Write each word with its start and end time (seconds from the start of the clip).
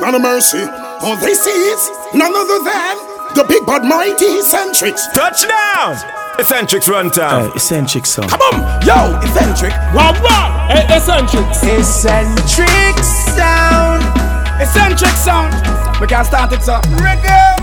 none 0.00 0.14
of 0.14 0.22
mercy. 0.22 0.62
All 1.02 1.16
this 1.16 1.46
is 1.46 1.90
none 2.14 2.34
other 2.34 2.64
than 2.64 2.96
the 3.34 3.44
big 3.48 3.66
but 3.66 3.84
mighty 3.84 4.26
Eccentrix. 4.40 5.12
Touchdown! 5.12 5.96
Eccentrix 6.38 6.88
run 6.88 7.10
time. 7.10 7.50
Uh, 7.50 7.54
eccentric 7.54 8.06
song. 8.06 8.28
Come 8.28 8.40
on, 8.40 8.82
yo, 8.82 9.18
eccentric. 9.22 9.72
Wow, 9.94 10.14
wow. 10.22 10.66
Hey, 10.68 10.82
Eccentrix. 10.90 11.62
Eccentric 11.62 12.98
sound. 13.34 14.02
Eccentric 14.60 15.14
sound. 15.22 15.54
We 16.00 16.06
can 16.08 16.24
start 16.24 16.52
it 16.52 16.68
up. 16.68 16.84
Reggae. 16.98 17.54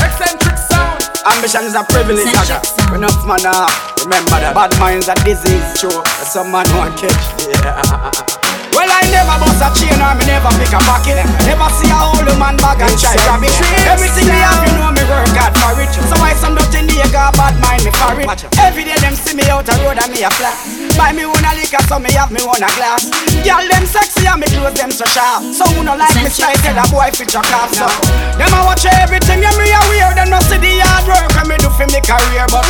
Eccentric 0.00 0.56
sound. 0.56 1.02
Ambition 1.26 1.64
is 1.64 1.74
a 1.74 1.84
privilege, 1.84 2.26
Eccentric 2.26 2.62
nigga. 2.62 2.96
Enough 2.96 3.26
man, 3.26 3.40
uh, 3.44 3.68
remember 4.04 4.30
that. 4.40 4.54
Bad 4.54 4.78
minds 4.80 5.08
are 5.08 5.16
disease, 5.24 5.80
true. 5.80 6.04
Some 6.24 6.50
man 6.52 6.64
want 6.76 6.96
catch. 6.96 7.12
Yeah. 7.48 8.43
Well, 8.74 8.90
I 8.90 9.06
never 9.08 9.38
bust 9.38 9.62
a 9.62 9.68
chain 9.72 9.96
or 10.02 10.14
me 10.18 10.26
never 10.26 10.50
pick 10.58 10.74
a 10.74 10.80
pocket. 10.82 11.22
Never 11.46 11.70
see 11.78 11.90
a 11.90 11.98
old 12.10 12.26
man 12.38 12.58
bag 12.58 12.82
and 12.82 12.94
try 12.98 13.14
grab 13.22 13.42
it. 13.46 13.54
Everything 13.86 14.26
me 14.26 14.38
have, 14.42 14.60
you 14.66 14.74
know 14.76 14.90
me 14.90 15.02
work 15.06 15.30
hard 15.38 15.54
for 15.54 15.78
it. 15.78 15.94
So 15.94 16.14
why 16.18 16.34
some 16.34 16.58
dirty 16.58 16.82
nigga 16.82 17.30
bad 17.38 17.54
mind 17.62 17.86
me 17.86 17.90
for 17.94 18.18
it? 18.18 18.26
Every 18.58 18.84
day 18.84 18.98
them 18.98 19.14
see 19.14 19.34
me 19.38 19.46
out 19.46 19.64
the 19.64 19.78
road 19.86 19.98
and 20.02 20.10
me 20.10 20.26
a 20.26 20.30
flat. 20.34 20.58
Buy 20.98 21.14
me 21.14 21.24
one 21.26 21.46
a 21.46 21.54
liquor, 21.54 21.82
so 21.86 21.98
me 21.98 22.10
have 22.18 22.30
me 22.34 22.42
one 22.42 22.62
a 22.62 22.70
glass. 22.74 23.06
Girl 23.42 23.64
them 23.66 23.84
sexy 23.88 24.28
and 24.28 24.38
me 24.38 24.46
clothes 24.52 24.78
them 24.78 24.94
so 24.94 25.04
sharp. 25.10 25.42
So 25.50 25.66
who 25.74 25.82
no 25.82 25.98
like 25.98 26.14
me 26.22 26.30
try 26.30 26.54
tell 26.62 26.78
a 26.78 26.84
boy 26.86 27.10
fit 27.10 27.32
your 27.34 27.42
calf 27.42 27.74
so. 27.74 27.90
Them 28.38 28.52
a 28.54 28.60
watch 28.68 28.86
everything 28.86 29.42
and 29.42 29.56
me 29.58 29.72
a 29.74 29.80
wear. 29.90 30.14
Them 30.14 30.30
no 30.30 30.38
see 30.46 30.60
the 30.60 30.78
hard 30.84 31.08
work 31.10 31.34
and 31.34 31.48
me 31.50 31.56
do 31.58 31.72
for 31.74 31.88
me 31.90 31.98
career, 32.04 32.46
but 32.52 32.66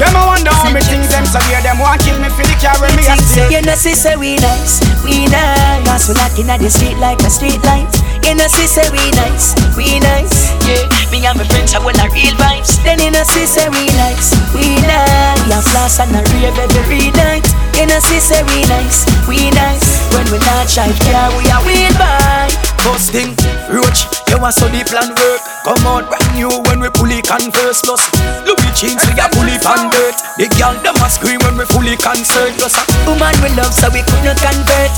them 0.00 0.16
a 0.16 0.22
wonder 0.26 0.50
how 0.50 0.72
me 0.74 0.82
things 0.82 1.12
them 1.12 1.28
so 1.28 1.38
weird. 1.46 1.62
Them 1.62 1.78
want 1.78 2.02
kill 2.02 2.18
me 2.18 2.32
for 2.32 2.42
the 2.42 2.56
carry 2.58 2.90
me 2.98 3.06
a 3.06 3.14
steal. 3.20 3.46
You 3.52 3.62
know, 3.62 3.78
see, 3.78 3.94
say 3.94 4.16
we 4.16 4.40
nice, 4.42 4.82
we 5.06 5.30
nice. 5.30 6.08
We 6.08 6.14
knocking 6.14 6.48
at 6.50 6.60
the 6.60 6.70
street 6.70 6.96
like 6.96 7.20
a 7.20 7.30
street 7.30 7.62
light. 7.64 8.07
Know, 8.38 8.46
see, 8.46 8.66
say 8.70 8.86
we 8.90 9.02
nice, 9.18 9.54
we 9.76 9.98
nice. 9.98 10.54
Yeah, 10.62 10.86
me 11.10 11.26
and 11.26 11.36
my 11.36 11.44
friends 11.44 11.74
are 11.74 11.82
well 11.82 11.96
a 11.98 12.06
real 12.14 12.34
vibes. 12.38 12.78
Then 12.84 12.98
know, 13.12 13.24
see, 13.24 13.46
say 13.46 13.68
we 13.68 13.86
nice, 13.98 14.30
we 14.54 14.78
nice. 14.86 15.18
We 15.48 15.52
have 15.52 15.64
floss 15.64 15.98
and 15.98 16.14
a 16.14 16.22
rave 16.34 16.58
every 16.58 17.10
night. 17.18 17.46
Know, 17.74 17.98
see, 17.98 18.20
say 18.20 18.42
we 18.44 18.62
nice, 18.68 19.06
we 19.26 19.50
nice. 19.50 20.06
When 20.14 20.26
we 20.30 20.38
not 20.46 20.68
shy, 20.68 20.86
yeah, 21.10 21.34
we 21.36 21.50
are 21.50 21.62
wheel 21.66 21.92
by. 21.98 22.46
Busting, 22.84 23.34
roach, 23.70 24.06
you 24.30 24.38
want 24.38 24.54
so 24.54 24.68
the 24.68 24.84
plan 24.84 25.10
work. 25.16 25.40
Come 25.64 25.84
out 25.88 26.08
brand 26.08 26.28
new 26.36 26.52
when 26.68 26.80
we 26.80 26.88
fully 26.96 27.20
converse. 27.20 27.80
Plus, 27.82 28.02
Louis 28.44 28.72
jeans, 28.76 29.00
we 29.08 29.16
are 29.20 29.30
fully 29.32 29.56
pan 29.60 29.88
dirt. 29.92 30.16
The 30.36 30.46
girl, 30.56 30.76
them 30.80 30.96
a 31.00 31.08
scream 31.08 31.40
when 31.44 31.56
we 31.56 31.64
fully 31.68 31.96
concert. 31.96 32.54
Plus, 32.60 32.74
a 32.76 32.82
Woman 33.08 33.34
we 33.40 33.50
love, 33.56 33.72
so 33.72 33.88
we 33.92 34.04
could 34.04 34.22
not 34.24 34.38
convert. 34.40 34.92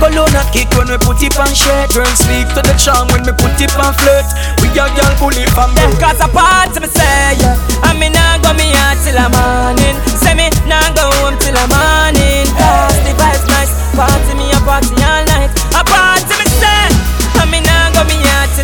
Cologne 0.00 0.36
a 0.36 0.42
kick 0.52 0.68
when 0.76 0.90
we 0.90 0.98
put 1.00 1.22
it 1.24 1.36
on 1.40 1.48
shirt. 1.54 1.90
Turn 1.92 2.08
speak 2.16 2.48
to 2.52 2.60
the 2.60 2.74
charm 2.76 3.08
when 3.14 3.24
we 3.24 3.32
put 3.32 3.56
it 3.56 3.72
on 3.80 3.94
flirt. 3.96 4.26
We 4.60 4.68
a 4.74 4.84
girl 4.90 5.12
fully 5.16 5.46
from 5.54 5.70
Them 5.78 5.94
cause 6.02 6.18
a 6.18 6.28
party 6.28 6.80
me 6.82 6.88
say 6.90 7.38
yeah 7.38 7.54
And 7.86 7.96
me 8.00 8.10
nah 8.10 8.42
go 8.42 8.50
me 8.58 8.74
out 8.74 8.98
till 9.06 9.14
the 9.14 9.26
morning 9.30 9.94
Say 10.18 10.34
me 10.34 10.50
nah 10.66 10.82
go 10.98 11.06
home 11.22 11.38
till 11.38 11.54
the 11.54 11.64
morning 11.70 12.44
Cause 12.58 12.98
the 13.06 13.14
vibes 13.14 13.46
nice 13.46 13.70
Party 13.94 14.34
me 14.34 14.50
a 14.50 14.58
party 14.66 14.90
all 14.98 15.22
night 15.30 15.33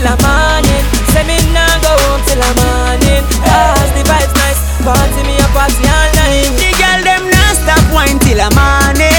till 0.00 0.16
the 0.16 0.16
morning 0.24 0.84
Say 1.12 1.24
me 1.28 1.36
nah 1.52 1.68
go 1.84 1.92
home 1.92 2.22
till 2.24 2.40
the 2.40 2.50
morning 2.64 3.24
Cause 3.44 3.92
the 3.92 4.02
vibes 4.08 4.32
nice 4.40 4.60
Party 4.80 5.22
me 5.28 5.36
a 5.36 5.46
party 5.52 5.84
all 5.84 6.08
night 6.16 6.48
The 6.56 6.72
girl 6.80 7.00
them 7.04 7.28
not 7.28 7.56
stop 7.60 7.84
wine 7.92 8.18
till 8.24 8.40
the 8.40 8.48
morning. 8.56 9.10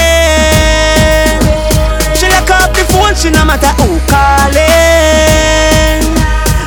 She 2.18 2.26
lock 2.28 2.50
up 2.50 2.74
the 2.74 2.82
phone, 2.90 3.14
she 3.14 3.30
no 3.30 3.44
matter 3.44 3.70
who 3.78 3.98
calling. 4.10 6.02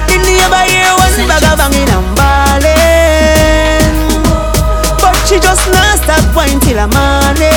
The 0.07 0.15
neighbor 0.23 0.63
hear 0.71 0.95
one 0.95 1.27
bag 1.27 1.43
of 1.43 1.57
banging 1.59 1.91
and 1.91 2.09
balling, 2.15 3.95
but 4.99 5.15
she 5.27 5.39
just 5.39 5.67
not 5.71 5.99
stop 6.03 6.23
wine 6.35 6.59
till 6.61 6.77
the 6.79 6.87
morning. 6.87 7.54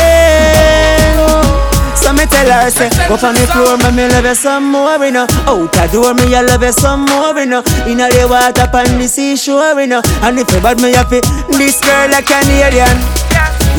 Tell 2.31 2.49
her 2.49 2.71
say, 2.71 2.91
go 3.09 3.17
on 3.19 3.35
the 3.35 3.45
floor, 3.51 3.77
me 3.79 3.91
me 3.97 4.05
love 4.09 4.25
you 4.25 4.35
some 4.35 4.71
more, 4.71 4.99
you 5.05 5.13
know. 5.13 5.27
Out 5.49 5.73
the 5.73 5.89
door, 5.93 6.15
me 6.15 6.35
I 6.35 6.43
love 6.43 6.63
you 6.63 6.73
some 6.73 7.05
more, 7.05 7.35
you 7.39 7.47
know. 7.47 7.63
Inna 7.89 8.09
the 8.09 8.27
water, 8.29 8.69
on 8.69 8.99
the 8.99 9.09
seashore, 9.09 9.81
you 9.81 9.87
know. 9.87 10.03
And 10.23 10.39
if 10.39 10.51
you 10.53 10.61
bad 10.61 10.81
me 10.81 10.93
happy, 10.93 11.21
this 11.57 11.81
girl 11.81 12.13
a 12.13 12.21
Canadian. 12.23 12.97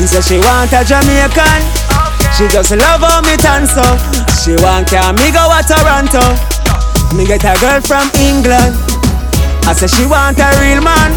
He 0.00 0.06
say 0.06 0.20
she 0.24 0.38
want 0.40 0.72
a 0.72 0.80
Jamaican. 0.84 1.60
She 2.36 2.48
just 2.48 2.70
love 2.72 3.04
how 3.04 3.20
me 3.20 3.36
tan 3.36 3.66
so. 3.66 3.84
Oh. 3.84 3.96
She 4.40 4.56
want 4.64 4.88
can 4.88 5.14
me 5.16 5.28
go 5.28 5.44
a 5.52 5.60
Toronto. 5.60 6.24
Me 7.14 7.26
get 7.26 7.44
a 7.44 7.52
girl 7.60 7.80
from 7.84 8.08
England. 8.16 8.72
I 9.68 9.74
say 9.76 9.88
she 9.88 10.06
want 10.06 10.38
a 10.40 10.48
real 10.64 10.80
man. 10.80 11.12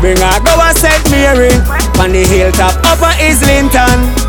Bring 0.00 0.16
her 0.16 0.40
go 0.40 0.56
a 0.56 0.72
St. 0.72 1.04
Mary 1.10 1.52
on 2.00 2.12
the 2.12 2.24
hilltop 2.24 2.72
up 2.88 3.04
a 3.04 3.12
Islington. 3.20 4.25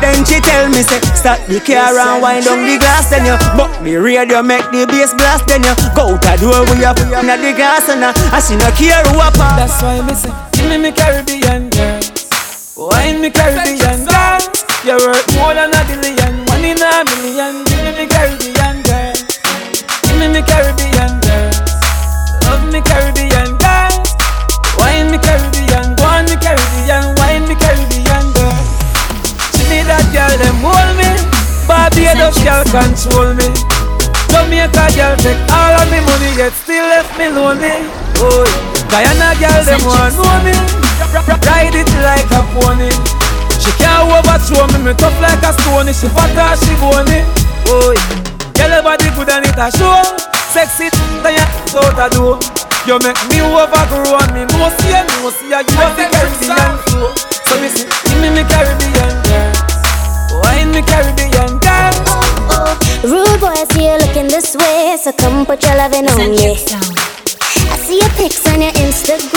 Then 0.00 0.24
she 0.24 0.38
tell 0.40 0.68
me 0.70 0.82
say 0.82 1.00
start 1.18 1.42
the 1.50 1.58
car 1.60 1.90
and 1.98 2.22
wind 2.22 2.44
down 2.46 2.62
the 2.62 2.78
glass 2.78 3.10
then 3.10 3.26
you 3.26 3.36
But 3.58 3.70
the 3.82 3.96
radio 3.98 4.42
make 4.42 4.64
the 4.70 4.86
bass 4.86 5.12
blast 5.14 5.46
then 5.46 5.62
you 5.66 5.74
Go 5.94 6.14
out 6.14 6.22
the 6.22 6.32
door 6.38 6.62
we 6.70 6.84
up 6.84 6.98
inna 7.02 7.36
the 7.36 7.52
glass 7.54 7.88
and 7.88 8.04
uh, 8.04 8.12
I 8.30 8.38
see 8.38 8.56
no 8.56 8.70
care 8.78 9.02
who 9.10 9.18
I 9.18 9.30
pass 9.34 9.58
That's 9.58 9.82
why 9.82 10.00
me 10.06 10.14
say 10.14 10.32
Give 10.54 10.70
me 10.70 10.78
me 10.78 10.90
Caribbean 10.92 11.70
girl 11.70 12.00
Wine 12.78 13.20
me 13.20 13.30
Caribbean 13.30 14.06
girl 14.06 14.38
You're 14.86 15.02
worth 15.02 15.26
more 15.34 15.54
than 15.54 15.74
a 15.74 15.82
billion. 15.90 16.46
One 16.46 16.62
in 16.64 16.78
a 16.78 17.02
million. 17.10 17.66
Give 17.66 17.82
me 17.82 17.90
me 17.98 18.06
Caribbean 18.06 18.76
girl 18.86 19.14
Give 20.06 20.16
me 20.18 20.26
me 20.30 20.40
Caribbean 20.46 20.97
Barbados 32.28 32.44
girl 32.44 32.64
control 32.68 33.32
me. 33.40 33.48
Jamaica 34.28 34.92
girl 34.92 35.16
take 35.16 35.40
all 35.48 35.72
of 35.80 35.88
me 35.88 36.00
money 36.04 36.36
Yet 36.36 36.52
still 36.52 36.84
left 36.84 37.16
me 37.16 37.28
lonely. 37.32 37.72
Oh, 38.20 38.44
Guyana 38.92 39.32
girl 39.40 39.64
them 39.64 39.80
want 39.88 40.12
know 40.12 40.36
me. 40.44 40.52
Ride 41.48 41.72
it 41.72 41.88
like 42.04 42.28
a 42.28 42.44
pony. 42.52 42.92
She 43.56 43.72
can't 43.80 44.12
overthrow 44.12 44.68
me 44.76 44.84
Me 44.84 44.92
tough 44.94 45.16
like 45.24 45.40
a 45.40 45.56
stone 45.56 45.88
She 45.88 46.08
fat 46.12 46.36
or 46.36 46.52
she 46.60 46.76
bony. 46.76 47.24
Oh, 47.64 47.96
girl 48.52 48.82
body 48.84 49.08
good 49.16 49.32
and 49.32 49.48
it 49.48 49.56
a 49.56 49.72
show. 49.72 50.04
Sexy, 50.52 50.92
then 51.24 51.32
you 51.32 51.80
out 51.80 51.96
a 51.96 52.12
door 52.12 52.36
You 52.84 53.00
make 53.00 53.20
me 53.32 53.40
overgrow 53.40 54.20
and 54.20 54.32
me 54.36 54.44
know 54.52 54.68
see 54.80 54.92
you 54.92 55.00
know 55.00 55.32
see 55.32 55.48
you 55.48 55.64
have 55.80 55.96
the 55.96 56.04
Caribbean 56.12 56.76
flow. 56.92 57.08
So 57.48 57.56
me 57.60 57.68
say, 57.72 57.88
give 58.04 58.20
me 58.20 58.28
me 58.36 58.44
Caribbean 58.44 59.16
girl 59.24 59.52
Wine 60.44 60.72
me 60.72 60.82
Caribbean 60.84 61.57
Rude 63.04 63.38
boy, 63.40 63.46
I 63.54 63.64
see 63.70 63.86
you 63.86 63.96
looking 63.98 64.26
this 64.26 64.56
way, 64.56 64.96
so 65.00 65.12
come 65.12 65.46
put 65.46 65.62
your 65.62 65.76
loving 65.76 66.08
on 66.08 66.30
me. 66.30 66.50
I 66.50 67.76
see 67.78 67.98
your 68.00 68.10
pics 68.18 68.44
on 68.50 68.60
your 68.60 68.72
Instagram, 68.72 69.27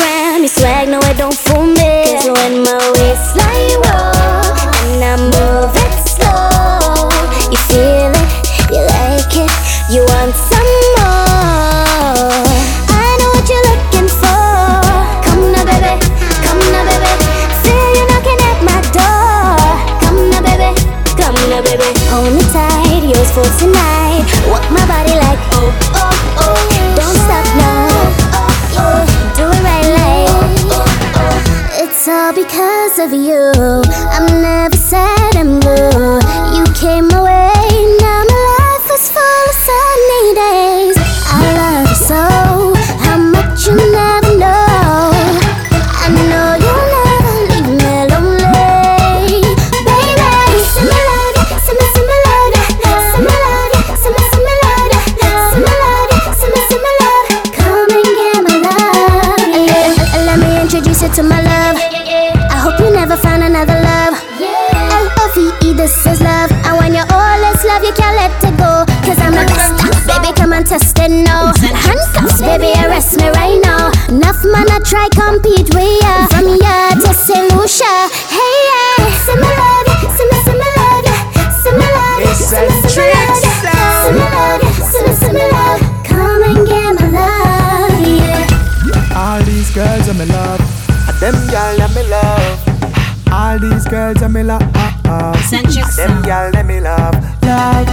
girls 93.92 94.24
that 94.24 94.32
me 94.32 94.42
love. 94.42 94.64
Uh, 94.74 95.36
uh. 95.36 95.36
Them 95.52 96.24
girls 96.24 96.56
that 96.56 96.64
me 96.66 96.80
love. 96.80 97.12
Love. 97.44 97.92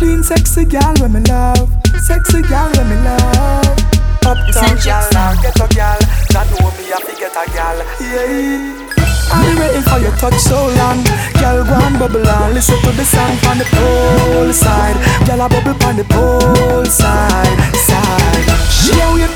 Clean, 0.00 0.24
sexy 0.24 0.64
girl 0.64 0.96
when 0.96 1.12
me 1.12 1.20
love. 1.28 1.68
Sexy 2.00 2.40
girl 2.40 2.72
when 2.72 2.88
me 2.88 2.96
love. 3.04 3.68
Uptown 4.24 4.80
girl, 4.80 5.04
now 5.12 5.36
get 5.44 5.60
a 5.60 5.68
girl. 5.76 6.00
That 6.32 6.48
know 6.56 6.72
me, 6.80 6.88
I 6.88 6.96
fi 7.04 7.12
get 7.20 7.36
a 7.36 7.44
girl. 7.52 7.78
Yeah. 8.00 8.96
I've 9.28 9.44
been 9.44 9.60
waiting 9.60 9.84
for 9.84 10.00
your 10.00 10.16
touch 10.16 10.40
so 10.40 10.72
long. 10.72 11.04
Girl, 11.36 11.60
go 11.68 11.76
and 11.84 12.00
bubble 12.00 12.24
on. 12.24 12.56
Listen 12.56 12.80
to 12.80 12.90
the 12.96 13.04
song 13.04 13.36
from 13.44 13.60
the 13.60 13.68
pole 13.68 14.52
side. 14.56 14.96
Girl, 15.28 15.44
I 15.44 15.48
bubble 15.52 15.76
on 15.84 16.00
the 16.00 16.06
pole 16.08 16.88
side, 16.88 17.60
side. 17.76 18.48
She 18.72 18.96
a 19.04 19.12
wait 19.12 19.35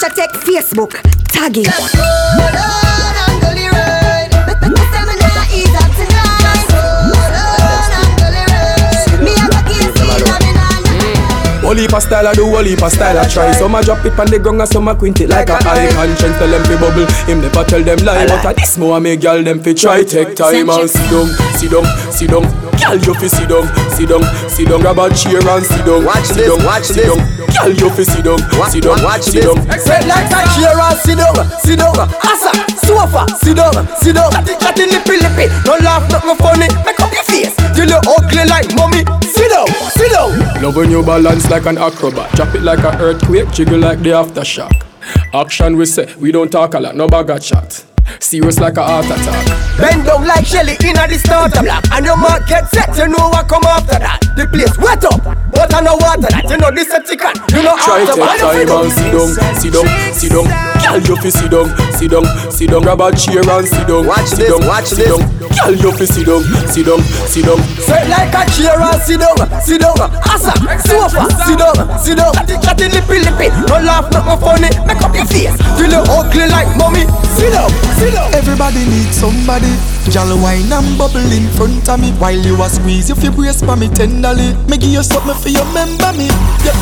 picture, 0.00 0.14
take 0.14 0.32
Facebook, 0.32 1.00
tagging. 1.28 2.79
Whole 11.70 11.78
heap 11.78 11.94
of 11.94 12.02
style 12.02 12.26
I 12.26 12.34
do, 12.34 12.50
whole 12.50 12.66
heap 12.66 12.82
of 12.82 12.90
style 12.90 13.14
I 13.14 13.30
try. 13.30 13.52
Some 13.54 13.78
a 13.78 13.80
drop 13.80 14.02
it 14.02 14.18
on 14.18 14.26
the 14.26 14.42
ground 14.42 14.58
and 14.58 14.66
some 14.66 14.90
a 14.90 14.94
quint 14.98 15.22
it 15.22 15.30
like 15.30 15.46
a 15.46 15.54
high 15.62 15.86
conscience 15.94 16.34
Tell 16.34 16.50
them 16.50 16.66
fi 16.66 16.74
bubble, 16.74 17.06
him 17.30 17.38
never 17.46 17.62
tell 17.62 17.78
them 17.78 18.02
lie 18.02 18.26
But 18.26 18.42
a 18.42 18.50
this 18.58 18.74
more 18.74 18.98
me 18.98 19.14
girl 19.14 19.38
them 19.38 19.62
fi 19.62 19.70
try. 19.70 20.02
Take 20.02 20.34
time 20.34 20.66
and 20.66 20.90
sit 20.90 21.06
down, 21.14 21.30
sit 21.54 21.70
down, 21.70 21.86
sit 22.10 22.26
down. 22.26 22.42
Girl 22.74 22.98
you 22.98 23.14
fi 23.14 23.28
sit 23.30 23.46
down, 23.46 23.70
sit 23.94 24.10
down, 24.10 24.26
sit 24.50 24.66
down. 24.66 24.82
Grab 24.82 24.98
a 24.98 25.14
chair 25.14 25.38
and 25.38 25.62
sit 25.62 25.86
down, 25.86 26.02
Watch 26.02 26.26
sit 26.26 26.50
down, 26.50 26.58
watch 26.66 26.90
sit 26.90 27.06
down. 27.06 27.22
Girl 27.38 27.70
you 27.70 27.88
fi 27.94 28.02
sit 28.02 28.24
down, 28.26 28.40
sit 28.66 28.82
down, 28.82 28.98
watch 29.06 29.30
sit 29.30 29.46
this. 29.46 29.46
down. 29.46 30.02
Like 30.10 30.34
a 30.34 30.40
chair 30.58 30.74
and 30.74 30.98
sit 30.98 31.22
down, 31.22 31.38
sit 31.62 31.78
down. 31.78 31.94
Asa, 32.02 32.50
sofa, 32.82 33.22
sit 33.38 33.54
down, 33.54 33.78
sit 34.02 34.18
down. 34.18 34.26
Chatty, 34.34 34.58
chatty, 34.58 34.84
lippy, 34.90 35.22
lippy. 35.22 35.46
No 35.62 35.78
laugh, 35.86 36.02
nothing 36.10 36.34
funny. 36.34 36.66
Make 36.82 36.98
up 36.98 37.14
your 37.14 37.22
face 37.30 37.69
till 37.80 37.90
you 37.90 38.00
ugly 38.16 38.44
like 38.44 38.74
mommy. 38.74 39.04
Sit 39.22 39.50
down, 39.50 39.66
sit 39.90 40.12
down. 40.12 40.62
Love 40.62 40.76
when 40.76 40.90
you 40.90 41.02
balance 41.02 41.48
like 41.50 41.66
an 41.66 41.78
acrobat 41.78 42.30
Drop 42.34 42.54
it 42.54 42.62
like 42.62 42.80
an 42.80 43.00
earthquake, 43.00 43.50
jiggle 43.52 43.78
like 43.78 44.00
the 44.00 44.10
aftershock 44.10 44.86
Action 45.32 45.76
we 45.76 45.86
say, 45.86 46.14
we 46.16 46.30
don't 46.30 46.50
talk 46.50 46.74
a 46.74 46.80
lot, 46.80 46.94
no 46.94 47.08
bag 47.08 47.30
of 47.30 47.42
chat 47.42 47.84
Serious 48.18 48.58
like 48.58 48.76
a 48.76 48.82
heart 48.82 49.06
attack. 49.06 49.46
Bend 49.78 50.04
down 50.04 50.26
like 50.26 50.46
Shelly 50.46 50.76
in 50.82 50.98
a 50.98 51.06
the 51.06 51.16
starter 51.16 51.62
block 51.62 51.84
And 51.92 52.04
your 52.04 52.16
mark 52.16 52.46
get 52.46 52.68
set, 52.68 52.90
you 52.96 53.08
know 53.08 53.30
what 53.30 53.48
come 53.48 53.64
after 53.64 53.98
that. 53.98 54.20
The 54.36 54.46
place 54.50 54.76
wet 54.78 55.04
up, 55.04 55.22
but 55.52 55.72
I 55.74 55.80
know 55.80 55.96
water 55.96 56.28
that 56.28 56.44
You 56.48 56.58
know 56.58 56.70
this 56.70 56.90
a 56.92 57.00
you 57.54 57.62
know 57.62 57.76
Try 57.80 58.02
after 58.04 58.20
take 58.20 58.40
time 58.40 58.68
and 58.68 58.92
sit 58.92 59.10
down, 59.12 59.28
sit 59.56 59.72
down, 59.72 59.86
sit 60.14 60.30
down. 60.32 60.46
Girl 60.80 61.00
you 61.00 61.16
fi 61.20 61.30
sit 61.30 61.50
down, 61.50 61.68
sit 61.92 62.10
down, 62.10 62.26
sit 62.50 62.68
down. 62.70 62.82
Grab 62.82 63.00
a 63.00 63.08
chair 63.14 63.44
and 63.44 63.66
sit 63.68 63.86
down, 63.86 64.06
Watch 64.06 64.26
sit 64.32 64.38
this, 64.42 64.50
down, 64.50 64.62
watch 64.66 64.88
sit 64.90 65.06
this. 65.06 65.10
down. 65.12 65.22
Girl 65.50 65.74
you 65.76 65.90
fi 65.92 66.04
sit 66.06 66.26
down, 66.26 66.42
sit 66.70 66.84
down, 66.86 67.00
sit 67.28 67.44
down. 67.44 67.60
Sit 67.78 68.04
like 68.08 68.34
a 68.34 68.42
chair 68.50 68.76
and 68.80 69.00
sit 69.02 69.18
down, 69.20 69.38
sit 69.60 69.80
down. 69.80 69.98
Asa, 70.26 70.52
sofa, 70.86 71.22
sit 71.44 71.58
down, 71.58 71.76
sit 72.00 72.16
down. 72.16 72.32
Chatty, 72.34 72.56
chatty, 72.64 72.86
lippy, 72.90 73.18
lippy. 73.22 73.48
No 73.68 73.76
laugh, 73.80 74.08
nothing 74.12 74.40
funny. 74.40 74.70
Make 74.88 75.02
up 75.04 75.14
your 75.14 75.26
face. 75.28 75.54
Till 75.78 75.92
you 75.92 76.02
ugly 76.10 76.46
like 76.48 76.70
mommy 76.76 77.04
Sit 77.36 77.54
up, 77.54 77.70
sit 77.98 78.14
up. 78.14 78.32
Everybody 78.34 78.84
needs 78.86 79.16
somebody. 79.16 79.70
Jolly 80.10 80.40
wine 80.40 80.72
and 80.72 80.98
bubble 80.98 81.20
in 81.32 81.48
front 81.54 81.88
of 81.88 82.00
me. 82.00 82.10
While 82.18 82.38
you 82.38 82.60
a 82.62 82.68
squeeze, 82.68 83.08
you 83.08 83.14
feel 83.14 83.32
brace 83.32 83.62
for 83.62 83.76
me 83.76 83.88
tenderly. 83.88 84.54
Me 84.68 84.76
give 84.76 84.90
you 84.90 85.02
something 85.02 85.34
for 85.34 85.48
you 85.48 85.62
remember 85.72 86.12
me. 86.16 86.26
Yeah. 86.64 86.74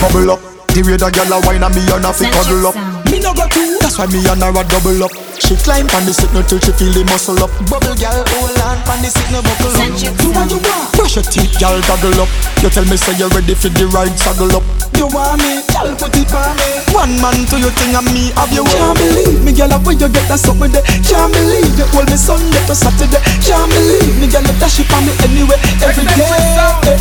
Bubble 0.00 0.30
up. 0.30 0.40
The 0.76 0.82
the 0.82 1.08
girl 1.08 1.32
a 1.32 1.40
wine 1.46 1.64
and 1.64 1.74
me 1.74 1.80
and 1.88 2.04
a 2.04 2.12
fi 2.12 2.28
cuddle 2.28 2.68
up 2.68 2.76
Me 3.10 3.18
no 3.20 3.32
go 3.34 3.46
too 3.48 3.78
That's 3.80 3.98
why 3.98 4.06
me 4.06 4.20
and 4.26 4.42
her 4.42 4.50
a 4.50 4.62
double 4.66 5.04
up. 5.04 5.12
She 5.36 5.54
climb 5.62 5.86
on 5.94 6.02
the 6.08 6.12
signal 6.16 6.42
till 6.42 6.58
she 6.58 6.72
feel 6.74 6.90
the 6.90 7.04
muscle 7.06 7.38
up. 7.38 7.52
Bubble 7.70 7.94
girl 7.94 8.24
hold 8.34 8.58
on 8.66 8.76
on 8.88 8.98
the 9.04 9.10
signal 9.12 9.42
buckle 9.44 9.70
up. 9.78 9.92
Do 10.18 10.28
what 10.32 10.50
you 10.50 10.58
want? 10.64 10.90
Brush 10.96 11.16
your 11.16 11.26
teeth 11.28 11.54
girl 11.60 11.78
goggle 11.86 12.18
up. 12.24 12.30
You 12.64 12.70
tell 12.72 12.86
me 12.88 12.96
say 12.96 13.14
you 13.20 13.28
ready 13.30 13.54
for 13.54 13.70
the 13.70 13.86
ride 13.92 14.16
saddle 14.18 14.50
up. 14.56 14.64
You 14.96 15.06
want 15.12 15.44
me, 15.44 15.60
girl 15.70 15.92
put 15.94 16.16
it 16.16 16.32
on 16.32 16.56
me. 16.56 16.68
One 16.96 17.14
man 17.20 17.44
to 17.52 17.60
your 17.60 17.70
thing 17.76 17.92
and 17.92 18.08
me 18.16 18.32
have 18.34 18.48
you 18.48 18.64
Can't 18.64 18.96
believe 18.96 19.44
me 19.44 19.52
girl 19.52 19.68
where 19.84 19.92
you 19.92 20.08
get 20.08 20.24
that 20.32 20.40
something 20.40 20.72
there 20.72 20.80
Can't 21.04 21.28
believe 21.28 21.76
you 21.76 21.84
hold 21.92 22.08
me 22.08 22.16
Sunday 22.16 22.62
to 22.64 22.74
Saturday. 22.74 23.20
Can't 23.44 23.68
believe 23.68 24.16
me 24.16 24.26
girl 24.32 24.40
you 24.40 24.56
dash 24.56 24.80
it 24.80 24.88
on 24.96 25.04
me 25.04 25.12
anyway 25.20 25.60
Every 25.84 26.08
day. 26.16 26.96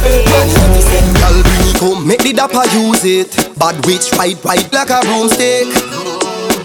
Girl, 1.18 1.40
bring 1.40 1.64
it 1.72 1.80
home, 1.80 2.06
make 2.06 2.22
the 2.22 2.34
dapper 2.34 2.68
use 2.76 3.06
it. 3.08 3.32
Bad 3.58 3.80
witch 3.88 4.12
ride 4.20 4.44
right 4.44 4.68
like 4.74 4.92
a 4.92 5.00
broomstick. 5.08 6.05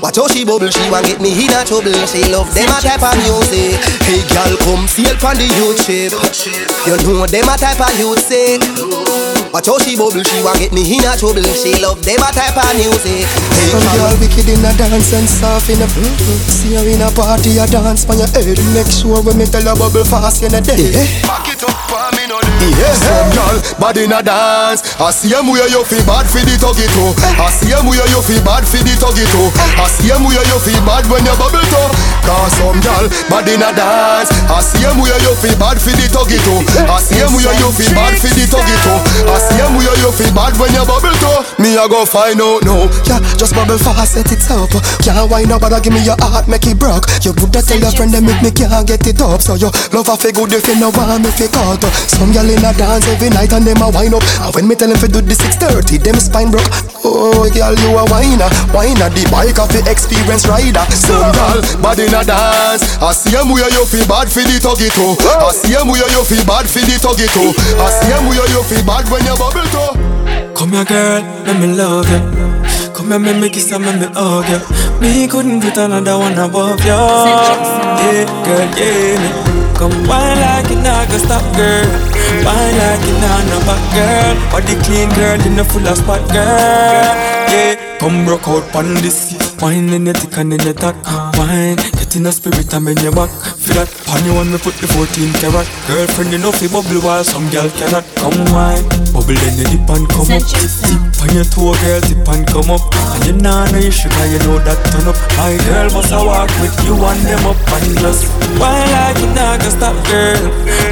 Watch 0.02 0.17
how 0.17 0.29
she 0.29 0.44
bubble, 0.44 0.70
she 0.70 0.91
want 0.91 1.06
get 1.06 1.20
me 1.20 1.31
in 1.32 1.52
a 1.52 1.64
trouble. 1.64 1.93
She 2.06 2.25
love 2.32 2.52
them 2.55 2.69
a 2.69 2.81
type 2.81 3.02
of 3.02 3.17
music. 3.20 3.76
Hey, 4.08 4.25
girl, 4.32 4.56
come 4.64 4.88
sail 4.88 5.14
from 5.17 5.37
the 5.37 5.47
YouTube. 5.61 6.17
You 6.87 6.97
know 7.12 7.26
them 7.26 7.49
a 7.49 7.56
type 7.56 7.81
of 7.81 8.19
sick. 8.19 9.39
Watch 9.50 9.66
how 9.66 9.78
she 9.83 9.99
bubble, 9.99 10.23
she 10.23 10.38
want 10.47 10.62
get 10.62 10.71
me 10.71 10.87
in 10.87 11.02
a 11.02 11.19
trouble. 11.19 11.42
She 11.59 11.75
love 11.83 11.99
them 12.07 12.23
a 12.23 12.30
type 12.30 12.54
of 12.54 12.71
music. 12.78 13.26
Hey, 13.26 13.75
Some 13.75 13.83
girl, 13.83 14.14
girl 14.14 14.16
wicked 14.23 14.47
in 14.47 14.62
a 14.62 14.71
dance 14.78 15.11
and 15.11 15.26
soft 15.26 15.66
in 15.66 15.83
a 15.83 15.90
See 16.47 16.78
her 16.78 16.87
in 16.87 17.02
a 17.02 17.11
party, 17.11 17.59
a 17.59 17.66
dance 17.66 18.07
on 18.07 18.19
your 18.19 18.30
head 18.30 18.59
Make 18.75 18.87
sure 18.90 19.19
when 19.23 19.38
me 19.38 19.47
tell 19.47 19.62
her 19.66 19.75
bubble 19.75 20.07
fast 20.07 20.42
in 20.47 20.54
a 20.54 20.62
day 20.62 20.95
Back 21.26 21.50
it 21.50 21.62
up 21.66 21.75
for 21.90 22.07
me 22.14 22.30
no 22.30 22.38
Yeah, 22.78 22.95
some 22.95 23.30
girl 23.35 23.59
bad 23.83 23.99
in 23.99 24.14
a 24.14 24.23
dance. 24.23 24.87
I 25.02 25.11
see 25.11 25.35
em 25.35 25.50
where 25.50 25.66
you 25.66 25.83
feel 25.85 26.02
bad 26.07 26.26
for 26.30 26.42
the 26.47 26.54
tuggy 26.54 26.87
too. 26.95 27.11
I 27.38 27.50
see 27.50 27.75
em 27.75 27.87
where 27.90 28.07
you 28.07 28.23
feel 28.23 28.42
bad 28.47 28.62
for 28.62 28.78
the 28.78 28.95
tuggy 29.02 29.26
too. 29.35 29.49
I 29.78 29.87
see 29.90 30.11
em 30.14 30.23
where 30.23 30.47
you 30.47 30.59
feel 30.62 30.78
bad 30.87 31.04
when 31.11 31.26
you 31.26 31.35
bubble 31.38 31.62
too. 31.66 31.87
Cause 32.23 32.54
some 32.59 32.78
girl 32.83 32.89
bad 33.30 33.49
in 33.49 33.62
a 33.62 33.71
dance. 33.73 34.30
I 34.50 34.61
see 34.61 34.85
em 34.85 35.00
where 35.00 35.16
you 35.23 35.33
feel 35.38 35.57
bad 35.57 35.78
for 35.80 35.95
the 35.95 36.07
tuggy 36.11 36.38
too. 36.45 36.61
I 36.88 36.99
see 37.00 37.21
em 37.21 37.33
where 37.33 37.54
you 37.57 37.71
feel 37.73 37.92
bad 37.95 38.19
for 38.19 38.33
the 38.33 38.45
tuggy 38.45 38.76
too. 38.85 38.99
I 39.28 39.37
see 39.40 39.61
em 39.62 39.73
where 39.78 39.97
you 40.00 40.11
feel 40.12 40.33
bad 40.35 40.52
when 40.61 40.73
you 40.75 40.85
bubble 40.85 41.16
too. 41.21 41.38
Me 41.62 41.76
I 41.76 41.87
go 41.88 42.04
find 42.04 42.40
out 42.40 42.64
now. 42.64 42.90
Yeah, 43.07 43.21
just 43.38 43.54
bubble 43.54 43.78
fast, 43.78 44.14
set 44.14 44.30
it 44.33 44.45
up 44.50 44.71
Can't 45.02 45.30
wine 45.30 45.50
up, 45.52 45.62
but 45.62 45.73
I 45.73 45.80
give 45.80 45.92
me 45.92 46.02
your 46.04 46.16
heart, 46.21 46.49
make 46.49 46.66
it 46.66 46.78
broke 46.78 47.07
You 47.23 47.33
woulda 47.33 47.62
tell 47.62 47.78
your 47.78 47.92
friend, 47.92 48.12
them 48.12 48.26
make 48.26 48.42
me 48.42 48.50
can't 48.50 48.87
get 48.87 49.07
it 49.07 49.21
up 49.21 49.40
So 49.40 49.54
you 49.54 49.71
love 49.95 50.09
a 50.09 50.16
feel 50.16 50.33
good 50.33 50.52
if 50.52 50.66
you 50.69 50.76
know 50.78 50.90
want 50.95 51.23
me 51.25 51.30
fi 51.30 51.47
cut 51.49 51.83
Some 52.11 52.33
girl 52.33 52.49
in 52.49 52.64
a 52.64 52.73
dance 52.75 53.07
every 53.09 53.30
night 53.30 53.52
and 53.52 53.66
them 53.66 53.83
a 53.83 53.88
wine 53.90 54.14
up 54.14 54.25
And 54.42 54.54
when 54.54 54.66
me 54.69 54.75
tell 54.75 54.88
them 54.88 54.99
fi 54.99 55.07
do 55.07 55.21
the 55.21 55.35
630, 55.35 55.99
them 56.02 56.19
spine 56.19 56.50
broke 56.50 56.69
Oh, 57.04 57.49
girl, 57.50 57.75
you 57.75 57.90
a 57.97 58.04
whiner 58.11 58.50
Whiner, 58.75 59.11
the 59.11 59.25
bike 59.30 59.59
of 59.59 59.71
the 59.73 59.83
experienced 59.90 60.47
rider 60.47 60.85
Some 60.92 61.33
girl 61.33 61.59
bad 61.83 61.99
in 61.99 62.14
a 62.14 62.23
dance. 62.25 62.89
I 62.99 63.12
see 63.14 63.37
em 63.37 63.49
where 63.49 63.70
you 63.70 63.87
feel 63.87 64.06
bad 64.11 64.26
for 64.28 64.42
the 64.42 64.59
tuggy 64.59 64.90
too. 64.90 65.14
I 65.23 65.52
see 65.54 65.75
em 65.78 65.87
where 65.88 66.04
you 66.11 66.23
feel 66.26 66.44
bad 66.44 66.66
for 66.66 66.82
the 66.82 66.97
tuggy 66.99 67.30
too. 67.30 67.54
I 67.78 67.88
see 67.94 68.11
em 68.12 68.26
where 68.26 68.49
you 68.50 68.62
feel 68.66 68.82
bad 68.85 69.06
when 69.09 69.23
you 69.25 69.37
bubble 69.38 69.68
too. 69.70 69.94
Come 70.59 70.73
here, 70.76 70.85
girl, 70.85 71.23
let 71.47 71.56
me 71.61 71.68
love 71.73 72.11
you. 72.11 72.20
Come 72.92 73.09
here, 73.09 73.18
make 73.18 73.38
me 73.40 73.49
kiss 73.49 73.73
and 73.73 73.85
make 73.85 73.97
me 74.00 74.06
hug 74.12 74.44
you. 74.50 74.61
Me 75.00 75.26
couldn't 75.28 75.61
put 75.62 75.76
another 75.78 76.18
one 76.18 76.37
above 76.37 76.80
you. 76.85 76.92
Yeah, 76.92 78.28
girl, 78.44 78.68
yeah. 78.76 79.16
Me. 79.23 79.30
Come 79.80 79.97
wine 80.04 80.37
like 80.44 80.68
you 80.68 80.76
not 80.85 81.09
gonna 81.09 81.18
stop, 81.25 81.44
girl. 81.56 81.88
Wine 82.44 82.76
like 82.76 83.00
you 83.09 83.16
not 83.25 83.42
no 83.49 83.59
back, 83.64 83.80
girl. 83.97 84.37
Body 84.52 84.76
clean, 84.85 85.09
girl, 85.16 85.40
in 85.40 85.56
the 85.56 85.64
full 85.64 85.87
of 85.88 85.97
spot, 85.97 86.20
girl. 86.28 86.44
Yeah, 87.49 87.97
come 87.99 88.28
rock 88.28 88.47
out 88.47 88.68
pon 88.73 88.92
this. 89.00 89.32
Wine 89.62 89.88
in 89.88 90.04
your 90.04 90.14
tick 90.14 90.37
and 90.37 90.52
in 90.52 90.61
your 90.61 90.75
tack. 90.75 90.97
Uh, 91.06 91.32
wine, 91.38 91.78
get 92.11 92.17
in 92.17 92.23
the 92.25 92.33
spirit 92.33 92.73
and 92.75 92.85
bend 92.85 93.00
your 93.02 93.12
back. 93.14 93.31
for 93.31 93.75
that. 93.79 93.87
Pan 94.07 94.25
you 94.26 94.35
want 94.35 94.50
me 94.50 94.59
put 94.59 94.75
the 94.83 94.87
14 94.90 95.31
carat. 95.38 95.67
Girlfriend, 95.87 96.35
you 96.35 96.38
know 96.43 96.50
fi 96.50 96.67
bubble 96.67 96.99
while 97.07 97.23
some 97.23 97.47
girl 97.55 97.71
cannot. 97.79 98.02
Come 98.19 98.35
wine, 98.50 98.83
bubble 99.14 99.38
then 99.38 99.55
you 99.59 99.67
dip 99.71 99.87
and 99.90 100.07
come 100.11 100.26
up. 100.26 100.43
Dip 100.43 101.23
on 101.23 101.31
your 101.31 101.47
toe, 101.47 101.75
girl, 101.79 102.00
dip 102.02 102.26
and 102.26 102.45
come 102.50 102.71
up. 102.75 102.83
And 103.14 103.23
you 103.26 103.35
nah 103.38 103.71
know 103.71 103.79
you 103.79 103.95
sugar, 103.95 104.26
you 104.26 104.43
know 104.43 104.59
that 104.59 104.79
turn 104.90 105.07
up. 105.07 105.19
My 105.38 105.55
girl 105.71 105.88
must 105.95 106.11
a 106.11 106.19
walk 106.19 106.50
with 106.59 106.75
you 106.83 106.99
and 106.99 107.21
them 107.23 107.47
up 107.47 107.59
and 107.79 107.87
just. 108.02 108.26
Why 108.59 108.75
like 108.90 109.19
you 109.23 109.31
nah 109.31 109.55
gonna 109.61 109.71
stop, 109.71 109.97
girl? 110.11 110.43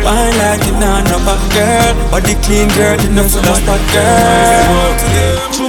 Why 0.07 0.31
like 0.39 0.63
you 0.71 0.75
nah 0.79 1.03
no 1.03 1.19
back, 1.27 1.43
girl? 1.51 1.93
Body 2.15 2.39
clean, 2.47 2.71
girl, 2.79 2.95
you 3.03 3.11
know 3.11 3.27
so 3.27 3.43
that's 3.43 3.59
that 3.67 3.83
girl. 3.91 5.68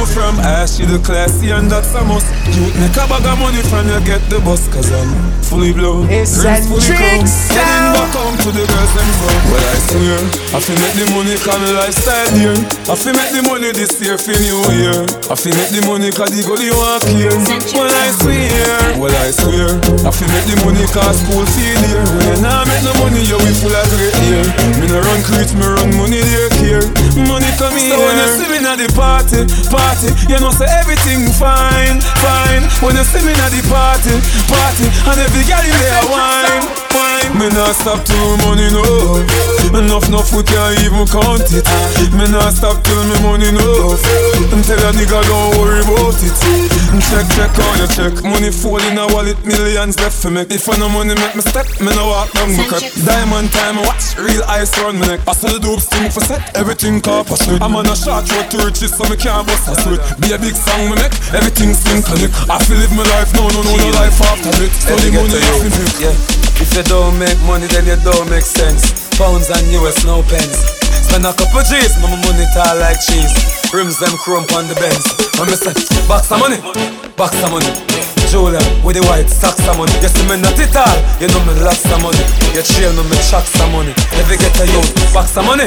From 0.00 0.40
ash 0.40 0.80
to 0.80 0.86
the 0.86 0.98
classy 0.98 1.52
and 1.52 1.70
that's 1.70 1.94
a 1.94 2.02
must. 2.02 2.26
You 2.50 2.66
make 2.82 2.96
a 2.98 3.04
bag 3.06 3.20
of 3.20 3.36
money 3.38 3.62
from 3.68 3.86
you 3.86 4.00
get 4.02 4.18
the 4.32 4.40
bus, 4.42 4.66
cause 4.72 4.90
I'm 4.90 5.06
fully 5.46 5.70
blown. 5.76 6.08
It's 6.10 6.40
Eccentric 6.40 7.28
sound. 7.28 7.94
Back 7.94 8.10
home 8.16 8.34
to 8.42 8.50
the 8.50 8.64
girls 8.64 8.94
and 8.96 9.12
go. 9.22 9.28
Well, 9.54 9.60
I 9.60 9.76
swear, 9.86 10.20
I 10.50 10.58
feel 10.58 10.78
make 10.82 10.96
the 10.98 11.06
money 11.14 11.36
cause 11.38 11.62
my 11.62 11.72
lifestyle 11.84 12.26
dear. 12.34 12.56
I 12.90 12.94
feel 12.98 13.14
make 13.14 13.30
the 13.30 13.42
money 13.46 13.70
this 13.70 13.92
year 14.02 14.18
for 14.18 14.34
New 14.40 14.58
Year. 14.82 15.04
I 15.30 15.36
feel 15.38 15.54
make 15.54 15.70
the 15.70 15.84
money 15.86 16.10
cause 16.10 16.32
the 16.34 16.42
gully 16.42 16.72
walk 16.74 17.06
here. 17.06 17.30
Well, 17.76 17.92
I 17.92 18.10
swear, 18.10 18.98
well, 18.98 19.14
I 19.14 19.30
swear, 19.30 19.78
I 20.02 20.10
feel 20.10 20.30
make 20.32 20.46
the 20.50 20.56
money 20.66 20.84
cause 20.90 21.22
school 21.22 21.44
feel 21.54 21.78
here. 21.86 22.02
When 22.18 22.34
you 22.34 22.36
nah 22.42 22.66
make 22.66 22.82
no 22.82 22.92
money, 22.98 23.22
you 23.30 23.38
we 23.38 23.52
full 23.62 23.70
of 23.70 23.86
great 23.94 24.16
year. 24.26 24.42
Me 24.80 24.90
no 24.90 24.98
run 25.06 25.22
creeps, 25.22 25.54
me 25.54 25.62
run 25.62 25.92
money 25.94 26.18
there 26.18 26.50
care. 26.58 26.84
Money 27.30 27.52
come 27.60 27.78
here. 27.78 27.94
So 27.94 27.96
when 28.00 28.16
you 28.18 28.28
see 28.42 28.48
me 28.50 28.58
at 28.64 28.78
the 28.78 28.88
party, 28.94 29.46
party, 29.70 29.89
you 30.30 30.38
know 30.38 30.50
say 30.54 30.70
everything 30.78 31.26
fine, 31.34 31.98
fine. 32.22 32.62
When 32.78 32.94
you 32.94 33.02
see 33.02 33.22
me 33.26 33.34
at 33.42 33.50
the 33.50 33.58
party, 33.66 34.14
party, 34.46 34.86
and 34.86 35.18
every 35.18 35.42
girl 35.50 35.58
in 35.66 35.74
there 35.82 36.04
wine, 36.06 36.62
wine. 36.94 37.30
Me 37.34 37.48
not 37.50 37.74
stop 37.74 38.04
till 38.06 38.36
money 38.46 38.70
no. 38.70 39.18
Enough, 39.74 40.06
enough 40.08 40.30
food 40.30 40.46
can't 40.46 40.78
even 40.86 41.06
count 41.10 41.42
it. 41.50 41.66
Me 42.14 42.26
not 42.30 42.54
stop 42.54 42.78
till 42.86 43.02
me 43.10 43.16
money 43.22 43.50
no. 43.50 43.98
Tell 44.62 44.78
a 44.78 44.92
nigga 44.94 45.18
don't 45.26 45.58
worry 45.58 45.82
about 45.82 46.14
it. 46.22 46.79
Check, 46.90 47.22
check 47.38 47.54
on 47.54 47.78
your 47.78 47.86
check. 47.86 48.14
Money 48.26 48.50
fall 48.50 48.82
in 48.82 48.98
a 48.98 49.06
wallet, 49.14 49.38
millions 49.46 49.94
left 50.02 50.18
for 50.18 50.30
me. 50.30 50.42
If 50.50 50.66
I 50.66 50.74
no 50.74 50.88
money 50.90 51.14
make 51.14 51.38
me 51.38 51.42
step, 51.42 51.70
me 51.78 51.94
no 51.94 52.10
walk 52.10 52.34
down 52.34 52.50
my 52.50 52.66
cut. 52.66 52.82
Diamond 53.06 53.52
time, 53.54 53.78
watch 53.86 54.18
real 54.18 54.42
ice 54.50 54.74
round 54.82 54.98
my 54.98 55.06
neck. 55.06 55.20
I 55.22 55.32
saw 55.32 55.54
the 55.54 55.62
dope 55.62 55.78
sting 55.78 56.10
for 56.10 56.18
set, 56.18 56.42
everything 56.58 56.98
sweet. 56.98 57.62
I'm 57.62 57.78
on 57.78 57.86
a 57.86 57.94
short 57.94 58.26
road 58.34 58.50
to 58.50 58.58
riches, 58.66 58.90
so 58.90 59.06
me 59.06 59.14
can't 59.14 59.46
bust 59.46 59.70
a 59.70 59.78
sweat. 59.78 60.02
Be 60.18 60.34
a 60.34 60.38
big 60.38 60.58
song 60.58 60.90
me 60.90 60.98
make, 60.98 61.14
everything 61.30 61.78
synchronic. 61.78 62.34
I 62.50 62.58
feel 62.58 62.82
live 62.82 62.90
my 62.98 63.06
life, 63.06 63.30
no, 63.38 63.46
no, 63.54 63.62
no, 63.62 63.70
no 63.70 63.88
life 63.94 64.18
after 64.26 64.50
it. 64.58 64.74
So 64.74 64.98
the 64.98 65.14
money 65.14 65.30
me 65.30 65.86
Yeah. 66.02 66.14
If 66.58 66.74
you 66.74 66.82
don't 66.90 67.14
make 67.22 67.38
money, 67.46 67.70
then 67.70 67.86
you 67.86 68.02
don't 68.02 68.28
make 68.28 68.42
sense. 68.42 69.14
Pounds 69.14 69.48
and 69.48 69.62
US, 69.78 70.04
no 70.04 70.22
pence. 70.26 70.79
Spend 71.10 71.26
a 71.26 71.34
couple 71.34 71.58
G's, 71.66 71.98
my 71.98 72.06
money 72.22 72.46
tall 72.54 72.78
like 72.78 73.02
cheese. 73.02 73.34
Rims 73.74 73.98
them 73.98 74.14
crump 74.22 74.46
on 74.54 74.70
the 74.70 74.78
Benz. 74.78 75.02
When 75.42 75.50
me 75.50 75.58
say, 75.58 75.74
box 76.06 76.30
of 76.30 76.38
money, 76.38 76.62
box 77.18 77.34
of 77.42 77.50
money. 77.50 77.66
Julia 78.30 78.62
with 78.86 78.94
the 78.94 79.02
white 79.10 79.26
stocks 79.26 79.58
of 79.66 79.74
money. 79.74 79.90
You 79.98 80.06
see 80.06 80.22
me 80.30 80.38
not 80.38 80.54
it 80.54 80.70
all, 80.70 80.98
you 81.18 81.26
know 81.26 81.42
me 81.50 81.58
lots 81.66 81.82
of 81.90 81.98
money. 81.98 82.22
You 82.54 82.62
trail 82.62 82.94
me, 82.94 83.02
me 83.10 83.18
chucks 83.26 83.58
of 83.58 83.66
money. 83.74 83.90
Every 84.22 84.38
get 84.38 84.54
a 84.54 84.70
youth, 84.70 84.86
box 85.10 85.34
of 85.34 85.50
money, 85.50 85.66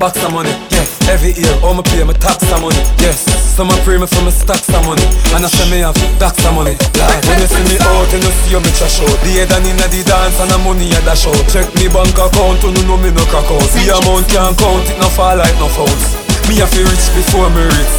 box 0.00 0.16
of 0.24 0.32
money. 0.32 0.56
Yeah, 0.72 0.88
every 1.08 1.32
year, 1.34 1.52
all 1.64 1.74
me 1.74 1.82
pay 1.88 2.04
me 2.04 2.14
tax 2.14 2.44
of 2.52 2.60
money. 2.60 2.78
Yes, 3.00 3.24
some 3.56 3.72
pray 3.82 3.98
me 3.98 4.06
for 4.06 4.22
me 4.22 4.30
stacks 4.30 4.68
of 4.70 4.84
money. 4.84 5.04
And 5.34 5.44
I 5.44 5.48
say 5.48 5.66
me 5.72 5.80
have 5.82 5.96
stacks 5.96 6.44
of 6.44 6.54
money. 6.54 6.76
Lord, 6.96 7.20
when 7.26 7.40
you 7.40 7.48
see 7.48 7.64
me 7.66 7.76
oh, 7.80 8.04
out, 8.04 8.08
you 8.12 8.20
know 8.20 8.32
see 8.44 8.56
me 8.56 8.70
trash 8.76 9.00
out. 9.02 9.18
The 9.24 9.30
head 9.42 9.52
and 9.52 9.66
inna 9.66 9.86
the 9.88 10.00
dance 10.04 10.38
and 10.38 10.50
the 10.52 10.58
money 10.60 10.92
at 10.92 11.02
the 11.02 11.14
show. 11.16 11.34
Check 11.50 11.66
me 11.80 11.88
bank 11.88 12.14
account, 12.14 12.60
you 12.62 12.84
know 12.86 13.00
me 13.00 13.10
no 13.10 13.24
crack 13.32 13.48
out. 13.48 13.64
See 13.72 13.88
amount 13.88 14.28
can't 14.28 14.54
count, 14.54 14.84
it 14.86 14.98
no 15.00 15.08
fall 15.10 15.36
like 15.36 15.56
no 15.56 15.68
fouls. 15.72 16.28
Me 16.46 16.56
have 16.60 16.72
to 16.72 16.80
reach 16.80 17.06
before 17.12 17.50
me 17.50 17.60
reach 17.60 17.94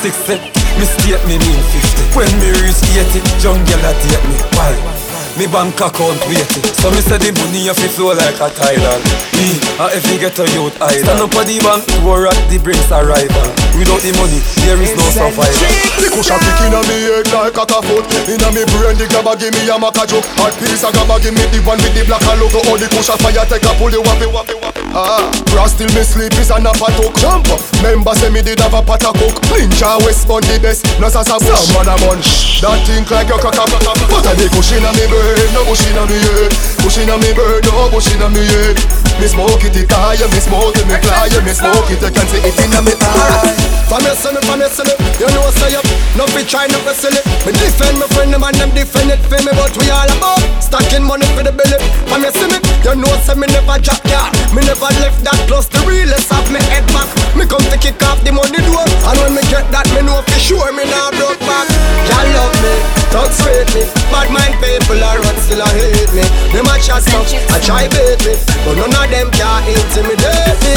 60, 0.00 0.32
60. 0.32 0.32
Eh? 0.32 0.62
Me 0.78 0.86
state 0.86 1.20
me 1.28 1.36
mean 1.36 1.60
50 1.60 2.16
When 2.16 2.32
me 2.40 2.48
reach 2.64 2.80
80 2.96 3.20
Jungle 3.38 3.84
a 3.84 3.92
date 3.92 4.24
me 4.24 4.40
Why? 4.56 5.01
Me 5.40 5.48
bank 5.48 5.80
account 5.80 6.20
weighty 6.28 6.60
So 6.76 6.92
me 6.92 7.00
say 7.00 7.16
the 7.16 7.32
money 7.32 7.64
have 7.64 7.80
to 7.80 7.88
flow 7.88 8.12
like 8.12 8.36
a 8.36 8.52
tidal 8.52 9.00
Me, 9.40 9.56
a 9.80 9.88
if 9.96 10.04
you 10.12 10.20
get 10.20 10.36
a 10.36 10.44
youth 10.52 10.76
idol 10.76 11.08
Stand 11.08 11.24
up 11.24 11.32
at 11.40 11.48
the 11.48 11.56
bank 11.64 11.82
War 12.04 12.28
at 12.28 12.36
the 12.52 12.60
brinks 12.60 12.92
arrival. 12.92 13.48
Without 13.72 14.04
the 14.04 14.12
money 14.20 14.44
There 14.60 14.76
is 14.76 14.92
no 14.92 15.06
survival. 15.08 15.72
The 16.04 16.12
cushion 16.12 16.36
kick 16.36 16.60
inna 16.68 16.84
me 16.84 16.96
head 17.08 17.32
like 17.32 17.56
a 17.56 17.64
foot 17.80 18.04
Inna 18.28 18.52
me 18.52 18.60
brain 18.76 19.00
the 19.00 19.08
grabber 19.08 19.32
give 19.40 19.56
me 19.56 19.64
a 19.72 19.80
macajo 19.80 20.20
Hot 20.36 20.52
piece 20.60 20.84
of 20.84 20.92
grabber 20.92 21.16
give 21.24 21.32
me 21.32 21.48
the 21.48 21.64
one 21.64 21.80
with 21.80 21.96
the 21.96 22.04
black 22.04 22.20
and 22.28 22.36
logo. 22.36 22.60
All 22.68 22.76
the 22.76 22.84
cushion 22.92 23.16
fire 23.24 23.48
take 23.48 23.64
a 23.64 23.72
pull 23.80 23.88
you 23.88 24.04
wappy 24.04 24.28
wappy 24.28 24.52
wappy 24.60 24.84
Ah, 24.92 25.24
brass 25.48 25.72
till 25.72 25.88
me 25.96 26.04
sleep 26.04 26.36
is 26.36 26.52
an 26.52 26.68
apatok 26.68 27.16
Jump 27.16 27.48
up, 27.48 27.64
member 27.80 28.12
say 28.12 28.28
me 28.28 28.44
did 28.44 28.60
have 28.60 28.76
a 28.76 28.84
pot 28.84 29.00
of 29.08 29.16
coke. 29.16 29.40
Ninja 29.48 29.96
West 30.04 30.28
Bun 30.28 30.44
the 30.44 30.60
best, 30.60 30.84
no 31.00 31.08
sasa 31.08 31.40
bush. 31.40 31.48
Some 31.48 31.80
man 31.80 31.88
a 31.88 31.96
munch, 32.04 32.60
that 32.60 32.76
think 32.84 33.08
like 33.08 33.32
your 33.32 33.40
crack 33.40 33.56
a 33.56 33.64
But 33.64 34.28
a 34.28 34.32
the 34.36 34.52
cushion 34.52 34.84
a 34.84 34.92
me 34.92 35.08
bird, 35.22 35.50
no 35.54 35.62
cushion 35.64 35.98
a 35.98 36.02
me 36.06 36.18
head 36.18 36.52
Cushion 36.82 37.10
a 37.10 37.16
me 37.18 37.30
bird, 37.32 37.62
no 37.70 37.86
cushion 37.90 38.22
a 38.22 38.28
me 38.28 38.42
head 38.42 38.76
Me 39.22 39.26
smoke 39.30 39.62
it, 39.62 39.76
it 39.78 39.90
high, 39.90 40.18
me 40.18 40.40
smoke 40.42 40.74
it, 40.74 40.86
me 40.90 40.98
fly 40.98 41.30
Me 41.46 41.52
smoke 41.54 41.90
it, 41.90 42.02
you 42.02 42.10
can 42.10 42.26
see 42.26 42.42
it 42.42 42.58
in 42.58 42.74
me 42.82 42.92
eye. 42.98 43.82
From 43.86 44.02
your 44.02 44.16
son, 44.16 44.36
from 44.42 44.58
your 44.58 44.72
son, 44.72 44.88
you 45.20 45.28
know 45.30 45.46
say 45.60 45.76
up 45.78 45.86
No 46.16 46.26
fi 46.32 46.42
try, 46.42 46.66
no 46.66 46.78
fi 46.82 46.96
silly. 46.96 47.20
Me 47.46 47.52
defend 47.54 48.00
my 48.00 48.06
friend, 48.16 48.32
them 48.32 48.42
and 48.42 48.56
them 48.56 48.70
defend 48.74 49.12
it 49.12 49.20
for 49.28 49.38
me 49.44 49.52
But 49.54 49.72
we 49.78 49.86
all 49.92 50.10
about 50.10 50.42
stacking 50.58 51.04
money 51.04 51.28
for 51.36 51.44
the 51.44 51.52
belly 51.52 51.76
From 52.08 52.24
your 52.24 52.32
see 52.32 52.48
me, 52.48 52.58
you 52.82 52.94
know 52.96 53.12
say 53.22 53.36
me 53.36 53.46
never 53.52 53.76
drop 53.78 54.00
yard 54.08 54.32
Me 54.56 54.64
never 54.64 54.88
left 55.04 55.20
that 55.22 55.38
close, 55.44 55.68
the 55.68 55.78
realest 55.84 56.32
of 56.32 56.48
me 56.48 56.58
head 56.72 56.86
back. 56.96 57.06
Me 57.36 57.44
come 57.44 57.62
to 57.68 57.76
kick 57.76 58.00
off 58.08 58.18
the 58.24 58.32
money 58.32 58.60
door 58.64 58.80
And 58.80 59.16
when 59.20 59.32
me 59.36 59.42
get 59.52 59.68
that, 59.70 59.84
me 59.92 60.00
know 60.02 60.24
for 60.24 60.40
sure 60.40 60.72
me 60.72 60.88
nah 60.88 61.12
broke 61.12 61.40
back. 61.44 61.68
Y'all 62.08 62.28
love 62.32 62.56
me, 62.64 62.74
talk 63.12 63.28
sweet 63.28 63.68
me. 63.76 63.84
Bad 64.08 64.32
mind 64.32 64.56
people 64.56 64.96
what 65.20 65.36
still 65.38 65.60
a 65.60 65.68
hate 65.76 66.12
me. 66.14 66.24
Them 66.52 66.66
a 66.66 66.76
chat 66.80 67.02
stuff, 67.02 67.28
I 67.52 67.58
try 67.60 67.88
bait 67.88 68.20
me 68.24 68.34
But 68.64 68.76
none 68.80 68.94
of 68.94 69.10
them 69.10 69.28
can 69.32 69.64
intimidate 69.68 70.58
me. 70.64 70.76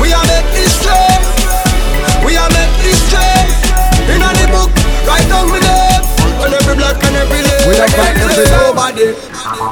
We 0.00 0.12
are 0.12 0.24
make 0.24 0.68
straight 0.68 1.24
We 2.24 2.36
are 2.36 2.48
make 2.52 2.96
straight 3.04 3.50
In 4.12 4.20
the 4.20 4.46
book, 4.52 4.70
write 5.06 5.28
down 5.28 5.48
my 5.48 5.60
name 5.60 6.15
On 6.42 6.52
every 6.52 6.74
block 6.76 7.02
and 7.04 7.16
every 7.16 7.40
lane. 7.42 7.64
We 7.68 7.74
don't 7.76 7.90
fight 7.96 8.16
every 8.20 8.44
nobody. 8.52 9.06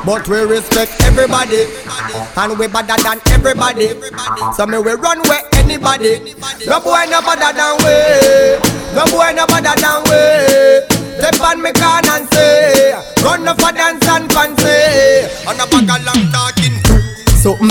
But 0.05 0.29
we 0.29 0.39
respect 0.45 0.93
everybody. 1.05 1.69
And 2.37 2.59
we 2.59 2.67
better 2.69 2.97
than 3.03 3.19
everybody. 3.31 3.89
So 4.57 4.67
me 4.67 4.79
we 4.79 4.93
run 4.93 5.21
where 5.29 5.43
anybody. 5.55 6.35
No 6.67 6.81
boy 6.81 7.05
no 7.11 7.21
better 7.23 7.53
than 7.53 7.75
we. 7.85 7.97
No 8.97 9.05
boy 9.13 9.33
no 9.37 9.45
better 9.47 9.75
than 9.81 9.99
we. 10.09 11.05
Step 11.19 11.41
on 11.41 11.63
me 11.63 11.71
can 11.73 12.05
and 12.11 12.29
say 12.35 12.93
Run 13.23 13.47
up 13.49 13.61
for 13.61 13.73
dance 13.73 14.07
and 14.09 14.31
fancy. 14.33 14.67
On 15.49 15.57
a 15.61 15.65
bag 15.71 15.89
of 15.89 16.05
long 16.05 16.23
talking. 16.33 16.75
Something, 17.41 17.69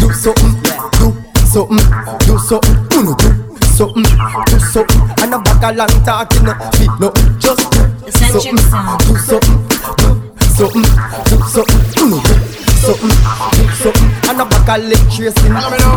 do 0.00 0.10
something, 0.12 0.54
do 0.98 1.12
something, 1.46 1.78
do 2.26 2.38
something, 2.38 2.88
do 2.88 3.02
something, 3.06 3.45
do 3.76 4.58
something, 4.72 5.00
and 5.20 5.34
a 5.34 5.38
bag 5.38 5.64
of 5.64 5.76
long 5.76 6.04
talking, 6.04 6.44
no 6.44 6.54
feet, 6.72 6.88
no, 6.98 7.12
just 7.38 7.60
do 7.70 8.10
something, 8.10 8.56
do 8.56 9.16
something, 9.18 9.68
do 10.38 10.46
something, 10.56 10.86
do 11.28 11.36
something, 11.44 12.75
something, 12.86 13.10
do 13.10 13.66
something, 13.82 14.10
and 14.30 14.40
a 14.40 14.44
bag 14.46 14.70
of 14.70 14.86
leg 14.86 15.02
tracing, 15.10 15.52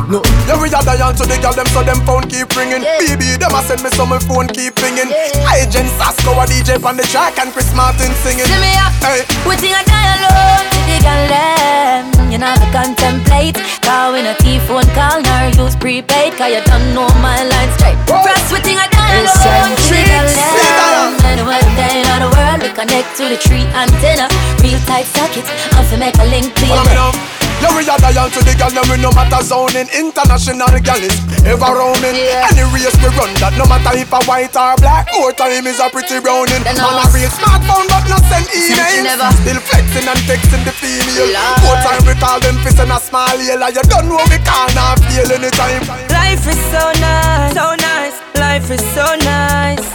no. 0.09 0.19
Yeah, 0.49 0.57
we 0.57 0.73
are 0.73 0.81
dial 0.81 1.13
to 1.13 1.23
the 1.29 1.37
girl 1.37 1.53
them 1.53 1.69
so 1.69 1.85
them 1.85 2.01
phone 2.05 2.25
keep 2.25 2.49
ringing. 2.57 2.81
Baby, 2.81 3.37
them 3.37 3.53
a 3.53 3.61
send 3.61 3.85
me 3.85 3.89
some 3.93 4.09
my 4.09 4.17
phone 4.17 4.49
keep 4.49 4.73
ringing. 4.81 5.13
I 5.45 5.69
Jen 5.69 5.85
Sasko 6.01 6.33
a 6.33 6.49
DJ 6.49 6.81
on 6.81 6.97
the 6.97 7.05
track 7.05 7.37
and 7.37 7.53
Chris 7.53 7.69
Martin 7.77 8.09
singing. 8.25 8.49
See 8.49 8.57
me 8.57 8.73
up, 8.81 8.93
Hey, 9.05 9.21
we 9.45 9.53
think 9.55 9.77
I 9.77 9.85
die 9.85 10.09
alone 10.17 10.65
to 10.73 10.79
the 10.89 10.97
girl 11.05 11.23
them. 11.29 12.03
You 12.33 12.37
to 12.37 12.67
contemplate. 12.73 13.57
Call 13.81 14.13
when 14.13 14.25
a 14.25 14.33
T-phone 14.37 14.85
call, 14.97 15.21
nor 15.21 15.49
use 15.53 15.75
prepaid. 15.75 16.33
Cause 16.37 16.51
you 16.53 16.61
don't 16.65 16.93
know 16.93 17.09
my 17.21 17.41
line 17.45 17.71
straight. 17.77 17.97
Press 18.05 18.51
we 18.51 18.59
think 18.65 18.81
I 18.81 18.87
die 18.87 18.98
to 19.09 19.97
them. 20.05 21.17
Anywhere 21.25 21.61
in 21.61 22.21
the 22.21 22.29
world, 22.35 22.61
we 22.61 22.69
connect 22.73 23.15
to 23.17 23.29
the 23.29 23.37
tree 23.37 23.65
antenna. 23.73 24.27
Real 24.61 24.79
tight 24.85 25.05
sockets, 25.05 25.49
I'm 25.73 25.85
fi 25.85 25.97
make 25.97 26.17
a 26.17 26.25
link 26.25 26.53
to. 26.55 27.29
Yeah, 27.59 27.75
we 27.75 27.83
are 27.91 27.99
dial 27.99 28.31
to 28.31 28.39
the 28.39 28.55
girl 28.55 28.71
them 28.71 28.87
we 28.87 28.95
no 29.03 29.11
matter 29.11 29.43
zoning. 29.43 29.91
International 29.91 30.71
girl 30.79 31.03
is 31.03 31.19
ever 31.43 31.75
roaming. 31.75 32.15
Any 32.15 32.63
race 32.71 32.95
we 33.03 33.11
run 33.19 33.35
that 33.43 33.51
no 33.59 33.67
matter 33.67 33.99
if 33.99 34.07
a 34.15 34.19
white 34.23 34.55
or 34.55 34.79
black. 34.79 35.11
Our 35.11 35.35
time 35.35 35.67
is 35.67 35.83
a 35.83 35.91
pretty 35.91 36.23
browning. 36.23 36.63
Man 36.63 36.79
a 36.79 37.03
real 37.11 37.27
smartphone 37.27 37.83
but 37.91 38.07
not 38.07 38.23
send 38.31 38.47
emails. 38.55 39.19
Still 39.43 39.59
flexing 39.59 40.07
and 40.07 40.21
texting 40.23 40.63
the 40.63 40.71
female. 40.71 41.35
More 41.67 41.75
time 41.83 42.07
we 42.07 42.15
call 42.15 42.39
them 42.39 42.55
fist 42.63 42.79
and 42.79 42.95
a 42.95 42.99
smile 42.99 43.35
yell. 43.43 43.59
You 43.67 43.83
don't 43.91 44.07
know 44.07 44.23
we 44.31 44.39
can't 44.39 44.99
feel 45.11 45.27
anytime. 45.27 46.08
Life 46.19 46.45
is 46.47 46.59
so 46.73 46.83
nice, 46.99 47.53
so 47.53 47.67
nice. 47.75 48.15
Life 48.35 48.67
is 48.71 48.83
so 48.95 49.05
nice. 49.23 49.87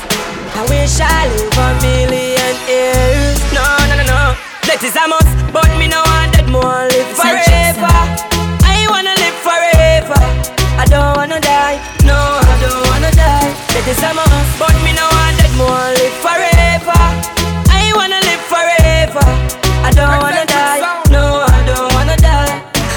I 0.59 0.63
wish 0.73 0.97
I 1.01 1.29
live 1.33 1.59
a 1.67 1.69
million 1.85 2.55
years. 2.69 3.39
No, 3.57 3.65
no, 3.89 3.95
no, 4.01 4.05
no. 4.05 4.23
That 4.67 4.81
is 4.83 4.97
a 4.97 5.05
must, 5.07 5.31
but 5.53 5.69
me 5.79 5.87
no 5.89 6.01
want 6.11 6.33
that 6.37 6.49
more 6.49 6.85
live 6.95 7.11
forever. 7.15 7.95
I 8.65 8.87
wanna 8.93 9.15
live 9.23 9.39
forever. 9.47 10.21
I 10.81 10.85
don't 10.91 11.15
wanna 11.17 11.41
die, 11.41 11.79
no, 12.09 12.19
I 12.19 12.55
don't 12.65 12.83
wanna 12.91 13.13
die. 13.15 13.51
That 13.75 13.87
is 13.87 14.01
a 14.03 14.11
must, 14.19 14.53
but 14.59 14.75
me 14.85 14.93
no 14.97 15.07
want 15.17 15.37
that 15.41 15.53
more 15.61 15.87
live 16.01 16.17
forever. 16.25 17.01
I 17.71 17.93
wanna 17.99 18.21
live 18.29 18.43
forever. 18.51 19.27
I 19.87 19.91
don't 19.95 20.19
wanna 20.25 20.45
die, 20.47 20.81
no, 21.15 21.47
I 21.47 21.59
don't 21.71 21.89
wanna 21.95 22.17
die. 22.19 22.55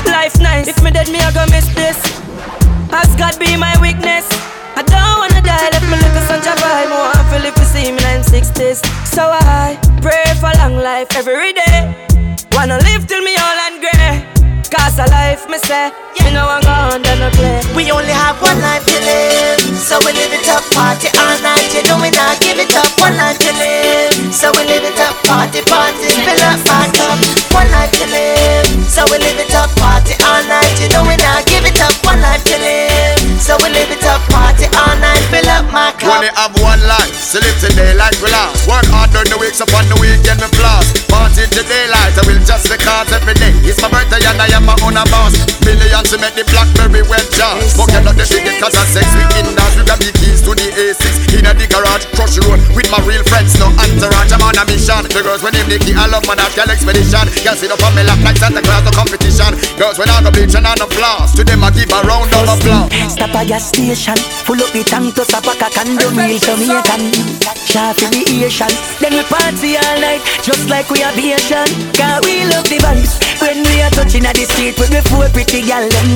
Life 0.09 0.39
nice, 0.39 0.67
if 0.71 0.81
me 0.81 0.89
dead, 0.91 1.09
me 1.09 1.19
I 1.19 1.29
go 1.31 1.45
miss 1.53 1.67
this. 1.75 1.99
As 3.07 3.15
God 3.15 3.39
be 3.39 3.55
my 3.55 3.71
weakness. 3.79 4.27
I 4.75 4.83
don't 4.83 5.17
wanna 5.23 5.41
die, 5.41 5.69
let 5.71 5.83
me 5.87 5.95
at 5.95 6.27
such 6.27 6.43
a 6.43 6.55
vibe. 6.59 6.89
More 6.91 7.07
I 7.15 7.23
feel 7.31 7.45
if 7.47 7.55
you 7.57 7.65
see 7.65 7.87
me 7.95 8.03
in 8.11 8.21
60s. 8.21 8.83
So 9.07 9.23
I 9.31 9.79
pray 10.03 10.27
for 10.39 10.51
a 10.51 10.57
long 10.59 10.75
life 10.75 11.15
every 11.15 11.53
day. 11.53 11.95
Wanna 12.51 12.77
live 12.83 13.07
till 13.07 13.23
me 13.23 13.33
old 13.39 13.59
and 13.67 13.79
grey. 13.79 14.27
Cause 14.67 14.99
a 14.99 15.07
life, 15.07 15.47
me 15.47 15.57
say, 15.63 15.95
you 16.19 16.27
know 16.35 16.43
I'm 16.43 16.59
gone, 16.59 16.99
then 17.01 17.23
I 17.23 17.31
play. 17.31 17.63
We 17.71 17.87
only 17.87 18.11
have 18.11 18.35
one 18.43 18.59
life 18.59 18.83
to 18.83 18.99
live, 18.99 19.63
so 19.79 19.95
we 20.03 20.11
live 20.11 20.35
it 20.35 20.43
up, 20.51 20.59
party 20.75 21.07
all 21.15 21.39
night. 21.39 21.71
You 21.71 21.87
know 21.87 21.95
we 22.03 22.11
not 22.11 22.35
give 22.43 22.59
it 22.59 22.75
up, 22.75 22.91
one 22.99 23.15
life 23.15 23.39
to 23.47 23.51
live, 23.55 24.11
so 24.35 24.51
we 24.59 24.67
live 24.67 24.83
it 24.83 24.99
up, 24.99 25.15
party, 25.23 25.63
party, 25.63 26.11
fill 26.19 26.43
up 26.51 26.59
my 26.67 26.83
cup. 26.91 27.15
One 27.55 27.71
life 27.71 27.95
to 27.95 28.05
live, 28.11 28.67
so 28.91 29.07
we 29.07 29.23
live 29.23 29.39
it 29.39 29.55
up, 29.55 29.71
party 29.79 30.19
all 30.27 30.43
night. 30.51 30.75
You 30.83 30.91
know 30.91 31.06
live 33.77 33.93
it 33.93 34.05
up, 34.09 34.21
party 34.33 34.65
all 34.73 34.97
night, 34.97 35.21
fill 35.29 35.45
up 35.53 35.65
my 35.69 35.93
cup. 36.01 36.17
Only 36.17 36.33
have 36.33 36.53
one 36.57 36.81
life, 36.89 37.13
today 37.61 37.93
like 37.93 38.17
we 38.17 38.33
last. 38.33 38.65
Work 38.65 38.89
hard 38.89 39.13
during 39.13 39.29
the 39.29 39.37
weeks, 39.37 39.61
upon 39.61 39.85
the 39.85 39.97
weekend 40.01 40.41
we 40.41 40.49
floss. 40.57 40.89
Party 41.05 41.45
to 41.45 41.61
daylight, 41.61 42.17
just 42.47 42.71
because 42.71 43.11
every 43.11 43.35
day. 43.35 43.51
It's 43.67 43.83
my 43.83 43.91
birthday 43.91 44.23
and 44.23 44.39
I 44.39 44.47
am 44.55 44.63
my 44.63 44.79
own 44.79 44.95
boss. 45.11 45.35
Millions 45.67 46.07
to 46.15 46.17
make 46.17 46.31
the 46.39 46.47
blackberry 46.47 47.03
well 47.03 47.27
jar. 47.35 47.59
Smoking 47.67 48.07
up 48.07 48.15
the 48.15 48.23
cigarette 48.23 48.63
cause 48.63 48.79
of 48.79 48.87
sex. 48.87 49.03
We 49.11 49.27
in 49.43 49.51
dance, 49.51 49.75
we 49.75 49.83
got 49.83 49.99
the 49.99 50.15
keys 50.15 50.39
to 50.47 50.55
the 50.55 50.63
A6. 50.71 51.35
In 51.35 51.43
the 51.43 51.67
garage, 51.67 52.07
crush 52.15 52.39
road 52.47 52.63
with 52.71 52.87
my 52.87 53.03
real 53.03 53.19
friends. 53.27 53.51
No 53.59 53.67
entourage, 53.75 54.31
I'm 54.31 54.39
on 54.47 54.55
a 54.55 54.63
mission. 54.63 55.03
The 55.11 55.19
girls 55.19 55.43
when 55.43 55.51
them 55.59 55.67
Nicky, 55.67 55.91
I 55.91 56.07
love 56.07 56.23
my 56.23 56.39
that 56.39 56.55
girl 56.55 56.71
expedition. 56.71 57.27
Girls 57.43 57.59
sit 57.59 57.67
up 57.67 57.83
on 57.83 57.91
me 57.99 58.07
lap 58.07 58.23
like 58.23 58.39
Santa 58.39 58.63
Claus, 58.63 58.87
no 58.87 58.95
competition. 58.95 59.51
Girls 59.75 59.99
when 59.99 60.07
I 60.07 60.23
go 60.23 60.31
bleach 60.31 60.55
and 60.55 60.63
on 60.63 60.79
the 60.79 60.87
floss. 60.87 61.35
To 61.35 61.43
them 61.43 61.67
I 61.67 61.69
give 61.75 61.91
a 61.91 61.99
round 62.07 62.31
of 62.31 62.47
applause. 62.47 63.11
Stop 63.11 63.35
at 63.35 63.51
gas 63.51 63.75
station, 63.75 64.15
full 64.47 64.63
up 64.63 64.71
the 64.71 64.87
tank 64.87 65.11
to 65.19 65.27
stop 65.27 65.43
a 65.43 65.53
cock 65.59 65.75
and 65.83 65.99
do 65.99 66.07
meal 66.15 66.39
Jamaican. 66.39 67.11
Sharp 67.67 67.99
in 68.07 68.15
the 68.15 68.23
Asian, 68.47 68.71
then 69.03 69.19
we 69.19 69.23
party 69.27 69.75
all 69.75 69.99
night, 69.99 70.23
just 70.39 70.71
like 70.71 70.87
we 70.87 71.03
aviation. 71.03 71.67
Cause 71.91 72.23
we 72.23 72.36
love 72.45 72.67
the 72.69 72.77
vibes 72.77 73.17
when 73.41 73.63
we 73.63 73.81
are 73.81 73.89
touching 73.91 74.25
at 74.25 74.35
the 74.35 74.45
street 74.45 74.77
with 74.77 74.91
the 74.91 75.01
four 75.09 75.29
pretty 75.29 75.65
gal 75.65 75.85
them. 75.87 76.09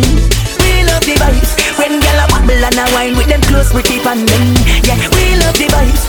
We 0.61 0.85
love 0.85 1.05
the 1.05 1.15
vibes 1.17 1.51
when 1.79 1.99
gal 1.99 2.19
a 2.21 2.25
wobble 2.29 2.61
and 2.61 2.77
a 2.77 2.85
wine 2.93 3.15
with 3.17 3.27
them 3.27 3.41
close 3.49 3.71
pretty 3.71 3.97
pan 4.03 4.25
them. 4.25 4.45
Yeah, 4.85 4.99
we 5.15 5.35
love 5.41 5.57
the 5.57 5.67
vibes, 5.71 6.03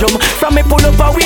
From 0.00 0.54
me 0.54 0.62
pull 0.62 0.80
up 0.86 0.98
a 0.98 1.19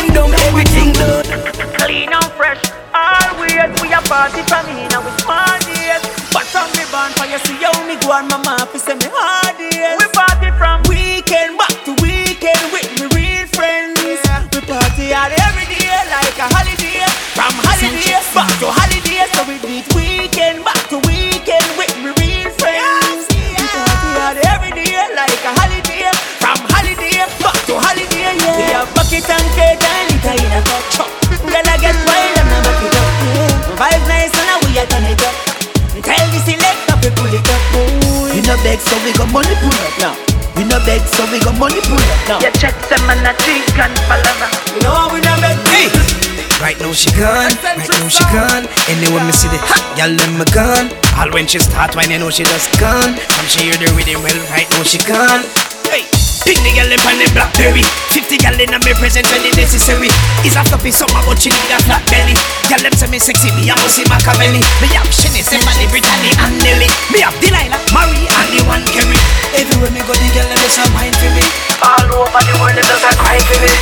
she 48.15 48.23
gone. 48.31 48.71
Anyway 48.87 49.23
me 49.27 49.35
see 49.35 49.51
the 49.51 49.59
hot 49.59 49.83
gal 49.99 50.15
them 50.15 50.39
me 50.39 50.47
gone. 50.55 50.87
All 51.19 51.31
when 51.35 51.51
she 51.51 51.59
start 51.59 51.99
you 51.99 52.07
oh, 52.15 52.19
know 52.23 52.31
she 52.31 52.47
just 52.47 52.71
gone. 52.79 53.19
Come 53.19 53.49
she 53.51 53.67
hear 53.67 53.75
the 53.75 53.91
rhythm 53.99 54.23
well, 54.23 54.39
right 54.55 54.71
now 54.79 54.87
she 54.87 55.03
gone. 55.03 55.43
Hey. 55.91 56.07
Pick 56.45 56.61
the 56.61 56.77
gal 56.77 56.85
on 56.93 57.17
the 57.17 57.25
blackberry 57.33 57.81
50 58.13 58.37
gal 58.37 58.53
in 58.61 58.69
a 58.69 58.79
me 58.85 58.93
present 59.01 59.25
when 59.33 59.41
it 59.49 59.57
necessary 59.57 60.13
Is 60.45 60.61
a 60.61 60.63
floppy 60.69 60.93
summer 60.93 61.25
but 61.25 61.41
she 61.41 61.49
need 61.49 61.73
a 61.73 61.81
flat 61.89 62.05
belly 62.13 62.37
Gal 62.69 62.85
them 62.85 62.93
say 62.93 63.09
me 63.09 63.17
sexy, 63.17 63.49
me 63.57 63.73
a 63.73 63.75
see 63.89 64.05
Machiavelli 64.13 64.61
Me 64.61 64.93
have 64.93 65.09
Shinny, 65.09 65.41
Stephanie, 65.41 65.89
Brittany 65.89 66.37
and 66.45 66.61
Nelly 66.61 66.93
Me 67.09 67.25
have 67.25 67.33
Delilah, 67.41 67.81
Marie 67.97 68.29
and 68.29 68.49
the 68.53 68.61
one 68.69 68.85
Kerry 68.93 69.17
Everywhere 69.57 69.89
me 69.89 70.05
go 70.05 70.13
the 70.13 70.29
gal 70.37 70.45
them 70.45 70.61
just 70.61 70.77
a 70.77 70.85
wine 70.93 71.17
for 71.17 71.33
me 71.33 71.45
All 71.81 72.13
over 72.13 72.43
the 72.45 72.55
world 72.61 72.77
they 72.77 72.85
just 72.85 73.09
a 73.09 73.13
cry 73.17 73.41
for 73.49 73.59
me 73.65 73.73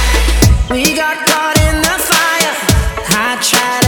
We 0.71 0.95
got 0.95 1.19
caught 1.27 1.59
in 1.67 1.83
the 1.83 1.99
fire. 1.99 2.55
I 3.11 3.43
tried 3.43 3.82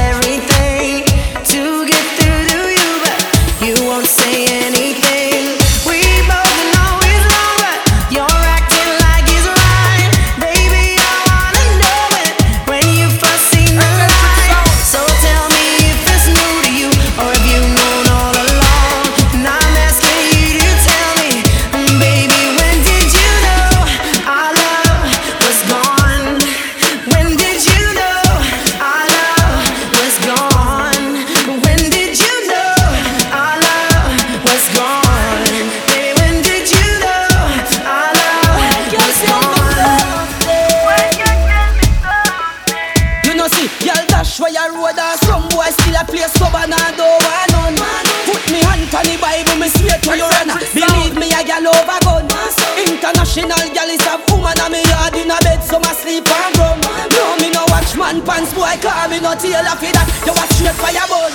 Gal 53.94 54.18
is 54.18 54.30
woman 54.30 54.58
and 54.58 54.72
me 54.72 54.82
yard 54.90 55.14
in 55.14 55.30
a 55.30 55.38
bed, 55.46 55.62
so 55.62 55.78
my 55.78 55.92
sleep 55.94 56.26
and 56.26 56.58
rum. 56.58 56.80
No, 57.14 57.38
me 57.38 57.50
no 57.54 57.62
watch 57.70 57.94
man 57.94 58.18
pants, 58.26 58.50
boy, 58.50 58.74
call 58.82 59.06
me 59.06 59.20
no 59.22 59.34
tail 59.38 59.62
of 59.62 59.78
that. 59.78 60.08
You 60.26 60.34
a 60.34 60.44
straight 60.50 60.74
fire 60.74 61.06
bun. 61.06 61.30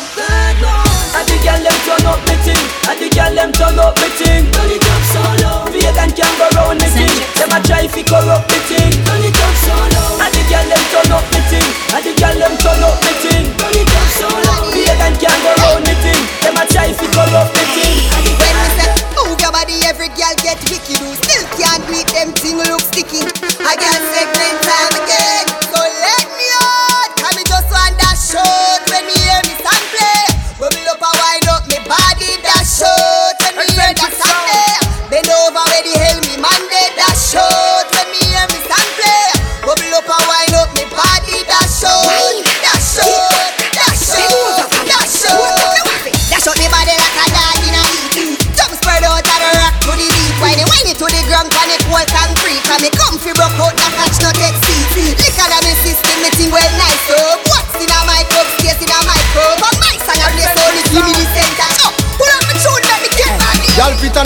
And 1.16 1.26
the 1.28 1.38
gal 1.40 1.62
them 1.64 1.78
turn 1.88 2.04
up 2.04 2.20
me 2.28 2.36
thing, 2.44 2.60
and 2.90 3.00
the 3.00 3.08
gal 3.16 3.32
them 3.32 3.52
turn 3.56 3.80
up 3.80 3.96
me 3.96 4.10
thing. 4.20 4.44
Turn 4.52 4.72
it 4.76 4.84
up 4.84 5.04
so 5.08 5.24
low, 5.40 5.72
vegan 5.72 6.12
can 6.12 6.34
go 6.36 6.48
round 6.60 6.84
me 6.84 6.90
thing. 6.92 7.16
Them 7.40 7.56
a 7.56 7.60
try 7.64 7.88
fi 7.88 8.02
corrupt 8.04 8.52
me 8.52 8.58
thing. 8.68 8.92
Turn 9.08 9.24
it 9.24 9.40
up 9.40 9.56
so 9.64 9.76
low, 9.96 10.20
and 10.20 10.32
the 10.36 10.42
gal 10.52 10.68
them 10.68 10.84
turn 10.92 11.12
up 11.16 11.26
me 11.32 11.40
thing, 11.48 11.70
and 11.96 12.04
the 12.04 12.12
gal 12.20 12.36
them 12.36 12.56
turn 12.60 12.84
up 12.84 13.00
me 13.00 13.14
thing. 13.24 13.46
Turn 13.56 13.76
it 13.78 13.88
up 13.88 14.08
so 14.20 14.28
low, 14.28 14.68
vegan 14.76 15.16
can 15.16 15.38
go 15.48 15.52
round 15.64 15.84
me 15.88 15.96
thing. 16.04 16.22
Them 16.44 16.60
a 16.60 16.64
try 16.68 16.92
fi 16.92 17.06
corrupt 17.08 17.56
me 17.56 17.64
thing. 17.72 18.99
Your 19.50 19.66
body, 19.66 19.74
every 19.86 20.10
girl 20.10 20.36
get 20.44 20.60
wicked. 20.70 21.02
You 21.02 21.16
still 21.16 21.46
can't 21.58 21.84
it, 21.90 22.08
them 22.14 22.34
thing 22.34 22.58
look 22.58 22.82
sticky. 22.82 23.26
I 23.66 23.76
can't 23.76 24.06
say 24.14 24.89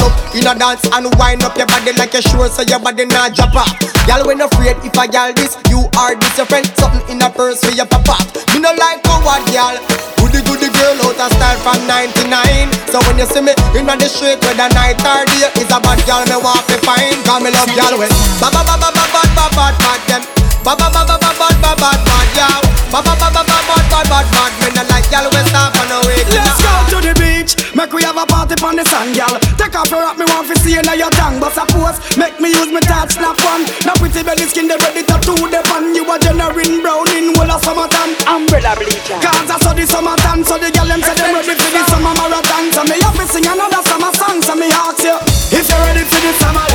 a 0.02 0.54
dance 0.58 0.82
and 0.90 1.06
wind 1.22 1.44
up 1.44 1.54
your 1.58 1.68
body 1.68 1.94
like 1.94 2.14
you're 2.14 2.22
sure 2.22 2.50
so 2.50 2.64
your 2.66 2.80
body 2.80 3.06
not 3.06 3.36
drop 3.36 3.54
off. 3.54 3.70
Y'all 4.10 4.26
when 4.26 4.42
afraid 4.42 4.78
if 4.82 4.98
I 4.98 5.06
y'all 5.14 5.34
this, 5.34 5.54
you 5.70 5.86
are 5.98 6.16
this 6.18 6.38
your 6.38 6.48
friend. 6.48 6.66
Something 6.78 7.18
in 7.18 7.22
a 7.22 7.30
purse 7.30 7.62
for 7.62 7.72
your 7.72 7.86
off. 7.86 8.26
Me 8.54 8.60
no 8.60 8.74
like 8.74 9.04
coward 9.04 9.46
y'all. 9.54 9.78
Goody 10.18 10.42
goody 10.50 10.70
girl 10.74 10.98
out 11.06 11.20
of 11.22 11.30
style 11.38 11.60
from 11.62 11.80
99. 11.86 12.74
So 12.90 12.98
when 13.06 13.22
you 13.22 13.28
see 13.30 13.42
me 13.46 13.54
in 13.78 13.86
the 13.86 14.10
street 14.10 14.42
whether 14.42 14.70
night 14.74 14.98
or 15.06 15.26
day, 15.30 15.52
it's 15.62 15.70
a 15.70 15.78
bad 15.78 16.02
girl 16.10 16.26
me 16.26 16.38
want 16.42 16.66
to 16.74 16.78
find. 16.82 17.18
Cause 17.22 17.42
me 17.44 17.54
love 17.54 17.70
y'all 17.78 17.94
when 18.00 18.10
ba 18.42 18.50
ba 18.50 18.66
ba 18.66 18.76
ba 18.82 18.90
ba 18.90 19.06
ba 19.14 19.22
ba 19.38 19.46
ba 19.54 19.66
ba 19.78 19.94
them. 20.10 20.24
Ba 20.66 20.74
ba 20.74 20.88
ba 20.90 21.06
ba 21.06 21.16
ba 21.22 21.32
ba 21.38 21.48
ba 21.62 21.72
ba 21.78 21.90
ba 21.94 22.18
y'all. 22.34 22.64
Ba 22.90 23.00
ba 23.02 23.14
ba 23.14 23.30
ba 23.30 23.42
ba 23.46 23.58
ba 23.70 23.78
ba 23.90 24.00
ba 24.10 24.20
ba. 24.26 24.42
Me 24.58 24.70
no 24.74 24.82
like 24.90 25.06
y'all 25.14 25.30
when 25.30 25.46
stop 25.54 25.78
on 25.78 25.88
the 25.92 25.98
way. 26.10 26.22
Let's 26.34 26.58
go 26.62 26.74
to 26.94 26.98
the 27.04 27.14
beach, 27.20 27.54
make 27.76 27.94
we 27.94 28.02
have 28.04 28.18
a 28.18 28.26
party 28.56 28.66
on 28.66 28.76
the 28.78 28.86
sand, 28.90 29.16
girl. 29.16 29.34
Take 29.58 29.76
off 29.76 29.90
your 29.90 30.02
hat, 30.02 30.18
me 30.18 30.26
want 30.30 30.48
to 30.50 30.56
see 30.60 30.74
you 30.76 30.82
now 30.84 30.94
your 30.94 31.10
tongue. 31.18 31.40
But 31.40 31.54
suppose, 31.54 31.98
make 32.18 32.38
me 32.40 32.50
use 32.54 32.72
my 32.72 32.82
touch 32.82 33.18
snap 33.18 33.38
one. 33.42 33.66
Now 33.86 33.96
pretty 33.98 34.22
belly 34.24 34.46
skin, 34.46 34.68
they 34.68 34.78
ready 34.78 35.04
to 35.04 35.16
do 35.22 35.36
the 35.50 35.62
pan. 35.66 35.96
You 35.96 36.06
a 36.06 36.16
generating 36.20 36.82
brown 36.82 37.10
in 37.16 37.34
whole 37.34 37.50
of 37.50 37.62
summertime. 37.64 38.14
Umbrella 38.28 38.76
bleacher. 38.78 39.18
Cause 39.22 39.50
I 39.50 39.58
saw 39.62 39.74
the 39.74 39.86
summertime, 39.88 40.44
so 40.44 40.58
the 40.58 40.70
girl 40.70 40.88
them 40.88 41.02
say 41.02 41.16
them 41.16 41.34
ready 41.34 41.56
for 41.56 41.72
the 41.72 41.82
summer 41.90 42.14
marathon. 42.14 42.66
So 42.74 42.82
me 42.86 42.98
have 43.02 43.18
to 43.18 43.26
sing 43.30 43.46
another 43.48 43.82
summer 43.86 44.12
song, 44.14 44.42
so 44.42 44.54
me 44.56 44.70
ask 44.70 45.02
you. 45.02 45.18
If 45.54 45.66
you're 45.70 45.82
ready 45.88 46.04
for 46.06 46.22
the 46.22 46.34
summer, 46.38 46.73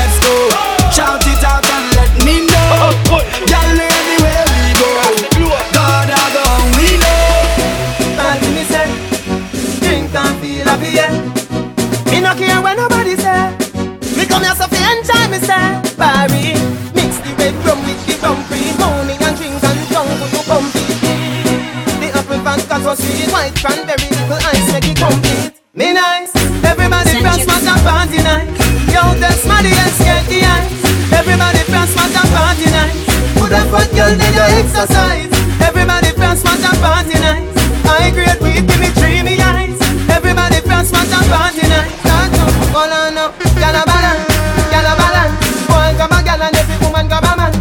apple 22.79 22.95
vodka 22.95 23.03
so 23.03 23.11
sweet, 23.11 23.31
white 23.33 23.55
cranberry, 23.57 24.09
little 24.11 24.39
ice 24.39 24.73
make 24.73 24.89
it 24.89 24.97
complete. 24.97 25.53
Me 25.75 25.93
nice, 25.93 26.35
everybody 26.65 27.11
from 27.21 27.39
smash 27.41 27.67
and 27.67 27.83
party 27.83 28.19
night. 28.23 28.49
Yo, 28.91 29.03
that's 29.19 29.45
money 29.47 29.71
and 29.71 29.95
get 29.99 30.25
the 30.31 30.43
ice. 30.43 31.13
Everybody 31.13 31.63
from 31.67 31.87
smash 31.87 32.15
and 32.15 32.31
party 32.35 32.69
night. 32.71 32.95
Put 33.39 33.53
a 33.53 33.63
fat 33.71 33.89
girl 33.95 34.15
then 34.15 34.35
you 34.35 34.47
exercise. 34.63 35.31
Everybody 35.63 36.11
from 36.15 36.37
smash 36.37 36.65
and 36.65 36.79
party 36.79 37.19
night. 37.19 37.47
I 37.87 38.11
great 38.11 38.41
weed, 38.41 38.67
give 38.67 38.81
me 38.81 38.91
dreamy 38.95 39.41
eyes. 39.41 39.79
Everybody 40.11 40.61
from 40.63 40.85
smash 40.85 41.13
and 41.13 41.27
party 41.31 41.67
night. 41.67 41.93
Start 42.03 42.31
to 42.31 42.45
hold 42.75 42.93
on 42.93 43.19
up, 43.19 43.35
gyal 43.59 43.75
a 43.75 43.83
balance, 43.87 44.35
gyal 44.71 44.87
a 44.87 44.95
balance. 44.95 45.37
Boy 45.67 45.91
grab 45.99 46.15
a 46.15 46.19
gyal 46.23 46.43
and 46.47 46.57
every 46.57 46.77
woman 46.85 47.07
grab 47.09 47.27
a 47.27 47.33
man. 47.37 47.55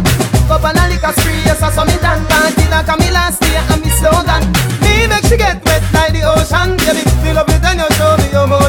And 0.58 0.76
a 0.76 0.84
liquor 0.90 1.12
spree, 1.14 1.38
yes 1.46 1.62
I 1.62 1.70
saw 1.70 1.84
me 1.84 1.96
done. 2.02 2.24
Party 2.26 2.66
like 2.68 2.88
a 2.88 2.96
me 2.98 3.10
last 3.10 3.47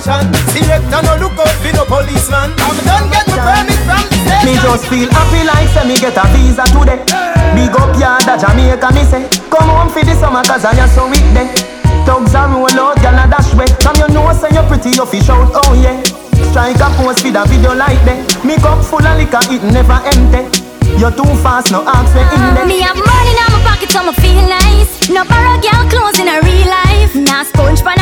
me 0.10 0.26
your 0.26 0.34
motion. 0.34 0.34
Selector 0.50 1.02
no 1.06 1.14
look 1.22 1.38
out 1.38 1.54
for 1.62 1.72
no 1.74 1.86
policeman. 1.86 2.50
I'm 2.58 2.78
done 2.86 3.10
get 3.14 3.28
my 3.30 3.38
permit 3.38 3.80
from 3.86 4.04
the 4.10 4.18
station. 4.18 4.46
Me 4.46 4.54
just 4.62 4.84
feel 4.90 5.10
happy 5.14 5.42
like 5.46 5.70
say 5.70 5.86
me 5.86 5.96
get 5.98 6.18
a 6.18 6.26
visa 6.34 6.66
today. 6.74 7.00
Big 7.54 7.74
up 7.78 7.94
yard 8.00 8.26
a 8.26 8.34
Jamaica 8.38 8.90
me 8.94 9.04
say. 9.06 9.30
Come 9.50 9.70
home 9.70 9.90
for 9.90 10.04
the 10.04 10.14
summer 10.16 10.44
cause 10.44 10.66
I 10.66 10.74
am 10.78 10.90
so 10.90 11.06
weak 11.10 11.26
then. 11.34 11.50
Thugs 12.06 12.34
a 12.34 12.48
roll 12.48 12.66
out, 12.80 12.98
gyal 12.98 13.20
a 13.22 13.30
dash 13.30 13.54
way. 13.54 13.68
From 13.82 13.96
you 14.02 14.08
know 14.14 14.34
say 14.34 14.50
you're 14.52 14.66
pretty, 14.66 14.90
you 14.98 15.06
fish 15.06 15.30
out, 15.30 15.52
oh 15.54 15.74
yeah. 15.78 16.02
Strike 16.50 16.82
a 16.82 16.90
pose 16.98 17.22
for 17.22 17.30
the 17.30 17.44
video 17.46 17.76
like 17.76 18.02
that. 18.06 18.26
Me 18.44 18.56
cup 18.58 18.82
full 18.82 19.06
of 19.06 19.18
liquor, 19.18 19.42
it 19.54 19.62
never 19.70 20.00
empty. 20.10 20.50
You're 20.98 21.14
too 21.14 21.30
fast, 21.46 21.72
no 21.72 21.86
ask 21.86 22.12
me 22.16 22.22
in 22.34 22.56
there. 22.56 22.66
Me 22.66 22.82
have 22.82 22.98
money 22.98 23.32
in 23.32 23.48
my 23.54 23.62
pocket, 23.62 23.92
so 23.92 24.02
me 24.02 24.14
feel 24.18 24.42
nice. 24.50 25.10
No 25.10 25.24
borrow 25.24 25.62
girl 25.62 25.86
clothes 25.88 26.18
in 26.18 26.28
a 26.28 26.42
real 26.42 26.66
life. 26.66 27.14
Nah 27.14 27.44
sponge 27.44 27.84
pan 27.84 28.00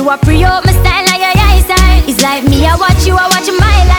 You 0.00 0.08
a 0.08 0.16
pre 0.16 0.42
up 0.44 0.64
my 0.64 0.72
style 0.72 1.04
like 1.04 1.20
your 1.20 1.44
eyesight. 1.44 2.08
It's 2.08 2.22
like 2.22 2.42
me, 2.44 2.64
I 2.64 2.74
watch 2.74 3.06
you, 3.06 3.12
I 3.12 3.28
watch 3.28 3.46
my 3.60 3.84
life. 3.84 3.89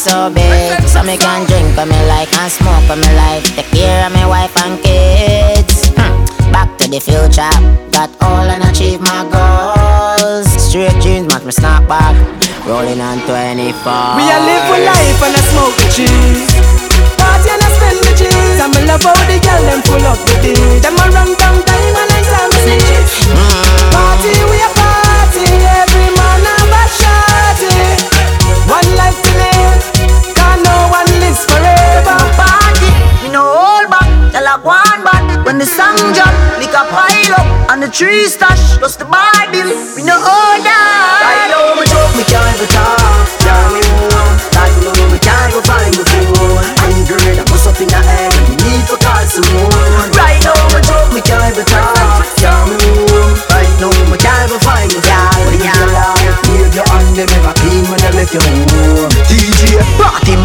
So 0.00 0.32
big. 0.32 0.80
So 0.88 1.02
me 1.02 1.16
can 1.18 1.44
drink 1.46 1.76
on 1.76 1.88
me 1.88 2.00
like 2.08 2.32
and 2.40 2.50
smoke 2.50 2.88
on 2.88 3.00
me 3.00 3.10
like. 3.20 3.44
Take 3.52 3.70
care 3.76 4.06
of 4.06 4.12
my 4.12 4.26
wife 4.26 4.56
and 4.64 4.80
kids. 4.80 5.92
Hmm, 5.92 6.24
Back 6.52 6.72
to 6.78 6.88
the 6.88 7.00
future. 7.00 7.52
Got 7.92 8.08
all 8.24 8.48
and 8.48 8.64
achieve 8.64 9.00
my 9.04 9.28
goals. 9.28 10.48
Straight 10.56 10.96
jeans 11.04 11.28
match 11.28 11.44
me 11.44 11.52
snap 11.52 11.86
back. 11.86 12.16
Rolling 12.64 13.00
on 13.00 13.20
24. 13.28 13.36
We 14.16 14.24
a 14.24 14.38
live 14.40 14.66
with 14.72 14.84
life 14.88 15.20
and 15.20 15.36
a 15.36 15.42
smoke 15.52 15.76
the 15.76 15.86
cheese. 15.92 16.48
Party 17.20 17.48
and 17.52 17.60
a 17.60 17.68
spend 17.76 18.00
the 18.00 18.12
cheese. 18.16 18.58
And 18.60 18.72
me 18.72 18.80
love 18.88 19.04
how 19.04 19.12
the 19.28 19.36
girl 19.36 19.62
them 19.68 19.80
full 19.84 20.04
up 20.08 20.16
with 20.24 20.48
it. 20.48 20.80
Them 20.80 20.96
a 20.96 21.04
run 21.12 21.28
down 21.36 21.60
time 21.60 21.96
and 22.00 22.08
I 22.08 22.20
stand 22.24 22.52
Party 23.92 24.32
we 24.48 24.56
a 24.64 24.79
the 35.60 35.68
song 35.68 36.00
drop, 36.16 36.32
lick 36.56 36.72
a 36.72 36.88
pile 36.88 37.36
up, 37.36 37.44
and 37.68 37.84
the 37.84 37.90
tree 37.92 38.24
stash, 38.24 38.80
plus 38.80 38.96
the 38.96 39.04
Bible, 39.04 39.68
we 39.92 40.00
no 40.00 40.16
order. 40.16 40.84
Right 41.20 41.52
now 41.52 41.76
we 41.76 41.84
drop, 41.84 42.16
we 42.16 42.24
can't 42.24 42.48
even 42.56 42.64
talk, 42.72 43.28
down 43.44 43.76
we 43.76 43.84
move, 43.84 44.40
like 44.56 44.72
we 44.80 44.88
know 44.88 45.12
we 45.12 45.20
can't 45.20 45.52
go 45.52 45.60
find 45.60 45.92
the 45.92 46.04
food. 46.08 46.64
Angry, 46.80 47.36
I 47.36 47.44
put 47.44 47.60
up 47.68 47.76
in 47.76 47.92
the 47.92 48.00
air, 48.00 48.32
we 48.48 48.56
need 48.56 48.88
to 48.88 48.96
call 49.04 49.20
someone. 49.28 50.08
Right 50.16 50.40
now 50.40 50.56
we 50.72 50.80
drop, 50.80 51.12
we 51.12 51.20
can't 51.20 51.52
even 51.52 51.68
talk, 51.68 52.24
down 52.40 52.64
we 52.72 52.76
move, 52.80 53.36
right 53.52 53.74
now 53.84 53.92
we 54.08 54.16
can't 54.16 54.48
go 54.48 54.56
find 54.64 54.88
the 54.88 54.96
food. 54.96 55.60
Yeah, 55.60 55.76
yeah. 55.92 56.40
Leave 56.56 56.72
your 56.72 56.88
hand, 56.88 57.20
they 57.20 57.28
never 57.28 57.52
clean 57.60 57.84
when 57.84 58.00
they 58.00 58.12
left 58.16 58.32
your 58.32 58.40
home. 58.48 58.59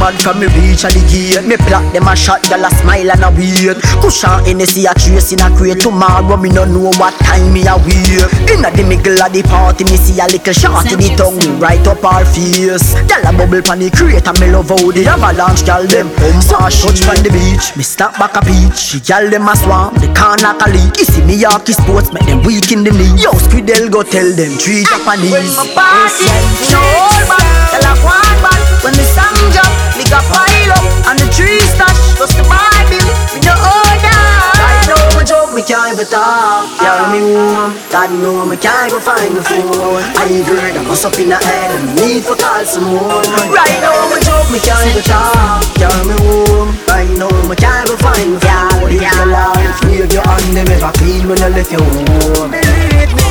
Mad 0.06 0.22
from 0.22 0.38
me 0.38 0.46
reach 0.54 0.86
a 0.86 0.89
the 0.94 1.02
gate. 1.10 1.41
Me 1.50 1.58
plot 1.65 1.82
them 1.89 2.06
a 2.06 2.13
shot, 2.13 2.38
gyal 2.46 2.62
a 2.62 2.70
smile 2.78 3.10
and 3.10 3.26
a 3.26 3.30
wait. 3.34 3.74
Cushion 4.06 4.38
Hennessy 4.46 4.86
a 4.86 4.94
trace 4.94 5.34
in 5.34 5.41
a 5.41 5.50
crate. 5.58 5.82
Tomorrow 5.82 6.38
me 6.38 6.54
no 6.54 6.62
know 6.62 6.94
what 7.02 7.18
time 7.26 7.50
me 7.50 7.65
a 7.65 7.74
wait. 7.74 8.22
Inna 8.54 8.70
the 8.70 8.86
middle 8.86 9.18
of 9.18 9.34
the 9.34 9.41
party 9.50 9.82
me 9.89 9.98
see 9.98 10.22
a 10.22 10.30
little 10.30 10.54
shot 10.54 10.86
in 10.94 11.02
the 11.02 11.10
tongue 11.18 11.41
Right 11.58 11.82
up 11.89 12.06
our 12.06 12.22
face. 12.22 12.94
Gyal 13.10 13.26
a 13.26 13.34
bubble 13.34 13.65
pon 13.65 13.82
the 13.82 13.89
crate 13.89 14.22
and 14.22 14.38
me 14.38 14.54
love 14.54 14.70
how 14.70 14.78
the 14.78 15.10
avalanche 15.10 15.65
gyal 15.65 15.89
them 15.89 16.13
Pump 16.22 16.54
a 16.54 16.70
touch 16.70 17.02
pon 17.02 17.18
the 17.26 17.34
beach. 17.34 17.74
Me 17.74 17.82
stop 17.82 18.13
back 18.22 18.38
a 18.38 18.46
peach 18.46 18.94
The 18.94 19.02
gyal 19.02 19.34
them 19.34 19.50
a 19.50 19.58
swarm 19.58 19.98
The 19.98 20.06
knock 20.13 20.62
a 20.62 20.70
leak 20.70 21.02
You 21.02 21.10
see 21.10 21.26
me 21.26 21.34
Yorkie 21.41 21.74
sports 21.74 22.13
Make 22.13 22.30
them 22.30 22.46
weak 22.46 22.70
in 22.70 22.86
the 22.86 22.94
knee 22.94 23.18
Yo 23.18 23.34
Squidel 23.41 23.89
go 23.89 24.06
tell 24.06 24.30
them 24.38 24.54
Three 24.62 24.86
Japanese 24.86 25.34
When 25.34 25.50
my 25.58 25.65
party, 25.74 26.30
no 26.70 26.78
hold 26.94 27.26
back 27.26 27.41
Tell 27.74 27.89
a 27.89 27.94
one 28.06 28.38
back 28.46 28.62
When 28.86 28.94
the 28.94 29.02
song 29.02 29.34
drop 29.50 29.85
Lick 30.06 30.13
a 30.13 30.22
pile 30.30 30.72
up 30.78 30.86
And 31.10 31.18
the 31.18 31.26
tree 31.34 31.58
stash 31.65 32.13
Plus 32.13 32.38
the 32.38 32.46
Bible 32.46 33.10
We 33.34 33.41
no 33.41 33.58
order 33.58 34.22
Right 34.62 34.86
now 34.86 35.06
me 35.18 35.26
joke, 35.26 35.54
me 35.58 35.63
can't 35.65 35.94
even 35.94 36.06
talk. 36.06 36.70
Yeah, 36.78 37.10
me 37.10 37.34
warm. 37.34 37.74
God 37.89 38.13
know 38.22 38.46
me 38.46 38.58
can't 38.58 38.91
go 38.91 39.00
find 39.00 39.34
the 39.34 39.41
phone. 39.41 39.98
I 40.13 40.30
heard 40.46 40.78
I 40.78 40.84
bust 40.86 41.06
up 41.06 41.18
in 41.18 41.30
the 41.30 41.38
head 41.41 41.74
and 41.74 41.98
need 41.98 42.22
to 42.30 42.36
call 42.38 42.62
someone. 42.65 43.26
Right 43.50 43.78
now 43.82 43.98
me 44.13 44.22
joke, 44.22 44.46
me 44.54 44.60
can't 44.62 44.86
even 44.86 45.02
talk. 45.02 45.65
Yeah, 45.82 45.89
me 46.06 46.13
warm. 46.22 46.78
Right 46.86 47.10
now 47.18 47.34
me 47.50 47.56
can't 47.58 47.89
go 47.89 47.98
find 47.98 48.38
the 48.38 48.39
phone. 48.46 48.86
Live 48.86 49.02
your 49.02 49.26
life, 49.34 49.82
wave 49.89 50.13
your 50.13 50.22
hand, 50.22 50.54
them 50.54 50.70
ever 50.70 50.94
clean 51.02 51.26
when 51.26 51.38
you 51.41 51.50
left 51.50 51.72
your 51.74 51.82
home. 51.82 52.54
Believe 52.54 53.10
me, 53.18 53.28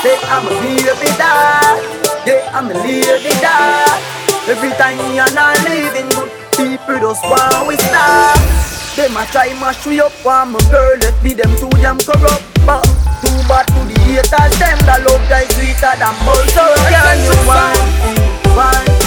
say 0.00 0.16
I'm 0.32 0.48
a 0.48 0.52
baby 0.64 1.10
dad. 1.20 1.76
Yeah, 2.24 2.56
I'm 2.56 2.70
a 2.70 2.74
lady 2.80 4.13
Every 4.46 4.70
time 4.76 4.98
me 4.98 5.18
and 5.18 5.38
I 5.38 5.56
living 5.64 6.08
good 6.12 6.28
people 6.52 7.00
just 7.00 7.24
want 7.24 7.66
we 7.66 7.76
stop. 7.76 8.36
Them 8.94 9.16
a 9.16 9.24
try 9.32 9.54
mash 9.58 9.86
we 9.86 10.00
up, 10.02 10.12
want 10.22 10.50
my 10.50 10.60
girl 10.70 10.98
let 11.00 11.16
be 11.22 11.32
them 11.32 11.48
too 11.56 11.70
damn 11.80 11.98
corrupt. 11.98 12.44
But 12.66 12.84
too 13.24 13.32
bad 13.48 13.66
to 13.72 13.80
the 13.88 13.98
haters, 14.04 14.52
them 14.60 14.78
that 14.84 15.00
love 15.08 15.24
guys 15.32 15.48
sweeter 15.56 15.96
than 15.96 16.14
bull. 16.28 16.44
So 16.52 16.64
can 16.92 17.24
you 17.24 17.36
want 17.48 18.98
it, 19.00 19.03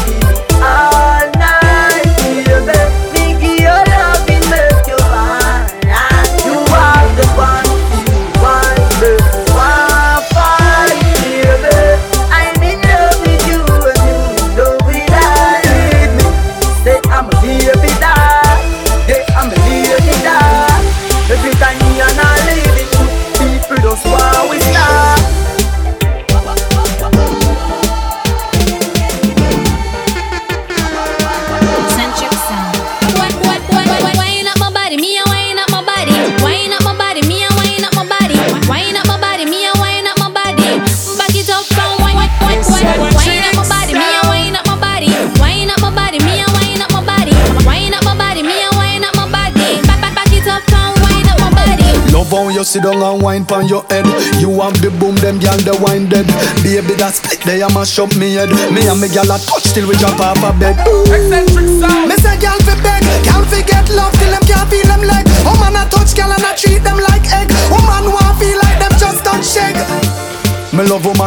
sit 52.68 52.84
down 52.84 53.02
and 53.02 53.24
wine 53.24 53.46
pon 53.46 53.68
your 53.68 53.84
head. 53.88 54.04
You 54.44 54.52
have 54.60 54.76
the 54.84 54.92
boom, 55.00 55.16
them 55.24 55.40
gyal 55.40 55.56
the 55.64 55.72
wine 55.80 56.12
dead. 56.12 56.28
Baby 56.60 57.00
that 57.00 57.16
split 57.16 57.40
they 57.48 57.64
a 57.64 57.70
mash 57.72 57.96
up 57.96 58.12
me 58.20 58.36
head. 58.36 58.52
Me 58.76 58.84
and 58.92 59.00
me 59.00 59.08
gyal 59.08 59.32
a 59.32 59.40
touch 59.40 59.72
till 59.72 59.88
we 59.88 59.96
jump 59.96 60.20
off 60.20 60.36
a 60.44 60.52
bed. 60.60 60.76
Eccentric 61.08 61.68
sound. 61.80 62.12
Me 62.12 62.16
say 62.20 62.36
gyal 62.36 62.60
fi 62.68 62.76
beg, 62.84 63.02
gyal 63.24 63.44
fi 63.48 63.64
get 63.64 63.88
love 63.96 64.12
till 64.20 64.32
them 64.36 64.44
can't 64.44 64.68
feel 64.68 64.84
them 64.84 65.04
leg. 65.08 65.24
Woman 65.48 65.80
a 65.80 65.88
touch 65.88 66.12
gyal 66.12 66.36
and 66.36 66.44
a 66.44 66.52
treat 66.60 66.84
them 66.84 67.00
like 67.00 67.24
egg. 67.32 67.48
Woman 67.72 68.12
want 68.12 68.36
feel 68.36 68.60
like 68.60 68.67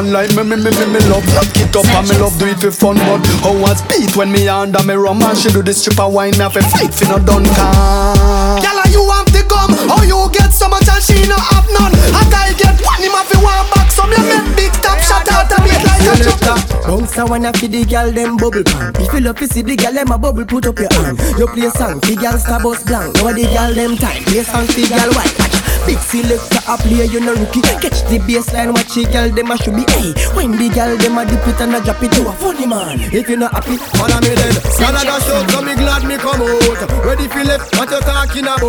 Me 0.00 0.12
love 0.12 0.12
woman 0.12 0.12
like 0.12 0.30
me, 0.36 0.42
me, 0.44 0.56
me, 0.56 0.70
me, 0.70 0.86
me 0.92 1.00
love 1.12 1.26
Lock 1.34 1.52
it 1.60 1.76
up 1.76 1.84
and 1.84 2.08
me 2.08 2.16
love 2.16 2.38
do 2.38 2.46
it 2.46 2.60
for 2.60 2.70
fun 2.70 2.96
But 2.96 3.26
how 3.44 3.64
I 3.64 3.74
speed 3.74 4.16
when 4.16 4.32
me 4.32 4.48
under 4.48 4.82
me 4.82 4.94
rum 4.94 5.20
And 5.22 5.36
she 5.36 5.50
do 5.50 5.62
this 5.62 5.82
stripper 5.82 6.08
wine 6.08 6.32
Me 6.32 6.44
have 6.44 6.54
to 6.54 6.62
fight 6.62 6.94
for 6.94 7.04
no 7.04 7.18
done 7.18 7.44
can 7.44 8.64
Gyal 8.64 8.80
you 8.92 9.04
want 9.04 9.28
the 9.32 9.44
gum 9.44 9.72
How 9.88 10.02
you 10.02 10.30
get 10.32 10.52
so 10.52 10.68
much 10.68 10.88
and 10.88 11.02
she 11.02 11.20
no 11.28 11.36
have 11.36 11.68
none? 11.76 11.92
And 11.92 12.32
I 12.32 12.52
get 12.56 12.80
one 12.80 13.02
him 13.02 13.12
have 13.12 13.28
to 13.28 13.38
one 13.44 13.66
back 13.76 13.90
Some 13.92 14.10
you 14.10 14.24
make 14.24 14.56
big 14.56 14.72
top 14.80 14.98
shot 15.04 15.28
out 15.28 15.52
of 15.52 15.64
it 15.68 15.84
like 15.84 16.00
a 16.08 16.32
chuck 16.40 16.60
Bounce 16.86 17.18
a 17.18 17.26
wanna 17.26 17.52
fi 17.52 17.66
the 17.66 17.84
girl 17.84 18.10
them 18.10 18.36
bubble 18.36 18.64
pan. 18.64 18.92
If 18.96 19.12
you 19.12 19.20
love 19.20 19.36
to 19.36 19.46
see 19.46 19.62
the 19.62 19.76
girl 19.76 19.92
them 19.92 20.10
a 20.10 20.18
bubble 20.18 20.44
put 20.44 20.66
up 20.66 20.78
your 20.78 20.92
hand. 20.94 21.20
You 21.38 21.46
play 21.46 21.68
song 21.70 22.00
fi 22.00 22.16
girl 22.16 22.38
star 22.38 22.60
bus 22.60 22.82
blank. 22.82 23.14
Now 23.16 23.32
the 23.32 23.44
girl 23.44 23.74
them 23.74 23.96
time. 23.96 24.24
Play 24.24 24.42
song 24.42 24.66
fi 24.66 24.88
girl 24.88 25.12
white. 25.14 25.30
Watch 25.38 25.49
Big 25.87 25.99
selector 25.99 26.61
a 26.69 26.77
play 26.77 27.07
you 27.07 27.21
no 27.21 27.35
rookie. 27.35 27.62
Catch 27.81 28.05
the 28.09 28.19
baseline 28.25 28.73
watch 28.73 28.95
the 28.95 29.05
girl 29.11 29.29
them 29.31 29.51
a 29.51 29.57
should 29.57 29.75
be 29.75 29.85
Hey. 29.97 30.12
When 30.35 30.53
the 30.53 30.69
girl 30.71 30.97
them 30.97 31.19
a 31.19 31.25
dip 31.25 31.47
it 31.47 31.61
and 31.61 31.75
a 31.75 31.81
drop 31.81 32.03
it 32.03 32.12
to 32.14 32.29
a 32.29 32.33
funny 32.33 32.66
man. 32.66 33.01
If 33.12 33.29
you 33.29 33.37
not 33.37 33.53
happy 33.53 33.77
follow 33.97 34.21
me 34.21 34.35
then. 34.37 34.55
Canada 34.77 35.16
show, 35.25 35.43
so 35.49 35.59
me 35.62 35.75
glad 35.75 36.05
me 36.05 36.16
come 36.16 36.43
out. 36.43 37.05
Ready 37.05 37.27
for 37.29 37.45
left, 37.45 37.75
what 37.77 37.90
you 37.90 38.01
talking 38.01 38.47
about? 38.47 38.62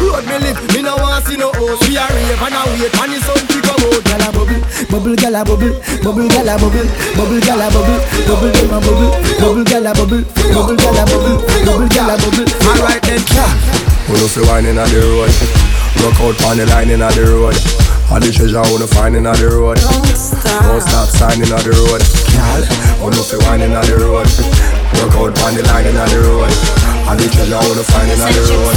Road 0.00 0.24
me 0.28 0.36
live, 0.44 0.60
me 0.74 0.80
no 0.82 0.96
want 0.96 1.24
see 1.26 1.36
no 1.36 1.52
host 1.56 1.88
We 1.88 1.96
a 1.96 2.04
rave 2.08 2.42
and 2.42 2.56
a 2.56 2.60
wait, 2.76 2.94
and 2.94 3.12
the 3.12 3.18
sun 3.24 3.42
to 3.46 3.58
come 3.62 3.84
out. 3.88 4.02
Gyal 4.12 4.28
a 4.28 4.32
bubble, 4.32 4.60
bubble 4.90 5.16
gyal 5.16 5.38
a 5.38 5.44
bubble 5.44 5.72
Bubble 6.02 6.28
gyal 6.28 6.50
a 6.50 6.58
bubble, 6.58 6.88
bubble 7.16 7.40
gyal 7.40 7.62
a 7.62 7.68
bubble 7.70 8.00
Bubble 8.26 8.52
them 8.52 8.74
a 8.74 8.78
bubble, 8.82 9.10
bubble 9.38 9.64
gyal 9.64 9.86
a 9.86 9.92
bubble 9.94 10.22
Bubble 10.52 10.76
gyal 10.76 11.06
bubble, 11.06 11.38
bubble 11.64 11.88
gyal 11.88 12.16
bubble. 12.18 12.48
Alright 12.66 13.02
then, 13.02 13.22
Who 14.06 14.14
know 14.14 14.28
fi 14.28 14.40
wine 14.42 14.66
inna 14.66 14.84
the 14.84 15.00
road 15.00 15.81
Look 16.02 16.18
out 16.18 16.44
on 16.50 16.56
the 16.58 16.66
line 16.66 16.90
inna 16.90 17.08
the 17.14 17.22
road. 17.22 17.54
All 18.10 18.18
the 18.18 18.32
treasure 18.34 18.58
wanna 18.58 18.88
find 18.90 19.14
inna 19.14 19.32
the 19.38 19.46
road. 19.46 19.78
Don't 19.78 20.82
stop. 20.82 21.06
sign 21.06 21.38
inna 21.38 21.54
the 21.62 21.70
road. 21.78 22.02
Who 22.98 23.10
know 23.14 23.22
fi 23.22 23.38
wine 23.46 23.62
inna 23.62 23.78
the 23.86 24.02
road? 24.02 24.26
Look 24.98 25.14
out 25.14 25.38
on 25.46 25.54
the 25.54 25.62
line 25.62 25.86
inna 25.86 26.02
the 26.10 26.18
road. 26.26 26.50
All 27.06 27.14
the 27.14 27.30
treasure 27.30 27.54
wanna 27.54 27.86
find 27.86 28.10
inna 28.10 28.26
the 28.34 28.42
road. 28.50 28.74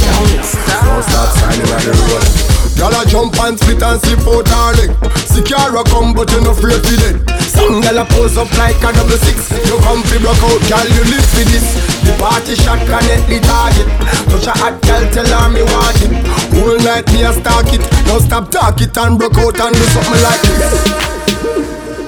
Don't 0.86 1.02
stop. 1.02 1.34
Sign 1.34 1.58
inna 1.58 1.78
the 1.82 1.92
road 1.98 2.55
Y'all 2.76 2.92
a 2.92 3.08
jump 3.08 3.32
and 3.40 3.56
split 3.58 3.82
and 3.82 4.00
slip 4.04 4.20
out 4.28 4.48
her 4.48 4.70
leg. 4.76 4.92
Secure 5.24 5.80
come 5.88 6.12
but 6.12 6.28
you 6.32 6.40
no 6.44 6.52
afraid 6.52 6.80
for 6.84 6.96
dead 7.00 7.16
Some 7.40 7.80
gyal 7.80 8.00
a 8.00 8.04
pose 8.04 8.36
up 8.36 8.52
like 8.60 8.76
a 8.84 8.92
double 8.92 9.16
six. 9.16 9.48
You 9.64 9.80
come 9.80 10.04
fi 10.04 10.20
block 10.20 10.36
out 10.44 10.60
gyal 10.68 10.84
you 10.92 11.04
live 11.08 11.24
for 11.24 11.44
this. 11.48 11.66
The 12.04 12.12
party 12.20 12.54
shot 12.54 12.80
connect 12.84 13.24
the 13.32 13.40
target. 13.40 13.88
Touch 14.28 14.48
a 14.48 14.54
hot 14.60 14.76
gyal 14.84 15.08
tell 15.08 15.24
her 15.24 15.48
me 15.48 15.64
want 15.64 16.00
it. 16.04 16.12
Whole 16.52 16.76
night 16.84 17.08
me 17.12 17.24
a 17.24 17.32
stalk 17.32 17.72
it. 17.72 17.80
Now 18.04 18.20
stop 18.20 18.50
talk 18.52 18.80
it 18.80 18.96
and 18.96 19.18
broke 19.18 19.40
out 19.40 19.56
and 19.56 19.74
do 19.74 19.84
something 19.96 20.20
like 20.20 20.42
this. 20.44 21.16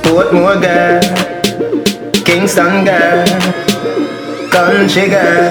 Portmore 0.04 0.60
girl, 0.60 1.00
Kingston 2.24 2.84
girl, 2.84 3.24
country 4.52 5.08
girl. 5.08 5.48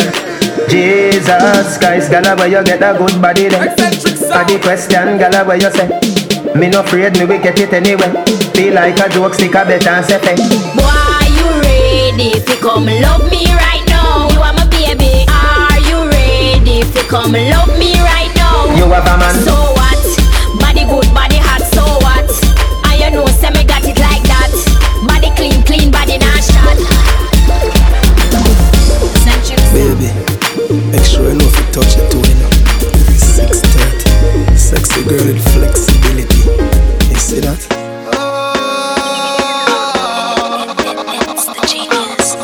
Jesus 0.69 1.77
Christ, 1.77 2.11
gala 2.11 2.35
where 2.35 2.47
you 2.47 2.63
get 2.63 2.81
a 2.81 2.97
good 2.97 3.21
body 3.21 3.49
then. 3.49 4.06
A 4.29 4.43
the 4.45 4.59
question, 4.61 5.17
gala 5.17 5.45
where 5.45 5.57
you 5.57 5.71
say. 5.71 5.87
Me 6.55 6.69
no 6.69 6.81
afraid, 6.81 7.17
me 7.17 7.25
we 7.25 7.37
get 7.37 7.59
it 7.59 7.73
anyway. 7.73 8.11
Feel 8.53 8.73
like 8.73 8.99
a 8.99 9.09
joke, 9.09 9.33
stick 9.33 9.55
a 9.55 9.63
bet 9.65 9.87
and 9.87 10.05
say 10.05 10.19
fe. 10.19 10.35
Boy, 10.75 11.25
you 11.37 11.47
ready 11.61 12.31
to 12.39 12.55
come 12.61 12.85
love 12.85 13.29
me 13.31 13.45
right 13.53 13.83
now? 13.87 14.29
You 14.31 14.39
are 14.41 14.53
my 14.53 14.67
baby. 14.67 15.25
Are 15.29 15.79
you 15.79 16.09
ready 16.09 16.81
to 16.81 17.01
come 17.07 17.33
love 17.33 17.71
me 17.79 17.93
right 18.01 18.31
now? 18.35 18.75
You 18.75 18.85
have 18.91 19.05
a 19.07 19.17
man. 19.17 19.35
So 19.45 19.66
girl 35.07 35.25
with 35.25 35.41
flexibility. 35.53 36.39
You 37.07 37.15
see 37.15 37.39
that? 37.39 37.59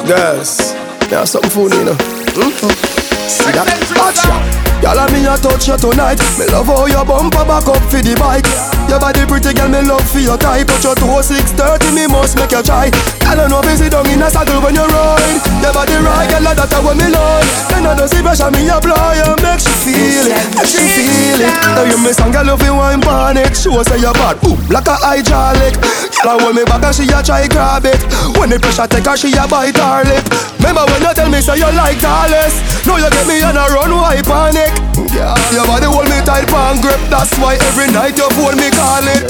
Girls, 0.08 0.74
there's 1.10 1.32
something 1.32 1.50
funny, 1.52 1.78
you 1.78 1.86
know. 1.86 1.98
Mm-hmm. 2.40 3.28
See 3.28 3.52
that? 3.52 3.68
Gotcha. 3.96 4.64
Y'all 4.84 5.00
and 5.00 5.12
me 5.16 5.24
a 5.24 5.40
touch 5.40 5.72
you 5.72 5.78
tonight 5.80 6.20
Me 6.36 6.44
love 6.52 6.68
how 6.68 6.84
your 6.92 7.08
bumper 7.08 7.48
back 7.48 7.64
up 7.72 7.80
for 7.88 8.04
the 8.04 8.20
bike 8.20 8.44
Your 8.92 9.00
body 9.00 9.24
pretty 9.24 9.56
girl, 9.56 9.72
me 9.72 9.80
love 9.80 10.04
for 10.12 10.20
your 10.20 10.36
type 10.36 10.68
Touch 10.68 10.84
your 10.84 10.96
toe 11.00 11.24
630, 11.24 11.96
me 11.96 12.04
must 12.12 12.36
make 12.36 12.52
you 12.52 12.60
try 12.60 12.92
Girl, 13.34 13.42
I 13.42 13.50
know 13.50 13.66
busy 13.66 13.90
down 13.90 14.06
in 14.14 14.22
a 14.22 14.30
saddle 14.30 14.62
when 14.62 14.78
you 14.78 14.86
ride 14.86 15.42
Your 15.66 15.74
body 15.74 15.98
right, 15.98 16.30
girl, 16.30 16.54
that's 16.54 16.70
what 16.86 16.94
me 16.94 17.10
like 17.10 17.50
Then 17.66 17.82
I 17.82 17.98
don't 17.98 18.06
see 18.06 18.22
pressure, 18.22 18.54
me 18.54 18.70
apply 18.70 19.26
And 19.26 19.42
make 19.42 19.58
she 19.58 19.74
feel 19.82 20.30
it, 20.30 20.38
make 20.54 20.70
she 20.70 20.78
feel 20.86 21.42
it. 21.42 21.50
Now 21.74 21.82
you 21.82 21.98
miss 21.98 22.22
some 22.22 22.30
girl, 22.30 22.46
you 22.46 22.58
feel 22.62 22.78
wine 22.78 23.02
panic. 23.02 23.58
Show 23.58 23.82
say 23.90 23.98
you're 23.98 24.14
bad, 24.14 24.38
boom, 24.38 24.62
like 24.70 24.86
a 24.86 25.02
hydraulic. 25.02 25.74
Girl, 26.22 26.30
I 26.30 26.46
hold 26.46 26.54
me 26.54 26.62
back 26.62 26.86
and 26.86 26.94
she 26.94 27.10
a 27.10 27.26
try 27.26 27.50
grab 27.50 27.90
it. 27.90 27.98
When 28.38 28.54
the 28.54 28.62
pressure 28.62 28.86
take 28.86 29.10
her, 29.10 29.18
she 29.18 29.34
a 29.34 29.50
bite 29.50 29.82
her 29.82 30.06
lip. 30.06 30.22
Remember 30.62 30.86
when 30.94 31.02
you 31.02 31.14
tell 31.18 31.26
me 31.34 31.42
say 31.42 31.58
you 31.58 31.74
like 31.74 31.98
tallest 31.98 32.86
Now 32.86 33.02
you 33.02 33.10
get 33.10 33.26
me 33.26 33.42
on 33.42 33.58
a 33.58 33.66
run, 33.74 33.98
why 33.98 34.22
panic? 34.22 34.78
Yeah, 35.10 35.34
your 35.50 35.66
body 35.66 35.90
hold 35.90 36.06
me 36.06 36.22
tight 36.22 36.46
pan 36.54 36.86
grip. 36.86 37.02
That's 37.10 37.34
why 37.42 37.58
every 37.74 37.90
night 37.90 38.14
you 38.14 38.30
phone 38.38 38.62
me 38.62 38.70
call 38.70 39.02
it. 39.10 39.26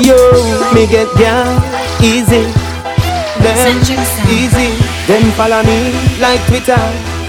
Yo, 0.00 0.16
me 0.72 0.88
get 0.88 1.12
down 1.20 1.60
easy. 2.00 2.71
Them. 3.42 3.78
Easy. 4.30 4.70
Them 5.06 5.30
follow 5.32 5.62
me 5.64 5.92
like 6.20 6.40
Twitter. 6.46 6.78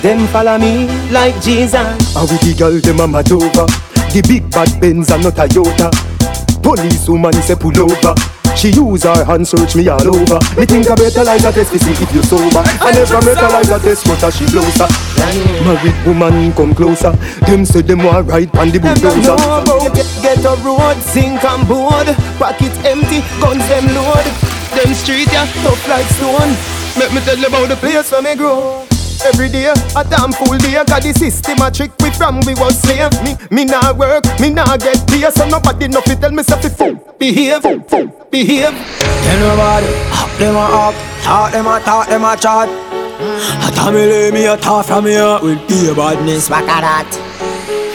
Them 0.02 0.28
follow 0.28 0.58
me 0.58 0.88
like 1.12 1.34
Jesus. 1.41 1.76
And 2.15 2.30
with 2.30 2.41
the 2.41 2.54
girl 2.58 2.80
dem 2.80 2.99
a 2.99 3.08
mad 3.08 3.32
over? 3.32 3.65
The 4.13 4.21
big 4.28 4.49
bad 4.52 4.69
Benz 4.80 5.10
and 5.10 5.23
not 5.23 5.39
a 5.39 5.47
Toyota 5.49 5.89
Police 6.62 7.10
woman 7.10 7.34
say 7.41 7.56
pull 7.56 7.73
over. 7.82 8.13
She 8.56 8.69
use 8.69 9.04
her 9.04 9.26
hand 9.26 9.47
search 9.47 9.76
me 9.76 9.88
all 9.89 10.06
over. 10.08 10.39
Me 10.56 10.65
think 10.65 10.86
I 10.89 10.95
better 10.95 11.23
like 11.23 11.41
a 11.41 11.52
test 11.52 11.71
to 11.73 11.80
see 11.80 11.91
if 11.91 12.13
you 12.13 12.21
sober. 12.21 12.62
I 12.62 12.91
never 12.93 13.19
better 13.26 13.49
like 13.49 13.73
a 13.73 13.80
test 13.82 14.06
but 14.06 14.30
she 14.32 14.45
blows 14.52 14.69
closer. 14.78 14.89
Married 15.65 15.97
woman 16.06 16.54
come 16.54 16.76
closer. 16.76 17.12
Them 17.47 17.65
say 17.65 17.82
them 17.82 18.04
want 18.04 18.28
ride 18.30 18.56
on 18.56 18.69
the 18.69 18.80
Them 18.80 18.93
bulldozer. 18.93 19.36
know 19.36 19.60
about 19.60 19.95
get, 19.95 20.08
get 20.21 20.45
a 20.45 20.56
road, 20.62 20.97
sink 21.02 21.43
and 21.43 21.67
board. 21.67 22.08
Pocket 22.38 22.73
empty, 22.86 23.19
guns 23.41 23.65
them 23.67 23.88
load. 23.95 24.62
Them 24.75 24.93
street 24.93 25.31
yeah, 25.31 25.45
tough 25.62 25.88
like 25.88 26.07
stone. 26.17 26.51
Make 26.97 27.13
me 27.13 27.21
tell 27.21 27.38
you 27.38 27.47
about 27.47 27.69
the 27.69 27.75
place 27.75 28.12
where 28.12 28.21
me 28.21 28.36
grow. 28.36 28.86
Every 29.25 29.47
day, 29.47 29.67
a 29.69 30.03
damn 30.03 30.33
full 30.33 30.57
day. 30.57 30.73
Got 30.83 31.03
the 31.03 31.13
system 31.13 31.62
a 31.62 31.71
trick 31.71 31.91
we 32.01 32.09
from 32.12 32.41
we 32.45 32.53
was 32.55 32.81
slave. 32.81 33.13
Me, 33.23 33.36
me 33.51 33.65
nah 33.65 33.93
work, 33.93 34.25
me 34.39 34.49
nah 34.49 34.75
get 34.77 34.97
pay. 35.07 35.29
So 35.31 35.47
nobody 35.47 35.88
no 35.88 36.01
fi 36.01 36.15
tell 36.15 36.31
me 36.31 36.43
say 36.43 36.59
fi 36.62 36.69
fool, 36.69 36.95
behave, 37.19 37.62
fool, 37.62 37.79
fool, 37.83 38.07
behave. 38.31 38.73
Tell 38.73 39.39
nobody, 39.39 39.88
hop 40.12 40.31
them 40.39 40.55
a 40.55 40.65
up, 40.89 40.95
talk 41.23 41.51
them 41.51 41.67
a 41.67 41.79
talk 41.79 42.07
them 42.09 42.23
a 42.25 42.36
chat. 42.36 42.67
A 43.63 43.71
family 43.71 44.01
me 44.01 44.07
leave 44.07 44.33
me 44.33 44.45
a 44.47 44.57
talk 44.57 44.86
from 44.88 45.05
here 45.05 45.39
will 45.41 45.55
be 45.67 45.88
a 45.89 45.93
badness. 45.95 46.49
Back 46.49 46.67
at 46.67 46.81
that. 46.81 47.09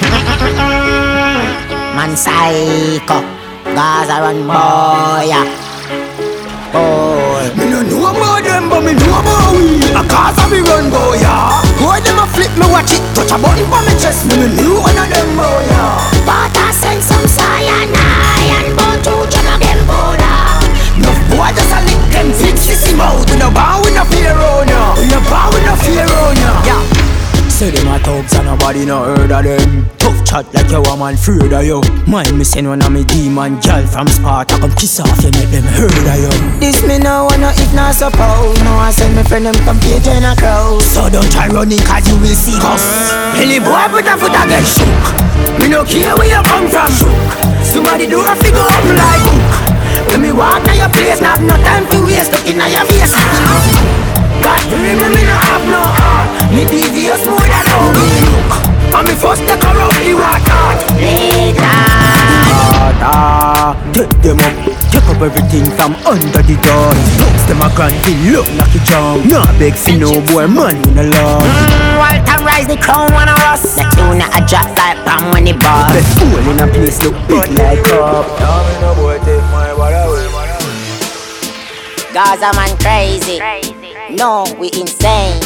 Man 1.97 2.17
psycho, 2.17 3.21
Gaza 3.75 4.21
run 4.23 4.47
boy. 4.47 5.27
yeah. 5.29 5.68
Boy, 6.73 7.49
Me 7.57 7.65
no 7.73 7.81
know 7.81 8.13
about 8.13 8.45
them, 8.45 8.69
but 8.69 8.85
me 8.85 8.93
know 8.93 9.21
about 9.21 9.57
we. 9.57 9.81
A 9.97 10.03
cause 10.05 10.37
of 10.37 10.53
me 10.53 10.61
run 10.61 10.93
boy, 10.93 11.17
yeah. 11.17 11.65
Boy, 11.81 11.97
them 12.05 12.21
a 12.21 12.27
flip 12.37 12.53
me 12.61 12.67
watch 12.69 12.93
it, 12.93 13.01
touch 13.17 13.33
a 13.33 13.37
button 13.41 13.65
for 13.73 13.81
me 13.89 13.95
chest. 13.97 14.29
Me 14.29 14.37
no 14.37 14.47
know 14.53 14.85
one 14.85 14.99
of 15.01 15.09
them 15.09 15.29
boy, 15.33 15.61
yeah. 15.73 15.97
But 16.29 16.53
I 16.53 16.69
send 16.77 17.01
some 17.01 17.25
cyanide 17.25 17.97
and 17.97 18.77
bone 18.77 19.01
to 19.01 19.15
jam 19.33 19.49
again 19.57 19.81
powder. 19.89 20.37
No 21.01 21.11
boy 21.33 21.49
just 21.57 21.73
a 21.73 21.81
lick 21.89 22.03
them 22.13 22.29
big 22.37 22.57
sissy 22.61 22.93
mouth. 22.93 23.25
We 23.33 23.41
no 23.41 23.49
bow, 23.49 23.81
we 23.81 23.91
no 23.97 24.05
fear 24.13 24.37
oh, 24.37 24.61
on 24.61 24.69
ya. 24.69 24.93
We 25.01 25.09
no 25.09 25.21
bow, 25.33 25.49
we 25.57 25.65
no 25.65 25.75
fear 25.81 26.05
oh, 26.05 26.31
on 26.31 26.37
ya. 26.37 26.53
Yeah. 26.69 27.49
Say 27.49 27.71
them 27.71 27.89
a 27.89 27.99
thugs 27.99 28.35
and 28.37 28.47
nobody 28.47 28.85
no 28.85 29.03
heard 29.09 29.33
of 29.33 29.43
them 29.43 29.89
chat 30.29 30.45
like 30.53 30.69
you 30.69 30.85
a 30.85 30.93
man 30.93 31.17
afraid 31.17 31.53
of 31.57 31.65
you 31.65 31.81
Mind 32.05 32.37
me 32.37 32.45
send 32.45 32.69
one 32.69 32.85
of 32.85 32.93
me 32.93 33.01
demon 33.05 33.57
Girl 33.65 33.81
from 33.89 34.05
Sparta 34.13 34.61
Come 34.61 34.77
kiss 34.77 35.01
off 35.01 35.09
you 35.25 35.33
make 35.33 35.49
them 35.49 35.65
heard 35.65 35.89
of 35.89 36.19
you 36.21 36.33
This 36.61 36.85
me 36.85 37.01
no 37.01 37.25
wanna 37.33 37.57
if 37.57 37.73
not 37.73 37.97
suppose 37.97 38.61
No 38.61 38.77
I 38.77 38.93
send 38.93 39.17
me 39.17 39.25
friend 39.25 39.49
them 39.49 39.57
come 39.65 39.81
play 39.81 39.97
in 39.97 40.29
a 40.29 40.37
crowd. 40.37 40.85
So 40.85 41.09
don't 41.09 41.33
try 41.33 41.49
running 41.49 41.81
cause 41.81 42.05
you 42.05 42.21
will 42.21 42.37
see 42.37 42.61
us 42.61 42.85
Any 43.41 43.57
boy 43.57 43.89
put 43.89 44.05
a 44.05 44.21
foot 44.21 44.37
again 44.37 44.65
shook 44.69 45.01
Me 45.65 45.73
no 45.73 45.81
care 45.89 46.13
where 46.13 46.29
you 46.29 46.43
come 46.45 46.69
from. 46.69 46.93
Somebody 47.65 48.05
do 48.05 48.21
a 48.21 48.37
figure 48.37 48.61
up 48.61 48.85
like 48.85 49.25
hook 49.25 50.13
When 50.13 50.21
me 50.21 50.33
walk 50.37 50.61
to 50.69 50.77
your 50.77 50.93
place, 50.93 51.25
not 51.25 51.41
no 51.41 51.57
time 51.65 51.89
to 51.89 52.05
waste 52.05 52.37
Look 52.37 52.45
in 52.45 52.61
your 52.61 52.85
face. 52.85 53.17
God 54.45 54.61
free 54.69 54.93
me, 54.93 55.09
me 55.09 55.23
no 55.25 55.37
have 55.49 55.65
no 55.73 55.81
heart. 55.81 56.53
Me 56.53 56.69
devious 56.69 57.25
more 57.25 57.41
than 57.41 57.65
how 57.65 57.89
look 57.97 58.68
And 58.95 59.07
me 59.07 59.15
first 59.15 59.43
take 59.47 59.63
her 59.63 59.77
out 59.77 59.93
the 60.01 60.15
water 60.17 60.63
Water 62.79 63.93
Take 63.93 64.15
them 64.23 64.39
up. 64.41 64.55
Take 64.91 65.09
up 65.09 65.21
everything 65.21 65.67
from 65.77 65.95
under 66.07 66.43
the 66.43 66.57
door. 66.65 66.91
Looks 67.21 67.45
them 67.47 67.61
a 67.61 67.69
granty 67.77 68.15
look 68.33 68.49
like 68.57 68.75
a 68.75 68.81
jump 68.85 69.27
Nah 69.27 69.47
beg 69.59 69.75
for 69.75 69.93
no 69.93 70.21
boy 70.33 70.47
man 70.47 70.77
in 70.89 70.99
a 70.99 71.05
love. 71.05 71.45
Mm, 71.45 71.99
Walter 72.01 72.39
rise 72.45 72.67
the 72.67 72.77
crown 72.77 73.13
one 73.13 73.29
of 73.29 73.39
us. 73.45 73.77
The 73.77 73.85
tuna 73.95 74.27
a 74.33 74.41
drop 74.47 74.69
like 74.79 74.99
palm 75.05 75.31
when 75.33 75.47
it 75.47 75.61
ball. 75.61 75.93
The 75.93 76.03
fool 76.17 76.39
in 76.51 76.61
a 76.61 76.67
place 76.67 77.03
look 77.03 77.15
big 77.29 77.51
like 77.59 77.85
up 77.93 78.27
Now 78.41 78.65
me 78.67 78.75
no 78.81 78.95
boy 78.97 79.19
take 79.25 79.45
my 79.53 79.75
water 79.77 80.09
away 80.09 80.29
Gaza 82.13 82.51
man 82.57 82.77
crazy. 82.79 83.39
No, 84.17 84.47
we 84.59 84.71
insane. 84.73 85.39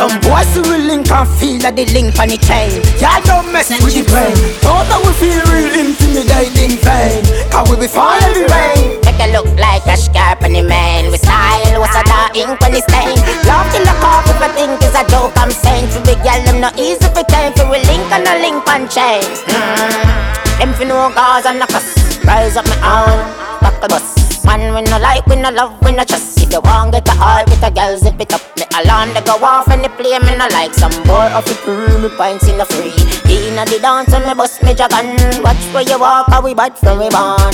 Some 0.00 0.16
boys 0.24 0.48
who 0.56 0.64
will 0.64 0.80
link 0.80 1.12
and 1.12 1.28
feel 1.36 1.60
that 1.60 1.76
they 1.76 1.84
link 1.92 2.16
on 2.16 2.32
the 2.32 2.40
chain 2.40 2.72
Y'all 2.96 3.20
don't 3.20 3.52
mess 3.52 3.68
with 3.84 3.92
the 3.92 4.00
brain 4.08 4.32
Thought 4.64 4.88
that 4.88 4.96
we 5.04 5.12
feel 5.20 5.44
real 5.52 5.76
intimidating 5.76 6.80
vain 6.80 7.20
Cause 7.52 7.68
we 7.68 7.76
be 7.76 7.84
fall 7.84 8.16
every 8.24 8.48
rain 8.48 8.96
Make 9.04 9.20
it 9.20 9.28
look 9.36 9.44
like 9.60 9.84
a 9.84 10.00
scarp 10.00 10.40
on 10.40 10.56
the 10.56 10.64
man. 10.64 11.12
We 11.12 11.20
style 11.20 11.76
was 11.76 11.92
a 11.92 12.00
dark 12.08 12.32
ink 12.32 12.56
on 12.64 12.72
the 12.72 12.80
stain. 12.80 13.12
Love 13.44 13.68
till 13.76 13.84
the 13.84 13.92
cop 14.00 14.24
if 14.24 14.40
I 14.40 14.48
think 14.56 14.80
it's 14.80 14.96
a 14.96 15.04
joke. 15.04 15.36
I'm 15.36 15.52
saying 15.52 15.92
for 15.92 16.00
big 16.08 16.16
girl, 16.24 16.40
them 16.48 16.64
not 16.64 16.80
easy 16.80 17.04
for 17.12 17.20
time. 17.28 17.52
For 17.52 17.68
we 17.68 17.84
link 17.84 18.08
on 18.08 18.24
a 18.24 18.40
link 18.40 18.64
on 18.72 18.88
chain. 18.88 19.20
Mm. 19.52 20.56
Them 20.56 20.72
for 20.72 20.88
no 20.88 21.12
cause 21.12 21.44
and 21.44 21.60
no 21.60 21.66
cuss. 21.68 21.92
Rise 22.24 22.56
up 22.56 22.64
my 22.64 22.80
own, 22.80 23.20
buckle 23.60 23.88
bus. 23.88 24.19
Man, 24.44 24.74
we 24.74 24.82
no 24.82 24.98
like, 24.98 25.26
we 25.26 25.36
no 25.36 25.50
love, 25.50 25.80
we 25.84 25.92
no 25.92 26.04
trust. 26.04 26.40
If 26.40 26.52
you 26.52 26.60
want 26.60 26.92
get 26.92 27.08
a 27.08 27.12
heart 27.12 27.48
with 27.48 27.62
a 27.62 27.70
girl, 27.70 27.96
zip 27.96 28.20
it 28.20 28.32
up. 28.32 28.42
Me 28.56 28.64
alarm 28.78 29.12
they 29.14 29.20
go 29.22 29.34
off 29.44 29.68
and 29.68 29.84
they 29.84 29.88
play 29.88 30.18
me 30.18 30.36
no 30.36 30.46
like 30.48 30.74
some 30.74 30.92
boy 31.04 31.28
off 31.36 31.46
it 31.46 31.56
through 31.58 31.98
me 31.98 32.08
pints 32.16 32.48
in 32.48 32.58
the 32.58 32.64
free. 32.64 32.94
Inna 33.30 33.64
the 33.66 33.78
dance 33.80 34.12
and 34.12 34.26
me 34.26 34.34
bust 34.34 34.62
me 34.62 34.74
dragon. 34.74 35.16
Watch 35.42 35.62
where 35.72 35.82
you 35.82 35.98
walk, 35.98 36.26
how 36.28 36.42
we 36.42 36.54
bad 36.54 36.76
from 36.78 36.98
we 36.98 37.08
born. 37.10 37.52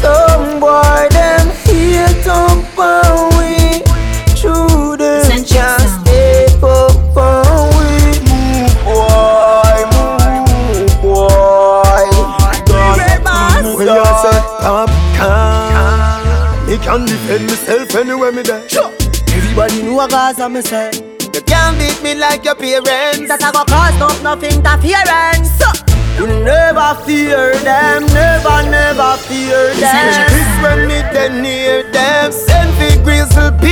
Some 0.00 0.60
boy 0.60 1.08
them 1.10 1.48
hate 1.64 2.26
up 2.26 2.78
on 2.78 3.38
we 3.38 3.59
can 16.82 17.04
defend 17.04 17.46
myself 17.46 17.94
anywhere 17.94 18.32
me 18.32 18.42
there 18.42 18.68
Sure. 18.68 18.92
Everybody 19.28 19.82
know 19.82 20.00
a 20.00 20.08
Gaza 20.08 20.48
me 20.48 20.62
say 20.62 20.90
You 21.34 21.42
can't 21.42 21.78
beat 21.78 22.02
me 22.02 22.14
like 22.14 22.44
your 22.44 22.54
parents 22.54 23.28
That 23.28 23.42
I 23.42 23.52
go 23.52 23.64
cause 23.64 24.00
up 24.00 24.22
no 24.22 24.32
interference. 24.34 25.60
You 26.20 26.26
never 26.26 27.00
fear 27.06 27.54
them, 27.64 28.04
never, 28.12 28.60
never 28.68 29.16
fear 29.24 29.72
them. 29.72 30.28
This 30.28 30.52
when 30.60 30.86
me 30.86 31.00
then 31.16 31.40
near 31.40 31.90
them, 31.92 32.30
send 32.30 32.76
fi 32.76 33.02
grizzle 33.02 33.52
peer 33.56 33.56
them. 33.56 33.56
Them 33.56 33.69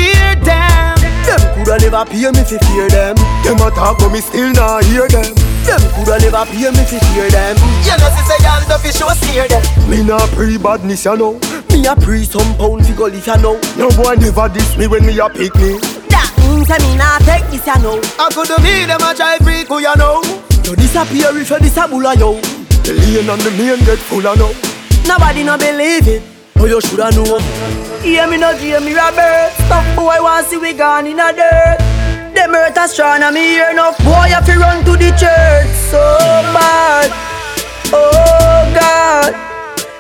coulda 1.69 1.85
never 1.85 2.05
pay 2.07 2.31
me 2.33 2.43
fi 2.45 2.57
fear 2.65 2.89
them. 2.89 3.15
Them 3.45 3.61
a 3.61 3.71
talk 3.71 3.99
but 3.99 4.09
me 4.09 4.21
still 4.21 4.51
not 4.53 4.85
hear 4.85 5.07
them. 5.09 5.35
Them 5.69 5.81
coulda 5.93 6.19
never 6.19 6.45
pay 6.49 6.71
me 6.73 6.83
fi 6.89 6.99
fear 7.13 7.29
them. 7.29 7.57
You 7.85 7.97
know 8.01 8.09
see 8.09 8.25
say 8.25 8.41
y'all 8.41 8.65
the 8.65 8.79
fish 8.81 9.01
was 9.05 9.19
steer 9.21 9.47
them. 9.49 9.63
Me 9.91 10.03
nah 10.03 10.25
pre 10.33 10.57
badness 10.57 11.05
you 11.05 11.17
know. 11.17 11.33
Me 11.71 11.85
a 11.87 11.95
pre 11.95 12.25
some 12.25 12.57
pound 12.57 12.87
fi 12.87 12.95
go 12.95 13.07
if 13.07 13.27
you 13.27 13.37
know. 13.37 13.61
No 13.77 13.91
boy 14.01 14.15
never 14.17 14.49
diss 14.49 14.77
me 14.79 14.87
when 14.87 15.05
me 15.05 15.19
a 15.19 15.29
pick 15.29 15.55
me. 15.57 15.77
That 16.09 16.33
means 16.41 16.71
I 16.71 16.79
me 16.81 16.97
not 16.97 17.21
take 17.29 17.45
this, 17.53 17.67
you 17.67 17.83
know. 17.85 18.01
I 18.19 18.33
coulda 18.33 18.57
be 18.65 18.87
them 18.89 19.05
a 19.05 19.13
try 19.15 19.37
freak 19.39 19.69
who 19.69 19.81
you 19.81 19.97
know. 19.97 20.23
You 20.65 20.77
disappear 20.77 21.37
if 21.37 21.51
you 21.51 21.59
disable 21.59 22.03
yo. 22.03 22.41
The 22.89 22.97
lane 22.97 23.29
and 23.29 23.41
the 23.43 23.51
main 23.61 23.85
get 23.85 23.99
full 23.99 24.27
of 24.27 24.39
now. 24.39 24.53
Nobody 25.05 25.45
no 25.45 25.57
believe 25.59 26.09
it, 26.09 26.23
but 26.59 26.69
you 26.69 26.81
shoulda 26.81 27.11
know. 27.13 27.39
Hear 28.03 28.27
me 28.29 28.37
no 28.37 28.57
hear 28.57 28.81
me 28.81 28.95
Robert. 28.95 29.53
Stuff 29.67 29.87
boy 29.97 30.19
want 30.21 30.47
see 30.47 30.59
we 30.59 30.73
gone 30.73 31.07
in 31.07 31.21
a 31.21 31.33
dirt. 31.33 31.79
Them 32.35 32.53
hurt 32.53 32.77
astronomy 32.77 33.41
here 33.41 33.71
enough 33.71 33.97
boy 33.99 34.29
have 34.35 34.45
to 34.47 34.59
run 34.59 34.85
to 34.85 34.93
the 34.93 35.11
church 35.11 35.71
so 35.91 36.03
bad. 36.53 37.11
Oh 37.93 38.73
God, 38.75 39.35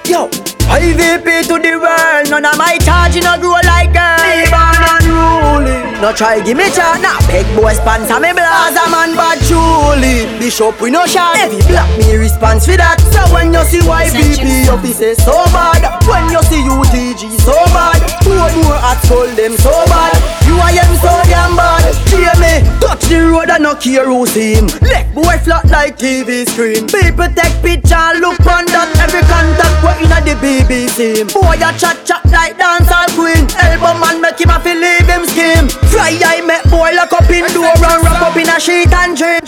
yo. 0.07 0.48
IVP 0.69 1.49
to 1.49 1.57
the 1.57 1.81
world, 1.81 2.29
none 2.31 2.45
of 2.45 2.57
my 2.59 2.77
charging 2.85 3.25
no 3.25 3.41
grow 3.41 3.57
like 3.65 3.89
girl. 3.89 4.21
Me 4.21 4.45
born 4.53 4.77
unruly, 4.85 5.81
no 6.01 6.13
try 6.13 6.45
give 6.45 6.61
me 6.61 6.69
chat, 6.69 7.01
nah 7.01 7.17
big 7.27 7.49
boy 7.57 7.73
sponsor 7.73 8.21
me 8.21 8.37
blaza 8.37 8.85
man 8.93 9.17
bad 9.17 9.41
truly. 9.49 10.29
Bishop 10.39 10.77
we 10.81 10.91
no 10.91 11.07
shot, 11.07 11.37
heavy 11.37 11.57
black 11.73 11.89
me 11.97 12.17
response 12.21 12.67
for 12.69 12.77
that. 12.77 13.01
So 13.09 13.25
when 13.33 13.57
you 13.57 13.65
see 13.65 13.81
YVP 13.81 14.69
offices 14.69 15.17
so 15.25 15.41
bad, 15.57 15.89
when 16.05 16.29
you 16.29 16.43
see 16.45 16.61
UTG 16.61 17.41
so 17.41 17.57
bad, 17.73 18.05
more 18.29 18.53
more 18.61 18.77
at 18.77 19.01
soul 19.09 19.27
them 19.41 19.57
so 19.57 19.73
bad. 19.89 20.21
You 20.45 20.53
I 20.61 20.77
am 20.77 20.93
so 21.01 21.13
damn 21.33 21.57
bad. 21.57 21.97
Hear 22.13 22.37
me, 22.37 22.61
touch 22.77 23.09
the 23.09 23.25
road 23.25 23.49
and 23.49 23.65
no 23.65 23.75
care 23.75 24.05
who 24.05 24.27
see 24.27 24.61
him. 24.61 24.69
Leg 24.85 25.09
boy 25.17 25.41
flat 25.41 25.65
like 25.73 25.97
TV 25.97 26.45
screen. 26.45 26.85
People 26.93 27.33
take 27.33 27.57
picture, 27.65 28.21
look 28.21 28.45
on 28.45 28.69
that 28.69 28.93
every 29.01 29.25
contact 29.25 29.81
we 29.81 30.05
inna 30.05 30.21
the 30.21 30.37
BBC. 30.67 31.33
Boy 31.33 31.55
a 31.55 31.71
chat 31.79 32.05
chat 32.05 32.25
like 32.31 32.59
dancehall 32.59 33.07
queen. 33.15 33.47
Elbow 33.63 33.99
man 33.99 34.21
make 34.21 34.41
him 34.41 34.51
a 34.51 34.59
feel 34.61 34.75
leave 34.79 35.07
him 35.07 35.25
scheme. 35.27 35.69
Fly 35.91 36.19
I 36.25 36.41
make 36.43 36.65
boy 36.71 36.91
lock 36.95 37.13
up 37.13 37.31
in 37.31 37.47
door 37.55 37.71
and 37.71 38.03
wrap 38.03 38.23
up 38.23 38.37
in 38.37 38.49
a 38.49 38.59
sheet 38.59 38.93
and 38.93 39.17
dream. 39.17 39.41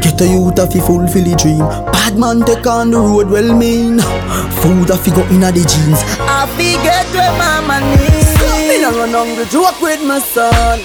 Get 0.00 0.20
a 0.20 0.26
youth 0.26 0.58
of 0.58 0.72
fi 0.72 0.80
fulfill 0.80 1.24
the 1.24 1.36
dream. 1.36 1.58
Bad 1.92 2.16
man 2.18 2.40
take 2.42 2.66
on 2.66 2.90
the 2.90 2.98
road 2.98 3.28
well 3.30 3.54
mean. 3.54 4.00
Food 4.62 4.90
of 4.90 5.00
fi 5.04 5.10
go 5.10 5.22
inna 5.28 5.52
the 5.52 5.64
jeans. 5.64 6.00
I 6.24 6.46
fi 6.56 6.80
get 6.82 7.06
where 7.12 7.32
mama 7.36 7.80
need. 7.84 8.68
Me 8.68 8.80
no 8.80 8.90
run 8.96 9.12
hungry 9.12 9.44
joke 9.46 9.80
with 9.80 10.02
my 10.02 10.18
son. 10.20 10.80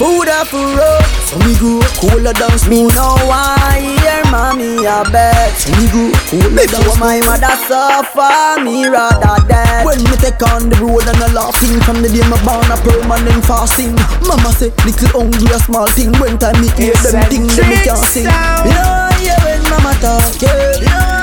Food 0.00 0.32
of 0.32 0.48
a 0.56 0.62
road. 0.80 1.04
So 1.28 1.36
me 1.44 1.52
up 1.60 1.84
cooler 2.00 2.32
down 2.32 2.56
Me 2.72 2.88
know 2.88 3.20
why 3.28 3.76
hear 3.84 4.24
mommy 4.32 4.80
a 4.88 5.04
beg. 5.12 5.52
So 5.60 5.68
me 5.76 5.92
up 5.92 6.16
cooler 6.32 6.64
down 6.64 6.88
Before 6.88 6.96
my 6.96 7.20
mother 7.20 7.52
suffer, 7.68 8.64
me 8.64 8.88
rather 8.88 9.36
dead. 9.44 9.84
When 9.84 10.00
me 10.00 10.16
take 10.16 10.40
on 10.48 10.72
the 10.72 10.76
road 10.80 11.04
and 11.04 11.20
a 11.20 11.28
laughing 11.36 11.76
from 11.84 12.00
the 12.00 12.08
day 12.08 12.24
my 12.32 12.40
born 12.48 12.64
a 12.72 12.80
permanent 12.80 13.44
fasting. 13.44 13.92
Mama 14.24 14.56
say 14.56 14.72
little 14.88 15.20
hungry 15.20 15.52
a 15.52 15.58
small 15.60 15.86
thing. 15.92 16.16
When 16.16 16.38
time 16.40 16.56
me 16.64 16.72
hear 16.80 16.96
them 17.04 17.20
thing, 17.28 17.44
them 17.52 17.68
me 17.68 17.76
can't 17.84 18.00
sing. 18.00 18.24
Yeah, 18.24 19.12
yeah, 19.20 19.36
when 19.44 19.60
mama 19.68 19.92
talk, 20.00 20.32
yeah. 20.40 20.80
Yeah, 20.80 21.19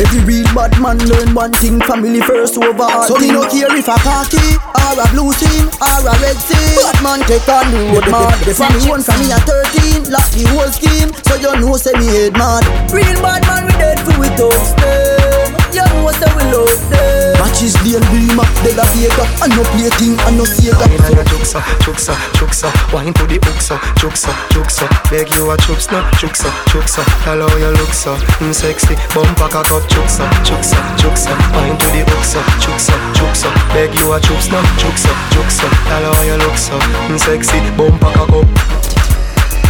Every 0.00 0.20
real 0.24 0.48
bad 0.54 0.72
man 0.80 0.98
learn 1.08 1.34
one 1.34 1.52
thing, 1.52 1.80
family 1.82 2.20
first 2.20 2.56
over 2.56 2.82
all 2.82 3.04
So 3.04 3.16
me 3.18 3.28
no 3.30 3.44
care 3.48 3.72
if 3.76 3.88
a 3.88 3.96
khaki, 4.00 4.56
or 4.56 4.96
a 4.96 5.06
blue 5.12 5.32
team, 5.36 5.68
or 5.80 6.00
a 6.08 6.12
red 6.20 6.38
team 6.48 6.76
Bad 6.80 6.98
man 7.04 7.20
take 7.28 7.48
on 7.48 7.68
the 7.70 7.80
road 7.92 8.06
mad 8.10 8.38
The 8.48 8.54
family 8.54 8.88
one 8.88 9.02
from 9.02 9.20
me 9.20 9.32
at 9.32 9.44
13, 9.44 10.10
lock 10.10 10.28
the 10.32 10.44
whole 10.52 10.70
scheme. 10.72 11.10
So 11.28 11.36
you 11.36 11.52
know 11.60 11.76
say 11.76 11.92
me 12.00 12.06
head 12.08 12.32
mad. 12.34 12.64
Real 12.92 13.18
bad 13.20 13.42
man 13.46 13.66
we 13.66 13.72
dead 13.76 14.00
for 14.00 14.16
we 14.18 14.28
toast 14.36 14.76
them 14.78 15.21
You 15.72 15.80
know 15.88 16.12
say 16.12 16.28
we 16.36 16.44
love 16.52 16.68
them 16.92 17.32
Matches 17.40 17.72
the 17.80 17.96
beamer, 18.12 18.44
they 18.60 18.76
a 18.76 18.84
Vega 18.92 19.24
And 19.40 19.56
no 19.56 19.64
plating, 19.72 20.20
and 20.28 20.36
no 20.36 20.44
Sega 20.44 20.76
Wine 20.84 21.00
and 21.00 21.16
a 21.16 21.24
juksa, 21.24 21.64
juksa, 21.80 22.12
juksa 22.36 22.68
Wine 22.92 23.12
to 23.16 23.24
the 23.24 23.40
hooksa, 23.40 23.80
juksa, 23.96 24.36
juksa 24.52 24.84
Beg 25.08 25.32
you 25.32 25.48
a 25.48 25.56
chups 25.64 25.88
now, 25.88 26.04
juksa, 26.20 26.52
juksa 26.68 27.00
Tell 27.24 27.40
how 27.40 27.56
you 27.56 27.72
look 27.80 27.88
so, 27.96 28.12
mm, 28.44 28.52
sexy 28.52 29.00
Bumper 29.16 29.48
cock 29.48 29.72
up, 29.72 29.84
juksa, 29.88 30.28
juksa, 30.44 30.76
juksa 31.00 31.32
Wine 31.56 31.80
to 31.80 31.86
the 31.88 32.04
hooksa, 32.04 32.44
juksa, 32.60 32.92
juksa 33.16 33.48
Beg 33.72 33.96
you 33.96 34.12
a 34.12 34.20
chups 34.20 34.52
now, 34.52 34.60
juksa, 34.76 35.08
juksa 35.32 35.66
Tell 35.88 36.04
how 36.04 36.22
you 36.28 36.36
look 36.36 36.56
so, 36.60 36.76
mm, 37.08 37.16
sexy 37.16 37.56
Bumper 37.80 38.12
cock 38.12 38.28
up 38.28 38.48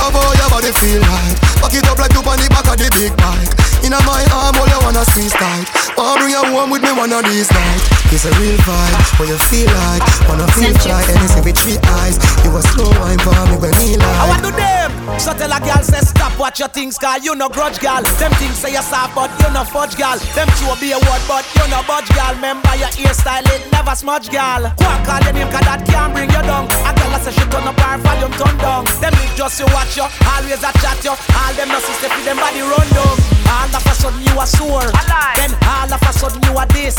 Love 0.02 0.18
how 0.18 0.34
your 0.34 0.50
body 0.50 0.74
feel 0.82 0.98
like 0.98 1.38
Back 1.62 1.74
it 1.78 1.86
up 1.86 1.98
like 1.98 2.10
you 2.10 2.26
on 2.26 2.38
the 2.42 2.50
back 2.50 2.66
of 2.66 2.74
the 2.74 2.90
big 2.90 3.14
bike 3.22 3.54
Inna 3.82 3.98
my 4.06 4.22
arm, 4.30 4.56
all 4.56 4.68
you 4.68 4.80
wanna 4.82 5.04
squeeze 5.10 5.34
tight 5.34 5.66
Wanna 5.98 6.22
bring 6.22 6.30
you 6.30 6.42
home 6.42 6.70
with 6.70 6.82
me 6.82 6.92
one 6.92 7.12
of 7.12 7.24
these 7.26 7.50
nights 7.50 7.84
It's 8.14 8.24
a 8.24 8.32
real 8.38 8.56
vibe, 8.62 8.96
what 9.18 9.28
you 9.28 9.38
feel 9.50 9.68
like 9.86 10.02
Wanna 10.28 10.46
feel 10.54 10.74
fly, 10.82 11.02
anything 11.10 11.44
with 11.44 11.58
three 11.58 11.78
eyes 12.00 12.16
You 12.44 12.54
a 12.56 12.62
slow 12.62 12.90
wine 13.02 13.18
for 13.18 13.34
me 13.50 13.56
when 13.58 13.74
me 13.82 13.96
like 13.98 14.18
I 14.22 14.28
want 14.28 14.44
to 14.46 14.52
them. 14.52 14.90
So 15.18 15.34
tell 15.34 15.52
a 15.52 15.58
girl 15.60 15.82
say 15.82 16.00
stop 16.00 16.32
watch 16.38 16.58
your 16.58 16.68
things, 16.68 16.98
girl. 16.98 17.18
You 17.18 17.34
no 17.34 17.48
grudge, 17.48 17.78
girl. 17.78 18.02
Them 18.18 18.32
things 18.38 18.58
say 18.58 18.72
you 18.72 18.82
soft, 18.82 19.14
but 19.14 19.30
you 19.38 19.50
no 19.54 19.62
fudge, 19.64 19.94
girl. 19.94 20.18
Them 20.34 20.48
two 20.58 20.74
be 20.82 20.90
a 20.90 20.98
word, 20.98 21.22
but 21.30 21.46
you 21.54 21.66
no 21.70 21.82
budge, 21.86 22.10
girl. 22.10 22.34
Remember 22.34 22.74
your 22.74 22.90
hairstyle, 22.98 23.46
it 23.54 23.62
never 23.70 23.94
smudge, 23.94 24.30
girl. 24.30 24.62
Go 24.78 24.86
and 24.86 25.02
call 25.06 25.22
your 25.22 25.34
name, 25.34 25.50
cause 25.54 25.66
that 25.66 25.86
can't 25.86 26.10
bring 26.14 26.30
you 26.30 26.42
down. 26.42 26.66
A 26.86 26.90
girl 26.90 27.14
say 27.22 27.32
she 27.34 27.44
turn 27.50 27.66
up 27.66 27.78
her 27.78 27.98
volume, 27.98 28.34
turn 28.34 28.56
down. 28.58 28.82
Them 28.98 29.14
need 29.18 29.32
just 29.38 29.58
you 29.60 29.66
watch 29.70 29.94
you, 29.94 30.06
always 30.26 30.62
a 30.62 30.70
chat 30.82 30.98
you. 31.06 31.14
All 31.14 31.52
them 31.54 31.68
no 31.68 31.78
sister 31.78 32.10
for 32.10 32.22
them 32.26 32.38
body 32.42 32.62
run 32.62 32.88
down. 32.90 33.16
All 33.46 33.68
of 33.82 33.90
a 33.90 33.94
sudden 33.94 34.22
you 34.22 34.38
are 34.38 34.46
sore. 34.46 34.86
Then 35.34 35.52
all 35.66 35.90
of 35.90 36.02
a 36.02 36.12
sudden 36.12 36.42
you 36.46 36.54
are 36.56 36.66
this. 36.70 36.96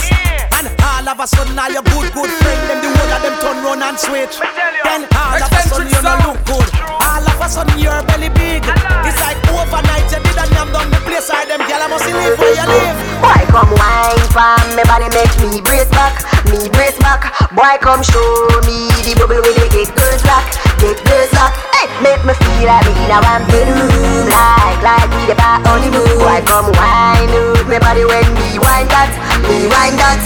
And 0.60 0.68
all 0.84 1.08
of 1.08 1.20
a 1.20 1.28
sudden 1.28 1.58
all 1.58 1.72
your 1.72 1.84
good, 1.84 2.12
good 2.12 2.32
friend, 2.44 2.62
them 2.68 2.80
the 2.84 2.90
whole 2.92 3.14
of 3.16 3.22
them 3.24 3.36
turn 3.40 3.58
run 3.64 3.82
and 3.84 3.98
switch. 3.98 4.36
Then 4.84 5.08
all 5.16 5.40
of 5.40 5.52
a 5.52 5.62
sudden 5.64 5.88
you 5.88 6.02
no 6.04 6.14
look 6.28 6.40
good. 6.44 6.68
All 7.00 7.24
of 7.24 7.40
a 7.40 7.48
sudden 7.48 7.80
your 7.80 8.04
belly 8.04 8.30
big. 8.30 8.64
It's 9.08 9.20
like 9.20 9.40
overnight 9.48 10.08
you 10.12 10.20
did 10.24 10.38
a 10.38 10.46
yam 10.52 10.72
down 10.76 10.92
the 10.92 11.00
place. 11.08 11.30
I 11.32 11.46
them 11.48 11.64
gyal 11.64 11.84
I 11.84 11.88
must 11.88 12.06
live 12.08 12.36
where 12.40 12.56
you 12.56 12.68
live. 12.68 12.98
Boy, 13.24 13.44
come 13.48 13.72
wine 13.80 14.28
from 14.36 14.60
me 14.76 14.84
body, 14.84 15.08
make 15.16 15.32
me 15.40 15.64
brace 15.64 15.90
back, 15.96 16.20
me 16.52 16.68
brace 16.76 17.00
back. 17.00 17.32
Boy, 17.56 17.80
come 17.80 18.04
show 18.04 18.28
me 18.68 18.92
the 19.08 19.16
bubble 19.16 19.40
with 19.40 19.56
the 19.56 19.68
get 19.72 19.92
girls 19.96 20.24
lock, 20.28 20.44
get 20.84 21.00
girls 21.08 21.32
lock. 21.36 21.54
Hey, 21.76 21.88
make 22.04 22.24
me 22.28 22.34
feel 22.36 22.68
like 22.68 22.84
me 22.88 22.94
in 23.08 23.12
a 23.12 23.20
one 23.24 23.44
bedroom, 23.48 24.28
like 24.28 24.80
like 24.84 25.10
me 25.16 25.24
the 25.32 25.36
bar 25.40 25.60
on 25.64 25.80
the 25.80 25.90
moon. 25.92 26.12
Boy, 26.20 26.40
come 26.48 26.63
wine 26.72 27.34
up 27.34 27.68
me 27.68 27.80
body 27.80 28.06
when 28.06 28.28
me 28.38 28.60
wine 28.60 28.88
that, 28.92 29.12
me 29.48 29.68
wine 29.68 29.98
that. 29.98 30.22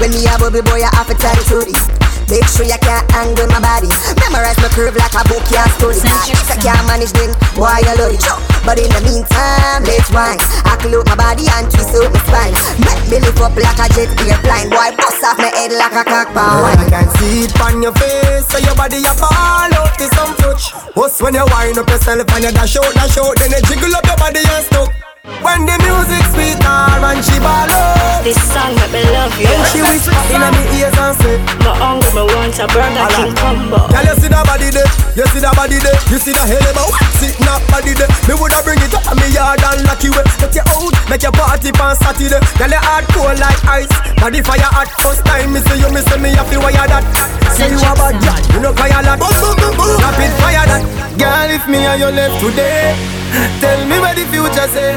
When 0.00 0.10
me 0.10 0.26
a 0.26 0.34
bubble 0.34 0.62
boy, 0.66 0.82
I 0.82 0.90
have 0.98 1.06
to 1.08 1.14
tell 1.14 1.32
to 1.32 1.62
this. 1.62 1.78
Make 2.26 2.48
sure 2.48 2.64
you 2.64 2.80
can't 2.80 3.04
angle 3.12 3.46
my 3.52 3.60
body. 3.60 3.92
Memorize 4.18 4.56
my 4.58 4.72
curve 4.72 4.96
like 4.96 5.12
a 5.14 5.22
book 5.28 5.44
you 5.52 5.62
study. 5.78 6.00
If 6.32 6.48
I 6.48 6.56
can't 6.58 6.84
manage 6.88 7.12
then, 7.12 7.30
why 7.60 7.84
you 7.84 7.92
love 7.94 8.12
it? 8.12 8.24
But 8.64 8.80
in 8.80 8.88
the 8.88 9.04
meantime, 9.04 9.84
let's 9.84 10.08
wine. 10.10 10.40
I 10.64 10.80
close 10.80 11.04
my 11.06 11.14
body 11.14 11.44
and 11.56 11.68
twist 11.68 11.92
out 11.92 12.08
my 12.08 12.20
spine. 12.24 12.56
Make 12.82 13.04
me 13.06 13.16
lift 13.20 13.38
up 13.38 13.52
like 13.52 13.78
a 13.78 13.86
jet 13.92 14.10
airplane. 14.16 14.72
Boy, 14.72 14.90
bust 14.96 15.22
off 15.22 15.36
my 15.36 15.52
head 15.52 15.76
like 15.76 15.92
a 15.92 16.04
cock 16.08 16.32
I 16.34 16.88
can 16.88 17.06
see 17.20 17.46
it 17.46 17.54
on 17.60 17.84
your 17.84 17.92
face, 17.94 18.48
so 18.48 18.58
your 18.58 18.74
body 18.74 19.04
a 19.04 19.12
ball 19.14 19.72
out 19.72 19.92
to 20.00 20.06
some 20.16 20.32
touch. 20.40 20.72
What's 20.96 21.20
when 21.20 21.36
you 21.36 21.44
wind 21.52 21.76
up 21.76 21.88
yourself 21.88 22.26
and 22.32 22.44
you 22.44 22.52
dash 22.52 22.80
out, 22.80 22.92
dash 22.96 23.18
out, 23.20 23.36
then 23.38 23.52
you 23.52 23.60
jiggle 23.68 23.92
up 23.92 24.06
your 24.08 24.16
body 24.16 24.40
and 24.40 24.64
stuck. 24.66 25.11
When 25.22 25.62
the 25.70 25.78
music 25.86 26.18
sweet 26.34 26.58
her 26.66 26.98
and 26.98 27.22
she 27.22 27.38
ball 27.38 27.70
out. 27.70 28.26
This 28.26 28.34
song 28.42 28.74
make 28.74 28.90
me 28.90 29.06
love 29.14 29.30
you. 29.38 29.46
Then 29.46 29.62
she 29.70 29.78
whisper 29.78 30.10
in 30.34 30.42
my 30.42 30.50
ears 30.74 30.98
and 30.98 31.14
say 31.22 31.38
My 31.62 31.78
hungry, 31.78 32.10
me 32.10 32.22
want 32.26 32.58
a 32.58 32.66
Burger 32.66 33.06
King 33.14 33.30
combo. 33.38 33.86
Girl, 33.86 34.02
you 34.02 34.18
see 34.18 34.26
that 34.34 34.42
body 34.42 34.74
there, 34.74 34.90
you 35.14 35.22
see 35.30 35.38
that 35.38 35.54
body 35.54 35.78
there? 35.78 35.94
You 36.10 36.18
see 36.18 36.34
that 36.34 36.42
hell 36.42 36.66
about 36.74 36.90
sitting 37.22 37.46
up 37.46 37.62
body 37.70 37.94
there. 37.94 38.10
Me 38.26 38.34
woulda 38.34 38.66
bring 38.66 38.82
it 38.82 38.90
up 38.90 39.06
in 39.14 39.22
me 39.22 39.30
yard 39.30 39.62
and 39.62 39.86
lock 39.86 40.02
you 40.02 40.10
way 40.10 40.26
Take 40.42 40.58
you 40.58 40.66
out, 40.66 40.90
make 41.06 41.22
your 41.22 41.30
party 41.30 41.70
on 41.70 41.94
Saturday. 41.94 42.42
Girl, 42.58 42.74
you 42.74 42.82
hard 42.82 43.06
cold 43.14 43.38
like 43.38 43.62
ice. 43.70 43.94
Body 44.18 44.42
fire 44.42 44.74
hot, 44.74 44.90
first 45.06 45.22
time. 45.22 45.54
Me 45.54 45.62
see 45.70 45.78
you, 45.78 45.90
me 45.94 46.02
see 46.02 46.18
me 46.18 46.34
have 46.34 46.50
to 46.50 46.58
wire 46.58 46.74
that? 46.74 47.06
Say 47.54 47.70
you 47.70 47.78
a 47.78 47.94
bad 47.94 48.18
girl, 48.18 48.42
you 48.50 48.58
know 48.58 48.74
fire 48.74 48.98
lot 49.06 49.22
Rapid 49.22 50.32
fire 50.42 50.66
that. 50.66 50.82
Girl, 51.14 51.46
if 51.54 51.62
me 51.70 51.86
and 51.86 52.02
you 52.02 52.10
left 52.10 52.42
today 52.42 53.21
Tell 53.60 53.80
me 53.88 53.96
where 53.98 54.14
the 54.14 54.24
future 54.28 54.68
say 54.68 54.92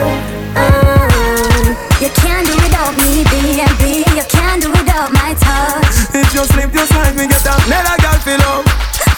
Mm, 0.55 1.71
You 2.03 2.09
can't 2.19 2.43
do 2.47 2.53
without 2.59 2.91
me, 2.99 3.23
baby. 3.31 4.03
You 4.15 4.25
can't 4.27 4.61
do 4.61 4.69
without 4.71 5.11
my 5.11 5.36
touch. 5.39 6.15
If 6.15 6.33
you 6.36 6.43
slip, 6.51 6.73
you 6.73 6.86
slide, 6.88 7.15
me 7.15 7.27
get 7.27 7.43
down 7.43 7.59
Let 7.67 7.83
a 7.88 7.95
girl 8.01 8.17
feel 8.23 8.41
up 8.43 8.65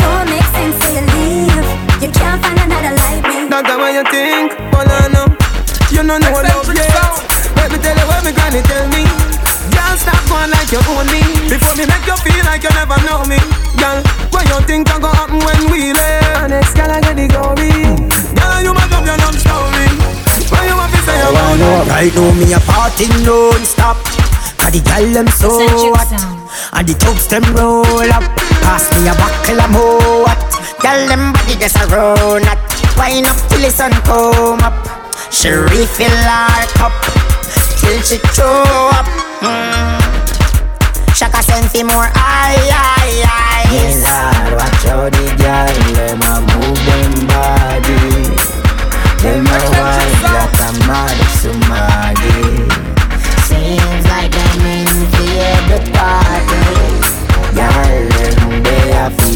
Don't 0.00 0.26
make 0.28 0.48
sense 0.56 0.76
till 0.80 0.94
you 0.96 1.04
leave. 1.12 1.68
You 2.02 2.10
can't 2.12 2.40
find 2.42 2.58
another 2.60 2.92
like 2.96 3.22
me. 3.28 3.48
Don't 3.48 3.64
tell 3.64 3.78
what 3.78 3.92
you 3.92 4.04
think, 4.08 4.52
but 4.72 4.88
I 4.88 5.08
know 5.12 5.26
You 5.92 6.02
don't 6.04 6.20
know 6.20 6.32
love 6.32 6.68
yet 6.72 6.92
Let 7.56 7.72
me 7.72 7.78
tell 7.78 7.96
you 7.96 8.06
what 8.08 8.24
me 8.24 8.32
granny 8.32 8.60
tell 8.64 8.88
me 8.88 9.04
Girl, 9.76 9.96
stop 10.00 10.22
going 10.28 10.50
like 10.50 10.72
you 10.72 10.80
own 10.88 11.06
me. 11.12 11.20
Before 11.52 11.76
me 11.76 11.84
make 11.84 12.06
you 12.08 12.16
feel 12.24 12.44
like 12.48 12.64
you 12.64 12.72
never 12.72 12.96
know 13.04 13.22
me. 13.28 13.38
Girl, 13.76 14.00
what 14.32 14.48
you 14.48 14.58
think 14.64 14.88
can 14.88 15.00
go 15.04 15.12
happen 15.12 15.38
when 15.44 15.60
we 15.70 15.92
live 15.92 16.48
Next 16.48 16.72
girl, 16.74 16.90
I 16.90 17.00
get 17.04 17.16
the 17.16 17.28
glory. 17.28 17.70
Girl, 18.34 18.58
you 18.64 18.72
must 18.72 18.90
have 18.94 19.04
your 19.04 19.18
love 19.20 19.36
story. 19.36 19.88
When 20.48 20.62
you 20.64 20.76
want 20.76 20.90
to 20.94 21.00
say 21.04 21.16
you 21.20 21.30
want 21.36 21.60
it? 21.60 21.90
Right 21.92 22.12
now 22.16 22.32
me 22.32 22.46
a 22.56 22.60
party 22.64 23.06
non-stop. 23.26 23.98
Cause 24.56 24.72
the 24.72 24.80
gal 24.80 25.04
them 25.12 25.28
so 25.28 25.60
hot. 25.92 26.08
And 26.72 26.88
the 26.88 26.94
thugs 26.94 27.26
them 27.28 27.44
roll 27.54 28.10
up. 28.10 28.24
Pass 28.64 28.88
me 28.96 29.08
a 29.08 29.14
buckle 29.14 29.60
of 29.60 29.70
more 29.70 30.26
hot. 30.26 30.40
Gal 30.80 31.08
them 31.08 31.32
body 31.32 31.54
just 31.60 31.76
a 31.76 31.86
run 31.92 32.44
at 32.46 32.58
Wine 32.96 33.26
up 33.26 33.36
till 33.48 33.60
the 33.60 33.70
sun 33.70 33.92
come 34.08 34.60
up. 34.60 34.74
She 35.30 35.50
refill 35.50 36.08
her 36.08 36.66
cup 36.78 37.25
Till 37.80 38.00
she 38.02 38.18
throw 38.34 38.90
up. 38.98 39.06
Mm. 39.40 39.96
Shaka 41.14 41.42
send 41.42 41.70
for 41.70 41.84
more. 41.84 42.08
Aye 42.14 42.68
aye 42.72 43.24
aye. 43.24 43.66
Hey 43.72 43.94
Lord, 44.04 44.52
watch 44.60 44.84
how 44.84 45.08
the 45.08 45.26
girl 45.40 45.76
them 45.96 46.20
a 46.20 46.34
move 46.44 46.80
them 46.86 47.14
body. 47.30 48.00
Them 49.22 49.46
a 49.46 49.58
wine 49.72 50.16
like 50.22 50.60
a 50.60 50.70
mad 50.86 51.18
somebody 51.40 52.38
Seems 53.48 54.04
like 54.12 54.30
them 54.30 54.60
in 54.76 54.86
fear 55.16 55.56
the 55.72 55.80
party. 55.96 56.64
Girl, 57.56 57.96
them 58.12 58.62
they 58.62 58.92
a 58.92 59.10
fi 59.16 59.30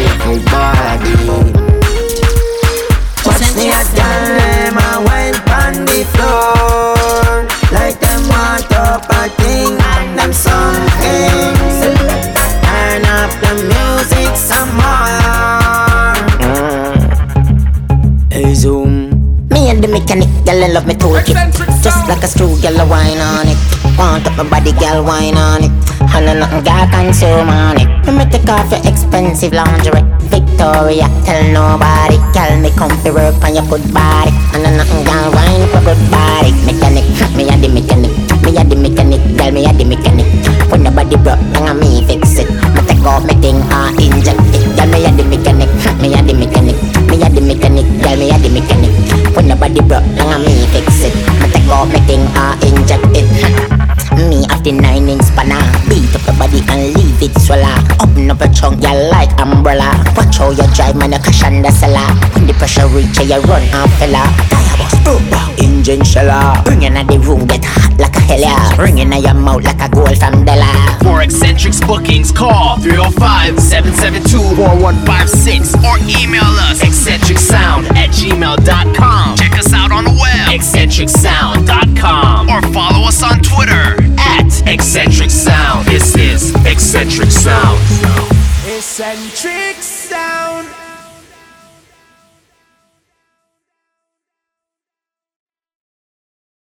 everybody. 0.00 1.16
Watch 3.26 3.48
me 3.56 3.66
a 3.68 3.82
girl 3.94 4.24
them 4.40 4.78
a 4.78 5.04
wine 5.04 5.38
pon 5.46 5.74
the 5.84 6.00
floor 6.16 6.95
up 8.72 9.04
a 9.10 9.28
thing 9.38 9.78
and 9.78 10.18
them 10.18 10.32
something 10.32 11.56
Turn 12.76 13.04
up 13.06 13.30
the 13.42 13.52
music 13.66 14.32
some 14.36 14.72
more. 14.78 16.14
Hey 18.30 18.54
Zoom. 18.54 19.10
Me 19.50 19.70
and 19.70 19.82
the 19.82 19.88
mechanic, 19.88 20.28
girl, 20.44 20.64
I 20.64 20.68
love 20.68 20.86
me 20.86 20.94
toolkit 20.94 21.36
Just 21.82 22.08
like 22.08 22.22
a 22.22 22.28
screw, 22.28 22.54
girl, 22.60 22.80
I 22.80 22.84
wine 22.84 23.18
on 23.18 23.48
it. 23.48 23.58
Want 23.98 24.26
up 24.26 24.36
my 24.36 24.44
body, 24.48 24.72
girl, 24.78 25.04
wine 25.04 25.36
on 25.36 25.64
it. 25.64 25.72
And 26.14 26.30
I 26.30 26.34
nothing 26.38 26.62
girl 26.64 26.86
consume 26.88 27.48
on 27.48 27.80
it. 27.80 27.88
Me 28.06 28.12
me 28.16 28.24
take 28.30 28.48
off 28.48 28.70
your 28.70 28.80
expensive 28.86 29.52
lingerie. 29.52 30.04
Victoria, 30.30 31.08
tell 31.24 31.42
nobody. 31.52 32.16
Girl, 32.36 32.54
me 32.60 32.70
come 32.76 32.94
to 33.02 33.10
work 33.12 33.36
on 33.42 33.54
your 33.54 33.66
good 33.66 33.84
body. 33.92 34.32
And 34.54 34.66
I 34.66 34.76
nothing 34.76 35.04
girl, 35.04 35.32
wine 35.32 35.62
up 35.64 35.74
a 35.74 35.80
good 35.84 36.02
body. 36.10 36.52
Mechanic, 36.68 37.04
me 37.36 37.48
and 37.48 37.64
the 37.64 37.68
mechanic 37.68 38.35
Me 38.46 38.54
and 38.56 38.70
the 38.70 38.76
mechanic, 38.78 39.18
girl, 39.34 39.50
me 39.50 39.66
and 39.66 39.74
the 39.74 39.82
mechanic. 39.82 40.22
When 40.70 40.86
the 40.86 40.90
body 40.94 41.18
broke, 41.18 41.42
I 41.58 41.74
me 41.74 42.06
fix 42.06 42.38
it. 42.38 42.46
Me 42.46 42.80
take 42.86 43.02
off 43.02 43.26
my 43.26 43.34
thing, 43.42 43.58
I 43.74 43.90
inject 43.98 44.38
it. 44.54 44.62
Girl, 44.78 44.86
me 44.86 45.02
and 45.02 45.18
the 45.18 45.26
mechanic, 45.26 45.66
me 45.98 46.14
and 46.14 46.30
the 46.30 46.34
mechanic. 46.38 46.78
Me 47.10 47.18
and 47.26 47.34
the 47.34 47.42
mechanic, 47.42 47.86
girl, 48.06 48.14
me 48.14 48.30
and 48.30 48.38
the 48.38 48.50
mechanic. 48.54 48.94
When 49.34 49.50
the 49.50 49.56
body 49.58 49.82
broke, 49.82 50.06
I 50.22 50.38
me 50.38 50.62
fix 50.70 51.10
it. 51.10 51.14
Me 51.42 51.50
take 51.50 51.66
off 51.74 51.90
my 51.90 51.98
thing, 52.06 52.22
I 52.38 52.54
inject 52.62 53.10
it. 53.18 53.26
Me 54.30 54.46
have 54.48 54.62
the 54.62 54.70
nine 54.70 55.10
inch 55.10 55.26
spanner. 55.26 55.58
Beat 55.90 56.06
up 56.14 56.22
your 56.22 56.38
body 56.38 56.62
and 56.70 56.94
leave 56.94 57.20
it 57.20 57.34
swallow 57.42 57.76
Open 58.00 58.30
up 58.30 58.38
your 58.38 58.54
trunk, 58.54 58.80
you 58.80 58.94
like 59.10 59.34
umbrella. 59.42 59.90
Watch 60.14 60.38
how 60.38 60.54
you 60.54 60.62
drive, 60.72 60.94
man, 60.94 61.12
you 61.12 61.18
cash 61.18 61.42
on 61.42 61.60
the 61.62 61.70
cellar. 61.74 62.14
When 62.32 62.46
the 62.46 62.54
pressure 62.54 62.86
reach 62.94 63.18
you, 63.18 63.42
run 63.42 63.66
off 63.74 63.90
fella 63.98 64.22
Tired 65.06 65.62
Engine 65.62 66.02
sheller. 66.04 66.60
Bringing 66.64 66.96
at 66.96 67.06
the 67.06 67.18
room 67.18 67.46
get 67.46 67.62
hot 67.64 67.96
like 67.98 68.14
a 68.16 68.20
hell 68.20 68.40
yeah. 68.40 68.76
Ringing 68.82 69.12
at 69.12 69.22
your 69.22 69.34
mouth 69.34 69.62
like 69.62 69.80
a 69.80 69.88
gold 69.88 70.18
from 70.18 70.44
Della. 70.44 70.66
For 71.02 71.20
Eccentrix 71.22 71.80
bookings, 71.86 72.32
call 72.32 72.76
305-772-4156 72.78 75.76
or 75.86 75.98
email 76.10 76.42
us 76.66 76.82
eccentrixsound 76.82 77.86
at 77.94 78.10
gmail.com. 78.10 79.36
Check 79.36 79.56
us 79.58 79.72
out 79.72 79.92
on 79.92 80.02
the 80.04 80.10
web, 80.10 80.48
eccentrixsound.com 80.50 82.48
or 82.50 82.60
follow 82.72 83.06
us 83.06 83.22
on 83.22 83.38
Twitter 83.40 83.94
at 84.18 84.50
Eccentrix 84.66 85.30
Sound. 85.30 85.86
This 85.86 86.16
is 86.16 86.52
Eccentrix 86.66 87.30
Sound. 87.32 87.78
Eccentrix 88.66 89.82
Sound. 89.82 89.95